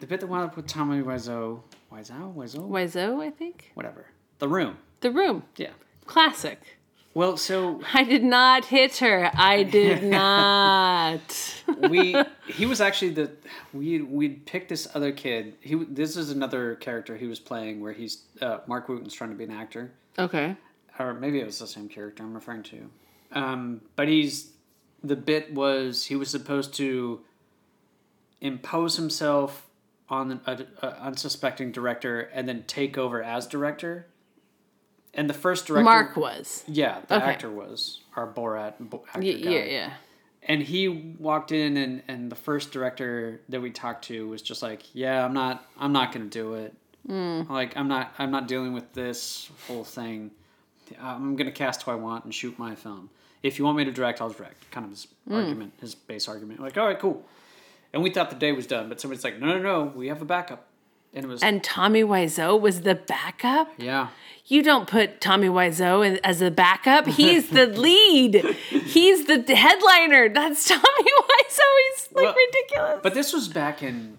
the 0.00 0.06
bit 0.06 0.20
that 0.20 0.28
wound 0.28 0.44
up 0.44 0.56
with 0.56 0.66
Tommy 0.68 1.02
Wiseau, 1.02 1.60
Wiseau, 1.92 2.32
Wiseau, 2.34 2.68
Wiseau, 2.70 3.20
I 3.20 3.30
think. 3.30 3.70
whatever. 3.74 4.06
The 4.38 4.46
room. 4.48 4.76
The 5.00 5.10
room. 5.10 5.42
Yeah. 5.56 5.70
Classic. 6.06 6.60
Well, 7.14 7.36
so 7.36 7.80
I 7.94 8.04
did 8.04 8.22
not 8.22 8.64
hit 8.66 8.98
her. 8.98 9.30
I 9.34 9.64
did 9.64 10.04
not. 10.20 11.20
we 11.90 12.14
he 12.46 12.64
was 12.64 12.80
actually 12.80 13.10
the 13.10 13.32
we 13.72 14.00
we'd 14.00 14.46
picked 14.46 14.68
this 14.68 14.86
other 14.94 15.10
kid. 15.10 15.54
He 15.60 15.74
this 15.74 16.16
is 16.16 16.30
another 16.30 16.76
character 16.76 17.16
he 17.16 17.26
was 17.26 17.40
playing 17.40 17.80
where 17.80 17.92
he's 17.92 18.22
uh, 18.40 18.58
Mark 18.68 18.88
Wootton's 18.88 19.14
trying 19.14 19.30
to 19.30 19.36
be 19.36 19.44
an 19.44 19.50
actor. 19.50 19.90
okay. 20.18 20.56
or 20.98 21.12
maybe 21.14 21.40
it 21.40 21.46
was 21.46 21.58
the 21.58 21.66
same 21.66 21.88
character 21.88 22.22
I'm 22.22 22.34
referring 22.34 22.62
to. 22.64 22.88
Um, 23.32 23.80
but 23.96 24.06
he's 24.08 24.52
the 25.02 25.16
bit 25.16 25.52
was 25.52 26.04
he 26.06 26.14
was 26.16 26.30
supposed 26.30 26.72
to 26.74 27.20
impose 28.42 28.96
himself 28.96 29.66
on 30.10 30.40
an 30.46 30.66
unsuspecting 30.82 31.72
director 31.72 32.20
and 32.34 32.46
then 32.46 32.64
take 32.66 32.98
over 32.98 33.22
as 33.22 33.46
director. 33.46 34.06
And 35.14 35.30
the 35.30 35.34
first 35.34 35.66
director, 35.66 35.84
Mark 35.84 36.16
was. 36.16 36.64
yeah, 36.66 37.00
the 37.06 37.16
Okay. 37.16 37.24
actor 37.24 37.50
was 37.50 38.00
our 38.16 38.26
Borat 38.26 38.74
actor 38.80 39.20
Y- 39.20 39.32
guy. 39.32 39.50
yeah, 39.50 39.64
yeah. 39.64 39.92
And 40.42 40.60
he 40.62 40.88
walked 40.88 41.52
in, 41.52 41.76
and 41.76 42.02
and 42.08 42.30
the 42.32 42.34
first 42.36 42.72
director 42.72 43.40
that 43.48 43.60
we 43.60 43.70
talked 43.70 44.06
to 44.06 44.26
was 44.28 44.42
just 44.42 44.60
like, 44.60 44.82
"Yeah, 44.94 45.24
I'm 45.24 45.32
not, 45.32 45.64
I'm 45.78 45.92
not 45.92 46.12
gonna 46.12 46.24
do 46.26 46.54
it. 46.54 46.74
Hmm. 47.06 47.42
Like, 47.48 47.76
I'm 47.76 47.86
not, 47.88 48.12
I'm 48.18 48.30
not 48.32 48.48
dealing 48.48 48.72
with 48.72 48.92
this 48.92 49.50
whole 49.68 49.84
thing. 49.84 50.32
I'm 51.00 51.36
gonna 51.36 51.52
cast 51.52 51.82
who 51.82 51.90
I 51.92 51.94
want 51.94 52.24
and 52.24 52.34
shoot 52.34 52.58
my 52.58 52.74
film. 52.74 53.08
If 53.42 53.58
you 53.58 53.64
want 53.64 53.76
me 53.76 53.84
to 53.84 53.92
direct, 53.92 54.20
I'll 54.20 54.30
direct." 54.30 54.68
Kind 54.72 54.84
of 54.84 54.90
his 54.90 55.06
Hmm. 55.28 55.34
argument, 55.34 55.74
his 55.80 55.94
base 55.94 56.26
argument. 56.26 56.58
Like, 56.58 56.76
all 56.76 56.86
right, 56.86 56.98
cool. 56.98 57.24
And 57.92 58.02
we 58.02 58.10
thought 58.10 58.30
the 58.30 58.36
day 58.36 58.52
was 58.52 58.66
done, 58.66 58.88
but 58.88 59.00
somebody's 59.00 59.22
like, 59.24 59.38
"No, 59.38 59.46
no, 59.46 59.58
no, 59.58 59.92
we 59.94 60.08
have 60.08 60.22
a 60.22 60.24
backup." 60.24 60.66
And 61.14 61.26
it 61.26 61.28
was, 61.28 61.42
And 61.42 61.62
Tommy 61.62 62.02
Wiseau 62.02 62.58
was 62.58 62.80
the 62.82 62.94
backup? 62.94 63.68
yeah, 63.76 64.08
You 64.46 64.62
don't 64.62 64.88
put 64.88 65.20
Tommy 65.20 65.48
Wiseau 65.48 66.06
in- 66.06 66.18
as 66.24 66.40
a 66.40 66.50
backup. 66.50 67.06
He's 67.06 67.50
the 67.50 67.66
lead. 67.86 68.36
He's 68.70 69.26
the 69.26 69.42
headliner. 69.54 70.30
That's 70.30 70.66
Tommy 70.68 70.80
Wiseau. 70.82 71.70
He's 71.90 72.08
like 72.12 72.24
Well, 72.24 72.34
ridiculous. 72.34 73.00
but 73.02 73.12
this 73.12 73.32
was 73.34 73.48
back 73.48 73.82
in. 73.82 74.16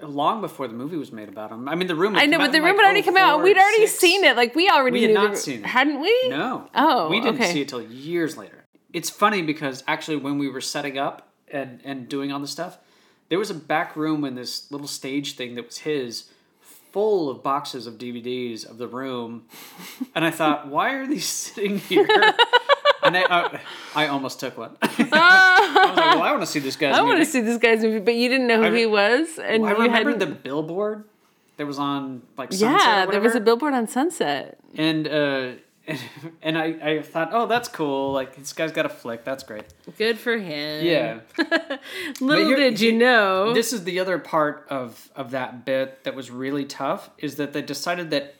Long 0.00 0.40
before 0.40 0.68
the 0.68 0.74
movie 0.74 0.96
was 0.96 1.12
made 1.12 1.28
about 1.28 1.50
him. 1.50 1.68
I 1.68 1.74
mean, 1.76 1.88
the 1.88 1.94
room. 1.94 2.14
I 2.14 2.26
know, 2.26 2.38
but 2.38 2.52
the 2.52 2.60
room 2.60 2.76
had 2.76 2.84
already 2.84 3.02
come 3.02 3.16
out. 3.16 3.40
Oh 3.40 3.42
We'd 3.42 3.56
already 3.56 3.86
seen 3.86 4.22
it. 4.24 4.36
Like 4.36 4.54
we 4.54 4.68
already 4.68 4.98
We 4.98 5.02
had 5.02 5.08
knew. 5.08 5.14
not 5.14 5.30
the, 5.32 5.36
seen 5.38 5.60
it. 5.60 5.66
Hadn't 5.66 6.00
we? 6.00 6.28
No. 6.28 6.68
Oh, 6.74 7.08
We 7.08 7.20
didn't 7.20 7.40
okay. 7.40 7.52
see 7.52 7.60
it 7.62 7.68
till 7.68 7.80
years 7.82 8.36
later. 8.36 8.64
It's 8.92 9.08
funny 9.08 9.42
because 9.42 9.82
actually 9.86 10.18
when 10.18 10.36
we 10.38 10.48
were 10.48 10.60
setting 10.60 10.98
up 10.98 11.28
and, 11.54 11.80
and 11.84 12.08
doing 12.08 12.32
all 12.32 12.40
the 12.40 12.46
stuff, 12.48 12.78
there 13.28 13.38
was 13.38 13.50
a 13.50 13.54
back 13.54 13.96
room 13.96 14.24
in 14.24 14.34
this 14.34 14.70
little 14.70 14.86
stage 14.88 15.36
thing 15.36 15.54
that 15.54 15.64
was 15.64 15.78
his 15.78 16.24
full 16.60 17.30
of 17.30 17.42
boxes 17.42 17.86
of 17.86 17.94
DVDs 17.94 18.68
of 18.68 18.78
the 18.78 18.86
room. 18.86 19.44
And 20.14 20.24
I 20.24 20.30
thought, 20.30 20.68
why 20.74 20.94
are 20.94 21.06
these 21.06 21.26
sitting 21.26 21.78
here? 21.78 22.06
And 23.02 23.16
I, 23.16 23.22
I, 23.28 23.60
I 23.94 24.06
almost 24.08 24.40
took 24.40 24.56
one. 24.56 24.76
I 24.82 24.88
was 24.88 25.96
like, 25.96 26.14
well, 26.14 26.22
I 26.22 26.30
want 26.30 26.42
to 26.42 26.46
see 26.46 26.58
this 26.60 26.76
guy's 26.76 26.94
I 26.96 27.02
want 27.02 27.18
to 27.18 27.26
see 27.26 27.40
this 27.40 27.58
guy's 27.58 27.82
movie, 27.82 28.00
but 28.00 28.14
you 28.14 28.28
didn't 28.28 28.46
know 28.46 28.58
who 28.58 28.64
I 28.64 28.68
re- 28.68 28.80
he 28.80 28.86
was, 28.86 29.38
and 29.38 29.64
I 29.66 29.70
you 29.70 29.76
remember 29.76 30.10
hadn't. 30.12 30.18
the 30.18 30.26
billboard 30.26 31.04
that 31.56 31.66
was 31.66 31.78
on 31.78 32.22
like 32.36 32.52
Sunset 32.52 32.80
yeah, 32.80 33.06
there 33.06 33.20
was 33.20 33.34
a 33.34 33.40
billboard 33.40 33.74
on 33.74 33.86
Sunset. 33.86 34.58
and 34.74 35.06
uh, 35.06 35.52
and 36.42 36.58
I, 36.58 36.64
I 36.82 37.02
thought, 37.02 37.30
oh, 37.32 37.46
that's 37.46 37.68
cool. 37.68 38.12
Like 38.12 38.36
this 38.36 38.52
guy's 38.52 38.72
got 38.72 38.86
a 38.86 38.88
flick. 38.88 39.24
That's 39.24 39.42
great. 39.42 39.64
Good 39.98 40.18
for 40.18 40.36
him. 40.36 40.84
Yeah. 40.84 41.20
Little 42.20 42.56
did 42.56 42.80
you 42.80 42.92
know. 42.92 43.52
This 43.52 43.72
is 43.72 43.84
the 43.84 44.00
other 44.00 44.18
part 44.18 44.66
of 44.70 45.10
of 45.14 45.32
that 45.32 45.64
bit 45.64 46.04
that 46.04 46.14
was 46.14 46.30
really 46.30 46.64
tough 46.64 47.10
is 47.18 47.36
that 47.36 47.52
they 47.52 47.62
decided 47.62 48.10
that 48.10 48.34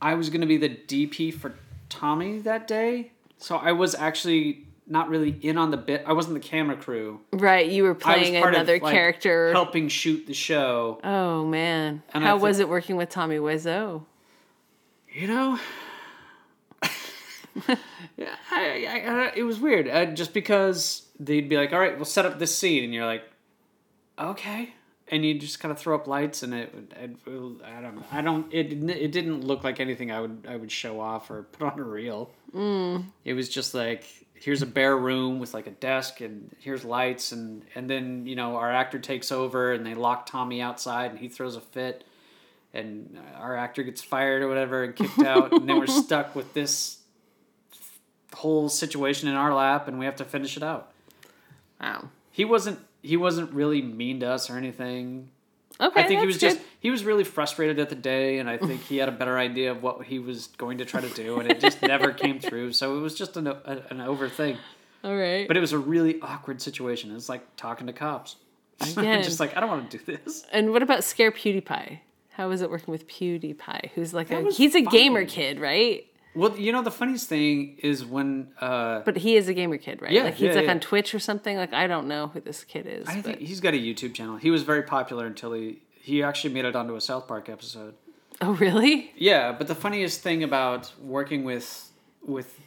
I 0.00 0.14
was 0.14 0.30
going 0.30 0.40
to 0.40 0.46
be 0.46 0.56
the 0.56 0.70
DP 0.70 1.32
for 1.34 1.54
Tommy 1.88 2.38
that 2.40 2.66
day. 2.66 3.12
So 3.38 3.56
I 3.56 3.72
was 3.72 3.94
actually 3.94 4.66
not 4.86 5.08
really 5.08 5.36
in 5.42 5.58
on 5.58 5.70
the 5.70 5.76
bit. 5.76 6.04
I 6.06 6.12
wasn't 6.12 6.34
the 6.34 6.48
camera 6.48 6.76
crew. 6.76 7.20
right, 7.32 7.68
you 7.68 7.82
were 7.82 7.94
playing 7.94 8.36
another 8.36 8.76
of 8.76 8.82
like, 8.82 8.92
character. 8.92 9.52
helping 9.52 9.88
shoot 9.88 10.26
the 10.26 10.34
show. 10.34 11.00
Oh 11.02 11.44
man, 11.44 12.02
And 12.14 12.24
how 12.24 12.36
was 12.38 12.60
it 12.60 12.68
working 12.68 12.96
with 12.96 13.10
Tommy 13.10 13.36
Wiseau? 13.36 14.04
You 15.12 15.26
know. 15.26 15.58
yeah, 18.16 18.34
I, 18.50 18.86
I, 18.88 19.10
I, 19.28 19.32
it 19.36 19.42
was 19.42 19.58
weird. 19.58 19.88
Uh, 19.88 20.06
just 20.06 20.32
because 20.34 21.06
they'd 21.18 21.48
be 21.48 21.56
like, 21.56 21.72
"All 21.72 21.78
right, 21.78 21.96
we'll 21.96 22.04
set 22.04 22.26
up 22.26 22.38
this 22.38 22.56
scene," 22.56 22.84
and 22.84 22.92
you're 22.94 23.06
like, 23.06 23.24
"Okay," 24.18 24.74
and 25.08 25.24
you 25.24 25.38
just 25.38 25.60
kind 25.60 25.72
of 25.72 25.78
throw 25.78 25.94
up 25.94 26.06
lights, 26.06 26.42
and 26.42 26.54
it, 26.54 26.74
would- 26.74 26.94
it, 27.00 27.10
I 27.64 27.80
don't, 27.80 27.96
know. 27.96 28.04
I 28.12 28.20
don't, 28.22 28.52
it, 28.52 28.64
didn't- 28.68 28.90
it 28.90 29.12
didn't 29.12 29.42
look 29.42 29.64
like 29.64 29.80
anything 29.80 30.10
I 30.10 30.20
would, 30.20 30.46
I 30.48 30.56
would 30.56 30.70
show 30.72 31.00
off 31.00 31.30
or 31.30 31.44
put 31.44 31.72
on 31.72 31.78
a 31.78 31.82
reel. 31.84 32.30
Mm. 32.54 33.06
It 33.24 33.34
was 33.34 33.48
just 33.48 33.74
like, 33.74 34.04
here's 34.34 34.62
a 34.62 34.66
bare 34.66 34.96
room 34.96 35.38
with 35.38 35.54
like 35.54 35.66
a 35.66 35.70
desk, 35.72 36.20
and 36.20 36.54
here's 36.60 36.84
lights, 36.84 37.32
and 37.32 37.64
and 37.74 37.88
then 37.88 38.26
you 38.26 38.36
know 38.36 38.56
our 38.56 38.72
actor 38.72 38.98
takes 38.98 39.30
over, 39.32 39.72
and 39.72 39.84
they 39.86 39.94
lock 39.94 40.26
Tommy 40.26 40.60
outside, 40.60 41.10
and 41.10 41.18
he 41.20 41.28
throws 41.28 41.56
a 41.56 41.60
fit 41.60 42.04
and 42.74 43.16
our 43.36 43.56
actor 43.56 43.82
gets 43.84 44.02
fired 44.02 44.42
or 44.42 44.48
whatever 44.48 44.82
and 44.84 44.94
kicked 44.96 45.20
out 45.20 45.50
and 45.52 45.66
then 45.66 45.78
we're 45.78 45.86
stuck 46.04 46.34
with 46.34 46.52
this 46.52 46.98
whole 48.34 48.68
situation 48.68 49.28
in 49.28 49.34
our 49.34 49.54
lap 49.54 49.88
and 49.88 49.98
we 49.98 50.04
have 50.04 50.16
to 50.16 50.24
finish 50.24 50.56
it 50.56 50.62
out 50.62 50.90
Wow. 51.80 52.08
he 52.32 52.44
wasn't 52.44 52.78
he 53.02 53.16
wasn't 53.16 53.52
really 53.52 53.82
mean 53.82 54.20
to 54.20 54.26
us 54.28 54.48
or 54.50 54.56
anything 54.56 55.28
Okay, 55.78 56.00
i 56.00 56.04
think 56.06 56.20
he 56.20 56.26
was 56.26 56.38
just 56.38 56.58
he 56.80 56.90
was 56.90 57.04
really 57.04 57.24
frustrated 57.24 57.78
at 57.78 57.88
the 57.90 57.94
day 57.94 58.38
and 58.38 58.48
i 58.48 58.56
think 58.56 58.82
he 58.82 58.96
had 58.96 59.08
a 59.08 59.12
better 59.12 59.36
idea 59.38 59.70
of 59.70 59.82
what 59.82 60.04
he 60.06 60.18
was 60.18 60.46
going 60.58 60.78
to 60.78 60.84
try 60.86 61.00
to 61.02 61.08
do 61.10 61.38
and 61.38 61.50
it 61.50 61.60
just 61.60 61.82
never 61.82 62.12
came 62.12 62.40
through 62.40 62.72
so 62.72 62.96
it 62.96 63.00
was 63.00 63.14
just 63.14 63.36
an, 63.36 63.46
a, 63.46 63.82
an 63.90 64.00
over 64.00 64.28
thing 64.28 64.56
all 65.04 65.14
right. 65.14 65.46
but 65.46 65.56
it 65.56 65.60
was 65.60 65.72
a 65.72 65.78
really 65.78 66.18
awkward 66.22 66.60
situation 66.62 67.14
It's 67.14 67.28
like 67.28 67.42
talking 67.56 67.86
to 67.88 67.92
cops 67.92 68.36
Again. 68.80 69.22
just 69.22 69.38
like 69.38 69.54
i 69.56 69.60
don't 69.60 69.68
want 69.68 69.90
to 69.90 69.98
do 69.98 70.04
this 70.16 70.44
and 70.52 70.72
what 70.72 70.82
about 70.82 71.04
Scare 71.04 71.30
PewDiePie? 71.32 72.00
How 72.30 72.48
was 72.50 72.60
it 72.60 72.68
working 72.70 72.92
with 72.92 73.06
PewDiePie? 73.08 73.90
Who's 73.94 74.12
like 74.12 74.30
a 74.30 74.50
he's 74.50 74.74
a 74.74 74.82
gamer 74.82 75.24
kid, 75.24 75.58
right? 75.58 76.04
Well 76.36 76.56
you 76.58 76.72
know 76.72 76.82
the 76.82 76.90
funniest 76.90 77.28
thing 77.28 77.78
is 77.82 78.04
when 78.04 78.48
uh 78.60 79.00
But 79.00 79.16
he 79.16 79.36
is 79.36 79.48
a 79.48 79.54
gamer 79.54 79.78
kid, 79.78 80.02
right? 80.02 80.12
Yeah, 80.12 80.24
like 80.24 80.34
he's 80.34 80.48
yeah, 80.48 80.54
like 80.54 80.64
yeah. 80.66 80.72
on 80.72 80.80
Twitch 80.80 81.14
or 81.14 81.18
something. 81.18 81.56
Like 81.56 81.72
I 81.72 81.86
don't 81.86 82.06
know 82.06 82.28
who 82.28 82.40
this 82.40 82.64
kid 82.64 82.86
is. 82.86 83.08
I 83.08 83.16
but 83.16 83.24
think 83.24 83.38
he's 83.40 83.60
got 83.60 83.74
a 83.74 83.78
YouTube 83.78 84.14
channel. 84.14 84.36
He 84.36 84.50
was 84.50 84.62
very 84.62 84.82
popular 84.82 85.26
until 85.26 85.52
he 85.52 85.82
he 86.00 86.22
actually 86.22 86.54
made 86.54 86.64
it 86.64 86.76
onto 86.76 86.94
a 86.94 87.00
South 87.00 87.26
Park 87.26 87.48
episode. 87.48 87.94
oh 88.40 88.52
really? 88.54 89.12
Yeah, 89.16 89.52
but 89.52 89.66
the 89.66 89.74
funniest 89.74 90.20
thing 90.20 90.42
about 90.42 90.92
working 91.00 91.44
with 91.44 91.90
with 92.22 92.60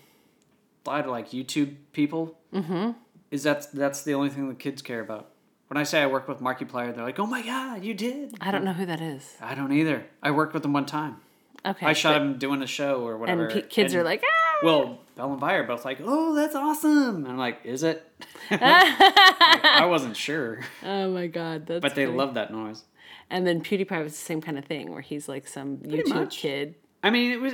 reply 0.90 1.02
to 1.02 1.12
like 1.12 1.30
YouTube 1.30 1.76
people 1.94 2.38
mm-hmm. 2.54 2.92
is 3.32 3.44
that 3.44 3.72
that's 3.74 4.04
the 4.04 4.14
only 4.14 4.30
thing 4.30 4.48
the 4.50 4.56
kids 4.56 4.82
care 4.82 5.02
about. 5.02 5.30
When 5.68 5.78
I 5.78 5.84
say 5.84 6.02
I 6.02 6.08
work 6.08 6.28
with 6.28 6.40
Markiplier, 6.40 6.96
they're 6.96 7.04
like, 7.04 7.20
"Oh 7.20 7.28
my 7.28 7.44
god, 7.44 7.84
you 7.84 7.94
did!" 7.94 8.36
I 8.42 8.50
don't 8.52 8.64
know 8.64 8.74
who 8.74 8.86
that 8.88 9.02
is. 9.02 9.36
I 9.40 9.54
don't 9.54 9.72
either. 9.72 10.06
I 10.24 10.32
worked 10.32 10.54
with 10.54 10.66
him 10.66 10.74
one 10.74 10.86
time. 10.88 11.18
Okay. 11.66 11.86
I 11.86 11.94
shot 11.94 12.14
but- 12.14 12.22
him 12.22 12.38
doing 12.38 12.62
a 12.62 12.68
show 12.68 13.06
or 13.06 13.18
whatever. 13.18 13.46
And 13.48 13.54
pe- 13.54 13.68
kids 13.68 13.94
and- 13.94 14.02
are 14.02 14.04
like, 14.06 14.24
ah! 14.24 14.60
Well, 14.64 15.00
Belle 15.16 15.32
and 15.32 15.40
Vi 15.40 15.54
are 15.54 15.64
both 15.64 15.86
like, 15.86 16.00
"Oh, 16.04 16.36
that's 16.36 16.54
awesome!" 16.56 17.18
And 17.24 17.28
I'm 17.30 17.38
like, 17.38 17.60
"Is 17.64 17.84
it?" 17.84 18.06
I 18.52 19.86
wasn't 19.90 20.18
sure, 20.18 20.62
oh 20.84 21.12
my 21.12 21.28
god, 21.28 21.66
that's. 21.68 21.82
but 21.82 21.96
they 21.96 22.06
funny. 22.06 22.18
love 22.18 22.34
that 22.34 22.52
noise. 22.52 22.84
And 23.30 23.46
then 23.46 23.62
PewDiePie 23.62 24.04
was 24.04 24.14
the 24.14 24.20
same 24.20 24.42
kind 24.42 24.58
of 24.58 24.66
thing, 24.66 24.92
where 24.92 25.02
he's 25.02 25.30
like 25.30 25.48
some 25.48 25.78
YouTube 25.78 26.10
much. 26.10 26.38
kid. 26.40 26.76
I 27.04 27.10
mean, 27.10 27.32
it 27.32 27.40
was 27.40 27.54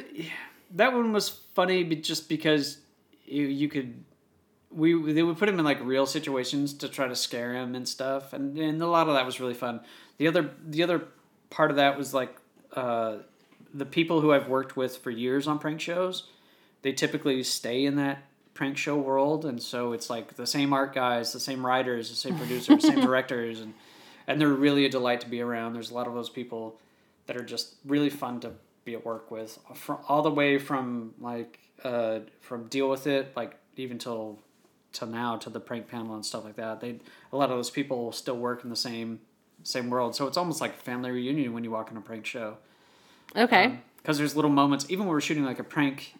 that 0.72 0.93
one 0.93 1.12
was 1.14 1.30
funny, 1.30 1.84
just 1.95 2.28
because 2.30 2.80
you, 3.26 3.45
you 3.45 3.68
could, 3.68 4.03
we 4.72 5.12
they 5.14 5.22
would 5.22 5.38
put 5.38 5.47
him 5.49 5.60
in 5.60 5.66
like 5.66 5.80
real 5.84 6.06
situations 6.06 6.74
to 6.76 6.89
try 6.89 7.08
to 7.08 7.16
scare 7.16 7.53
him 7.53 7.76
and 7.76 7.88
stuff, 7.88 8.34
and 8.34 8.58
and 8.58 8.82
a 8.82 8.88
lot 8.88 9.08
of 9.08 9.14
that 9.14 9.26
was 9.26 9.39
really 9.39 9.53
fun. 9.53 9.82
The 10.18 10.28
other 10.28 10.51
the 10.66 10.82
other 10.84 11.03
part 11.49 11.70
of 11.72 11.78
that 11.78 11.97
was 11.97 12.14
like 12.14 12.36
uh, 12.74 13.18
the 13.76 13.86
people 13.86 14.21
who 14.21 14.32
I've 14.32 14.47
worked 14.47 14.78
with 14.78 14.97
for 14.97 15.11
years 15.11 15.47
on 15.47 15.59
prank 15.59 15.82
shows, 15.82 16.23
they 16.82 16.93
typically 16.93 17.43
stay 17.43 17.86
in 17.86 17.95
that 17.97 18.23
prank 18.53 18.78
show 18.78 18.95
world, 18.95 19.45
and 19.45 19.61
so 19.61 19.91
it's 19.91 20.09
like 20.09 20.36
the 20.36 20.47
same 20.47 20.71
art 20.71 20.93
guys, 20.93 21.34
the 21.34 21.39
same 21.39 21.65
writers, 21.65 22.09
the 22.09 22.15
same 22.15 22.38
producers, 22.38 22.84
same 22.84 23.01
directors, 23.01 23.59
and 23.59 23.73
and 24.28 24.39
they're 24.39 24.47
really 24.49 24.86
a 24.86 24.89
delight 24.89 25.21
to 25.21 25.30
be 25.30 25.41
around. 25.41 25.73
There's 25.73 25.91
a 25.91 25.93
lot 25.93 26.07
of 26.07 26.13
those 26.13 26.30
people 26.30 26.80
that 27.28 27.36
are 27.36 27.43
just 27.43 27.76
really 27.86 28.09
fun 28.09 28.39
to 28.39 28.51
be 28.86 28.93
at 28.93 29.05
work 29.05 29.30
with, 29.30 29.59
from 29.73 29.97
all 30.07 30.21
the 30.21 30.32
way 30.32 30.57
from 30.57 31.13
like 31.19 31.59
uh, 31.84 32.19
from 32.39 32.67
deal 32.67 32.89
with 32.89 33.07
it, 33.07 33.34
like 33.36 33.57
even 33.76 33.97
till 33.97 34.39
till 34.93 35.07
now 35.07 35.36
to 35.36 35.49
the 35.49 35.59
prank 35.59 35.89
panel 35.89 36.15
and 36.15 36.26
stuff 36.26 36.45
like 36.45 36.55
that. 36.55 36.80
They 36.80 36.99
a 37.34 37.36
lot 37.36 37.51
of 37.51 37.57
those 37.57 37.69
people 37.69 38.13
still 38.13 38.38
work 38.38 38.63
in 38.63 38.69
the 38.69 38.76
same 38.78 39.19
same 39.63 39.89
world, 39.89 40.15
so 40.15 40.28
it's 40.28 40.38
almost 40.38 40.61
like 40.61 40.76
a 40.76 40.78
family 40.78 41.11
reunion 41.11 41.51
when 41.51 41.65
you 41.65 41.71
walk 41.71 41.91
in 41.91 41.97
a 41.97 42.01
prank 42.01 42.26
show 42.26 42.57
Okay. 43.36 43.80
because 43.98 44.18
there's 44.18 44.36
little 44.36 44.52
moments 44.52 44.86
even 44.90 45.06
when 45.06 45.14
we're 45.14 45.22
shooting 45.22 45.46
like 45.46 45.60
a 45.60 45.64
prank 45.64 46.16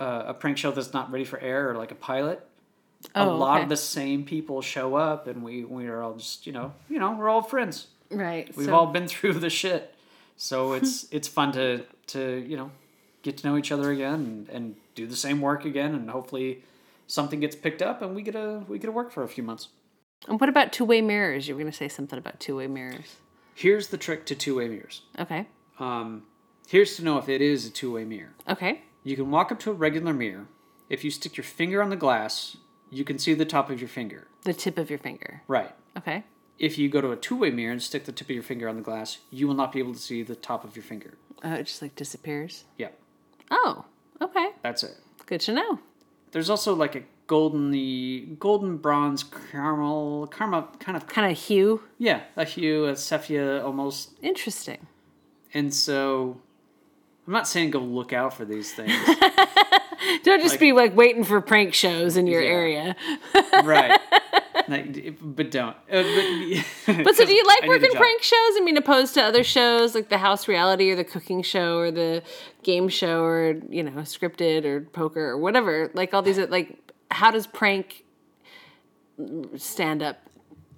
uh, 0.00 0.24
a 0.28 0.34
prank 0.34 0.56
show 0.58 0.70
that's 0.70 0.92
not 0.92 1.10
ready 1.10 1.24
for 1.24 1.38
air 1.40 1.70
or 1.70 1.74
like 1.76 1.90
a 1.90 1.94
pilot 1.96 2.46
a 3.14 3.24
Oh, 3.26 3.36
lot 3.36 3.54
okay. 3.56 3.62
of 3.64 3.68
the 3.68 3.76
same 3.76 4.24
people 4.24 4.62
show 4.62 4.94
up 4.94 5.26
and 5.26 5.42
we 5.42 5.64
we 5.64 5.86
are 5.88 6.00
all 6.02 6.14
just 6.14 6.46
you 6.46 6.52
know 6.52 6.72
you 6.88 6.98
know 6.98 7.12
we're 7.12 7.28
all 7.28 7.42
friends 7.42 7.88
right. 8.10 8.54
we've 8.56 8.66
so, 8.66 8.74
all 8.74 8.86
been 8.86 9.08
through 9.14 9.34
the 9.34 9.50
shit 9.50 9.94
so 10.36 10.72
it's 10.72 11.06
it's 11.10 11.28
fun 11.28 11.52
to 11.52 11.84
to 12.08 12.44
you 12.46 12.56
know 12.56 12.70
get 13.22 13.36
to 13.38 13.46
know 13.46 13.56
each 13.56 13.70
other 13.72 13.90
again 13.90 14.14
and, 14.14 14.48
and 14.48 14.76
do 14.94 15.06
the 15.06 15.16
same 15.16 15.40
work 15.40 15.64
again 15.64 15.94
and 15.94 16.10
hopefully 16.10 16.62
something 17.06 17.40
gets 17.40 17.54
picked 17.56 17.82
up 17.82 18.00
and 18.02 18.14
we 18.14 18.22
get 18.22 18.32
to 18.32 18.64
we 18.68 18.78
get 18.78 18.86
to 18.86 18.92
work 18.92 19.10
for 19.12 19.22
a 19.24 19.28
few 19.28 19.42
months 19.44 19.68
And 20.28 20.40
what 20.40 20.48
about 20.48 20.72
two 20.72 20.84
way 20.84 21.00
mirrors? 21.02 21.48
You 21.48 21.54
were 21.54 21.60
going 21.60 21.70
to 21.72 21.76
say 21.76 21.88
something 21.88 22.18
about 22.18 22.38
two 22.40 22.56
way 22.56 22.66
mirrors. 22.68 23.16
here's 23.54 23.88
the 23.88 23.98
trick 23.98 24.24
to 24.26 24.34
two-way 24.34 24.68
mirrors 24.68 25.02
Okay. 25.18 25.46
Um, 25.78 26.24
here's 26.68 26.96
to 26.96 27.04
know 27.04 27.18
if 27.18 27.28
it 27.28 27.40
is 27.40 27.66
a 27.66 27.70
two-way 27.70 28.04
mirror 28.04 28.32
Okay. 28.48 28.82
You 29.04 29.16
can 29.16 29.30
walk 29.30 29.50
up 29.50 29.58
to 29.60 29.70
a 29.70 29.74
regular 29.74 30.12
mirror. 30.14 30.46
If 30.88 31.02
you 31.04 31.10
stick 31.10 31.36
your 31.36 31.42
finger 31.44 31.82
on 31.82 31.90
the 31.90 31.96
glass, 31.96 32.56
you 32.90 33.02
can 33.04 33.18
see 33.18 33.34
the 33.34 33.44
top 33.44 33.68
of 33.70 33.80
your 33.80 33.88
finger. 33.88 34.28
The 34.44 34.52
tip 34.54 34.78
of 34.78 34.90
your 34.90 34.98
finger. 35.00 35.42
Right. 35.48 35.74
Okay. 35.98 36.22
If 36.58 36.78
you 36.78 36.88
go 36.88 37.00
to 37.00 37.10
a 37.10 37.16
two 37.16 37.34
way 37.36 37.50
mirror 37.50 37.72
and 37.72 37.82
stick 37.82 38.04
the 38.04 38.12
tip 38.12 38.28
of 38.28 38.34
your 38.34 38.44
finger 38.44 38.68
on 38.68 38.76
the 38.76 38.82
glass, 38.82 39.18
you 39.30 39.48
will 39.48 39.54
not 39.54 39.72
be 39.72 39.80
able 39.80 39.92
to 39.94 39.98
see 39.98 40.22
the 40.22 40.36
top 40.36 40.62
of 40.64 40.76
your 40.76 40.84
finger. 40.84 41.14
Oh, 41.42 41.54
it 41.54 41.64
just 41.66 41.82
like 41.82 41.96
disappears. 41.96 42.64
Yeah, 42.78 42.90
Oh, 43.50 43.86
okay. 44.20 44.50
that's 44.62 44.84
it. 44.84 44.96
Good 45.26 45.40
to 45.42 45.52
know. 45.52 45.80
There's 46.30 46.48
also 46.50 46.72
like 46.74 46.94
a 46.94 47.02
golden 47.26 47.70
the 47.72 48.28
golden 48.38 48.76
bronze 48.76 49.24
caramel 49.24 50.26
caramel 50.28 50.68
kind 50.78 50.96
of 50.96 51.06
Kind 51.06 51.30
of 51.32 51.38
hue. 51.38 51.82
yeah 51.98 52.20
a 52.36 52.44
hue 52.44 52.84
a 52.86 52.94
sepia 52.96 53.64
almost 53.64 54.10
Interesting. 54.22 54.86
And 55.54 55.72
so 55.72 56.40
i'm 57.26 57.32
not 57.32 57.46
saying 57.48 57.70
go 57.70 57.78
look 57.78 58.12
out 58.12 58.34
for 58.34 58.44
these 58.44 58.72
things 58.72 58.92
Don't 60.24 60.40
just 60.40 60.54
Like- 60.54 60.60
be 60.60 60.72
like 60.72 60.96
waiting 60.96 61.22
for 61.22 61.40
prank 61.40 61.74
shows 61.74 62.16
in 62.16 62.26
your 62.26 62.42
Yeah. 62.42 62.50
area. 62.50 62.96
right 63.64 64.00
Like, 64.68 65.16
but 65.20 65.50
don't 65.50 65.76
uh, 65.90 66.02
but, 66.86 67.04
But 67.04 67.14
so 67.16 67.24
do 67.24 67.32
you 67.32 67.44
like 67.44 67.62
I 67.62 67.66
need 67.66 67.66
a 67.66 67.68
working 67.68 67.90
prank 67.92 68.22
shows? 68.22 68.52
I 68.56 68.60
mean, 68.64 68.76
opposed 68.76 69.14
to 69.14 69.22
other 69.22 69.42
shows 69.44 69.94
like 69.94 70.08
the 70.08 70.18
house 70.18 70.46
reality 70.48 70.90
or 70.90 70.96
the 70.96 71.04
cooking 71.04 71.42
show 71.42 71.78
or 71.78 71.90
the 71.90 72.22
game 72.62 72.88
show 72.88 73.22
or, 73.22 73.54
you 73.70 73.82
know, 73.82 73.92
scripted 74.02 74.64
or 74.64 74.80
poker 74.82 75.20
or 75.30 75.38
whatever. 75.38 75.90
Like 75.94 76.14
all 76.14 76.22
these, 76.22 76.38
like, 76.38 76.76
how 77.10 77.30
does 77.30 77.46
prank 77.46 78.04
stand 79.56 80.02
up 80.02 80.18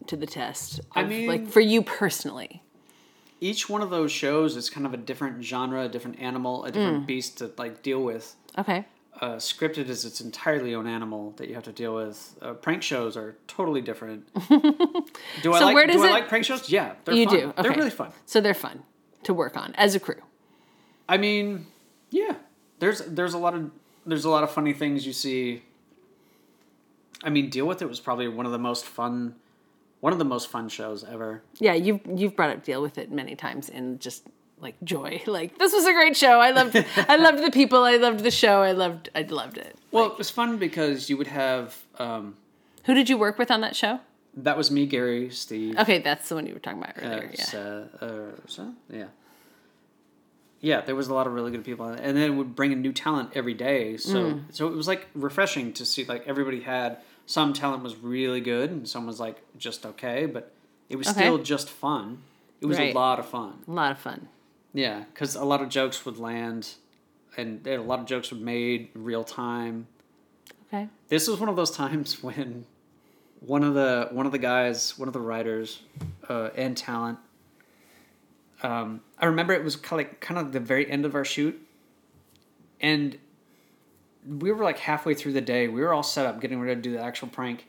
to 0.07 0.16
the 0.16 0.27
test? 0.27 0.81
I 0.95 1.05
mean- 1.05 1.27
like 1.29 1.49
for 1.49 1.61
you 1.61 1.83
personally. 1.83 2.62
Each 3.45 3.69
one 3.69 3.83
of 3.83 3.91
those 3.91 4.11
shows 4.11 4.57
is 4.57 4.71
kind 4.71 4.87
of 4.87 4.95
a 4.95 4.97
different 4.97 5.45
genre, 5.45 5.83
a 5.85 5.89
different 5.89 6.19
animal, 6.21 6.65
a 6.65 6.71
different 6.73 7.07
beast 7.07 7.39
to 7.39 7.51
like 7.59 7.83
deal 7.83 8.03
with. 8.03 8.35
Okay. 8.57 8.87
Uh, 9.21 9.37
scripted 9.37 9.89
is 9.89 10.05
its 10.05 10.21
entirely 10.21 10.75
own 10.75 10.87
animal 10.89 11.33
that 11.37 11.49
you 11.49 11.55
have 11.55 11.63
to 11.65 11.73
deal 11.73 11.95
with. 11.95 12.37
Uh, 12.43 12.53
prank 12.55 12.83
shows 12.83 13.17
are 13.17 13.37
totally 13.47 13.81
different. 13.81 14.27
do 14.49 15.53
I 15.53 15.59
So 15.59 15.65
like? 15.67 15.75
where 15.75 15.87
does 15.87 16.01
do 16.01 16.07
I 16.09 16.11
like 16.11 16.29
prank 16.29 16.45
shows? 16.45 16.69
Yeah, 16.71 16.95
they're 17.05 17.15
You 17.15 17.27
fun. 17.27 17.39
do. 17.39 17.53
They're 17.63 17.73
really 17.73 17.91
fun. 17.91 18.11
So 18.27 18.41
they're 18.41 18.55
fun 18.55 18.83
to 19.25 19.35
work 19.35 19.57
on 19.57 19.75
as 19.77 19.95
a 19.95 20.01
crew. 20.01 20.21
I 21.09 21.17
mean, 21.19 21.67
yeah. 22.11 22.37
There's 22.81 23.01
there's 23.03 23.35
a 23.35 23.39
lot 23.39 23.55
of 23.55 23.71
there's 24.07 24.25
a 24.25 24.31
lot 24.31 24.43
of 24.43 24.51
funny 24.51 24.73
things 24.73 25.07
you 25.07 25.13
see. 25.13 25.63
I 27.23 27.31
mean, 27.31 27.51
deal 27.51 27.67
with 27.67 27.83
it 27.83 27.89
was 27.89 28.01
probably 28.01 28.27
one 28.29 28.47
of 28.47 28.53
the 28.53 28.59
most 28.59 28.85
fun, 28.85 29.37
one 30.05 30.13
of 30.13 30.19
the 30.19 30.25
most 30.27 30.51
fun 30.51 30.69
shows 30.69 31.03
ever. 31.03 31.43
Yeah, 31.61 31.73
you've 31.73 32.01
you've 32.15 32.37
brought 32.37 32.51
up 32.51 32.63
deal 32.63 32.83
with 32.83 32.99
it 32.99 33.11
many 33.11 33.35
times 33.35 33.71
in 33.71 33.99
just 34.01 34.27
like 34.61 34.75
joy. 34.85 35.23
Like 35.27 35.57
this 35.59 35.73
was 35.73 35.87
a 35.87 35.93
great 35.95 36.15
show. 36.15 36.41
I 36.41 36.51
loved 36.51 36.77
I 37.09 37.17
loved 37.17 37.43
the 37.43 37.51
people. 37.51 37.85
I 37.85 37.97
loved 37.97 38.21
the 38.21 38.31
show. 38.31 38.61
I 38.61 38.73
loved 38.73 39.09
I 39.15 39.23
loved 39.23 39.57
it. 39.57 39.75
Well, 39.93 40.07
it 40.13 40.19
was 40.19 40.29
fun 40.29 40.59
because 40.59 41.09
you 41.09 41.17
would 41.17 41.29
have. 41.29 41.75
Um, 41.99 42.37
Who 42.85 42.93
did 42.93 43.09
you 43.09 43.17
work 43.17 43.39
with 43.39 43.51
on 43.51 43.63
that 43.63 43.75
show? 43.77 44.01
that 44.37 44.57
was 44.59 44.69
me, 44.71 44.85
Gary, 44.85 45.31
Steve. 45.31 45.79
Okay, 45.79 46.01
that's 46.01 46.29
the 46.29 46.35
one 46.35 46.45
you 46.47 46.53
were 46.53 46.61
talking 46.61 46.83
about 46.83 46.99
Uh, 46.99 47.07
earlier. 47.07 47.31
yeah. 47.39 47.45
so- 47.45 47.89
uh, 48.59 48.65
yeah. 48.91 49.05
Yeah, 50.61 50.81
there 50.81 50.95
was 50.97 51.09
a 51.09 51.15
lot 51.15 51.27
of 51.27 51.33
really 51.35 51.51
good 51.51 51.65
people, 51.65 51.87
and 51.87 52.17
then 52.17 52.33
it 52.33 52.35
would 52.35 52.57
bring 52.57 52.73
in 52.73 52.83
new 52.83 52.93
talent 52.93 53.31
every 53.35 53.55
day. 53.55 53.97
So, 53.97 54.19
Mm. 54.33 54.43
so 54.51 54.67
it 54.69 54.75
was 54.75 54.89
like 54.89 55.07
refreshing 55.15 55.73
to 55.75 55.85
see 55.87 56.05
like 56.05 56.27
everybody 56.27 56.61
had 56.63 56.99
some 57.27 57.53
talent 57.53 57.83
was 57.83 57.97
really 57.97 58.41
good, 58.41 58.70
and 58.70 58.89
some 58.89 59.07
was 59.07 59.18
like 59.20 59.43
just 59.57 59.85
okay, 59.87 60.27
but 60.27 60.53
it 60.89 60.97
was 60.97 61.09
Okay. 61.09 61.20
still 61.20 61.39
just 61.39 61.68
fun. 61.70 62.22
It 62.61 62.66
was 62.66 62.79
Right. 62.79 62.93
a 62.95 62.99
lot 62.99 63.18
of 63.18 63.27
fun. 63.27 63.62
A 63.66 63.70
lot 63.70 63.93
of 63.93 63.99
fun. 63.99 64.29
Yeah, 64.72 65.05
because 65.12 65.35
a 65.37 65.45
lot 65.45 65.62
of 65.62 65.68
jokes 65.68 66.05
would 66.05 66.18
land, 66.18 66.75
and 67.37 67.66
a 67.66 67.79
lot 67.79 68.01
of 68.01 68.07
jokes 68.07 68.31
were 68.31 68.37
made 68.39 68.91
real 68.95 69.25
time. 69.25 69.87
Okay. 70.68 70.89
This 71.09 71.29
was 71.29 71.39
one 71.41 71.49
of 71.49 71.57
those 71.57 71.70
times 71.70 72.22
when 72.22 72.66
one 73.41 73.62
of 73.62 73.75
the 73.75 74.09
one 74.11 74.27
of 74.27 74.33
the 74.33 74.39
guys, 74.39 74.99
one 74.99 75.09
of 75.09 75.12
the 75.14 75.20
writers, 75.20 75.83
uh, 76.29 76.51
and 76.57 76.77
talent. 76.77 77.18
Um, 78.62 79.03
I 79.18 79.27
remember 79.27 79.53
it 79.53 79.62
was 79.62 79.77
kind 79.77 80.01
of 80.01 80.09
like 80.09 80.20
kind 80.20 80.39
of 80.41 80.53
the 80.53 80.61
very 80.61 80.91
end 80.91 81.05
of 81.05 81.14
our 81.14 81.25
shoot, 81.25 81.61
and 82.81 83.18
we 84.27 84.53
were 84.53 84.64
like 84.64 84.79
halfway 84.79 85.14
through 85.14 85.33
the 85.33 85.41
day. 85.41 85.68
We 85.68 85.81
were 85.83 85.93
all 85.93 86.03
set 86.03 86.27
up, 86.27 86.41
getting 86.41 86.61
ready 86.61 86.75
to 86.75 86.81
do 86.81 86.93
the 86.93 87.01
actual 87.01 87.29
prank, 87.29 87.66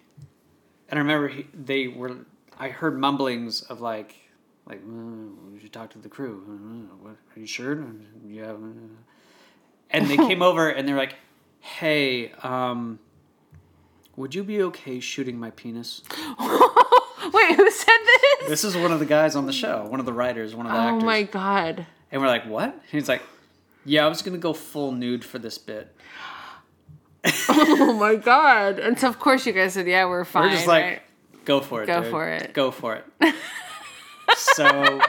and 0.90 0.98
I 1.00 1.02
remember 1.02 1.28
he, 1.30 1.48
they 1.54 1.88
were. 1.88 2.18
I 2.58 2.70
heard 2.70 2.98
mumblings 2.98 3.62
of 3.64 3.82
like, 3.82 4.16
like 4.66 4.80
"Uh, 4.80 5.52
we 5.52 5.60
should 5.60 5.74
talk 5.74 5.90
to 5.92 6.00
the 6.00 6.10
crew. 6.10 6.44
Uh, 6.48 6.96
what, 7.04 7.16
are 7.36 7.40
you 7.40 7.48
sure? 7.48 7.86
Yeah. 8.28 8.52
uh." 8.52 8.56
And 9.92 10.08
they 10.08 10.18
came 10.18 10.42
over 10.42 10.70
and 10.70 10.88
they're 10.88 10.96
like, 10.98 11.16
"Hey, 11.60 12.32
um, 12.44 13.00
would 14.16 14.34
you 14.34 14.44
be 14.44 14.62
okay 14.64 15.00
shooting 15.00 15.38
my 15.40 15.52
penis?" 15.52 16.02
Wait, 16.40 17.56
who 17.56 17.70
said 17.72 17.98
this? 18.06 18.50
This 18.50 18.64
is 18.64 18.78
one 18.78 18.92
of 18.92 19.00
the 19.00 19.06
guys 19.06 19.36
on 19.36 19.46
the 19.46 19.54
show, 19.54 19.86
one 19.90 20.00
of 20.00 20.06
the 20.06 20.14
writers, 20.14 20.56
one 20.56 20.66
of 20.68 20.72
the 20.72 20.78
Oh 20.78 20.82
actors. 20.82 21.04
Oh 21.04 21.06
my 21.06 21.24
god. 21.24 21.88
And 22.12 22.22
we're 22.22 22.28
like, 22.28 22.46
"What?" 22.46 22.72
And 22.74 22.82
he's 22.92 23.10
like, 23.10 23.22
"Yeah, 23.84 24.06
I 24.06 24.08
was 24.08 24.22
gonna 24.22 24.38
go 24.38 24.54
full 24.54 24.92
nude 24.94 25.26
for 25.26 25.40
this 25.40 25.58
bit." 25.58 25.94
Oh 27.50 27.94
my 27.94 28.16
god. 28.16 28.80
And 28.80 29.00
so 29.00 29.08
of 29.08 29.20
course 29.20 29.46
you 29.46 29.54
guys 29.54 29.74
said, 29.74 29.88
yeah, 29.88 30.06
we're 30.06 30.26
fine. 30.26 30.44
We're 30.50 30.56
just 30.56 30.68
like, 30.68 30.84
right? 30.84 31.02
"Go 31.46 31.62
for 31.62 31.84
it, 31.84 31.88
Go 31.88 32.02
dude. 32.02 32.12
for 32.12 32.28
it." 32.30 32.54
Go 32.54 32.72
for 32.72 32.96
it." 32.96 33.06
so, 34.38 35.00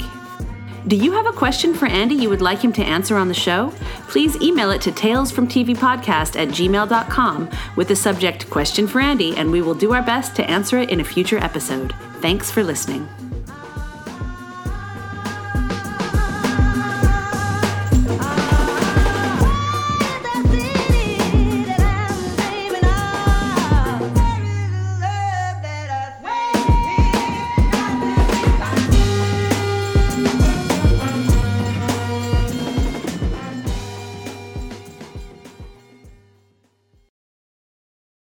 Do 0.86 0.96
you 0.96 1.12
have 1.12 1.26
a 1.26 1.32
question 1.32 1.74
for 1.74 1.86
Andy 1.86 2.14
you 2.14 2.28
would 2.28 2.40
like 2.40 2.60
him 2.60 2.72
to 2.74 2.82
answer 2.82 3.16
on 3.16 3.28
the 3.28 3.34
show? 3.34 3.72
Please 4.08 4.36
email 4.40 4.70
it 4.70 4.80
to 4.82 4.92
talesfromtvpodcast 4.92 6.36
at 6.36 6.48
gmail.com 6.48 7.50
with 7.76 7.88
the 7.88 7.96
subject 7.96 8.48
Question 8.48 8.86
for 8.86 9.00
Andy, 9.00 9.36
and 9.36 9.50
we 9.50 9.62
will 9.62 9.74
do 9.74 9.92
our 9.92 10.02
best 10.02 10.36
to 10.36 10.50
answer 10.50 10.78
it 10.78 10.90
in 10.90 11.00
a 11.00 11.04
future 11.04 11.38
episode. 11.38 11.94
Thanks 12.20 12.50
for 12.50 12.62
listening. 12.62 13.08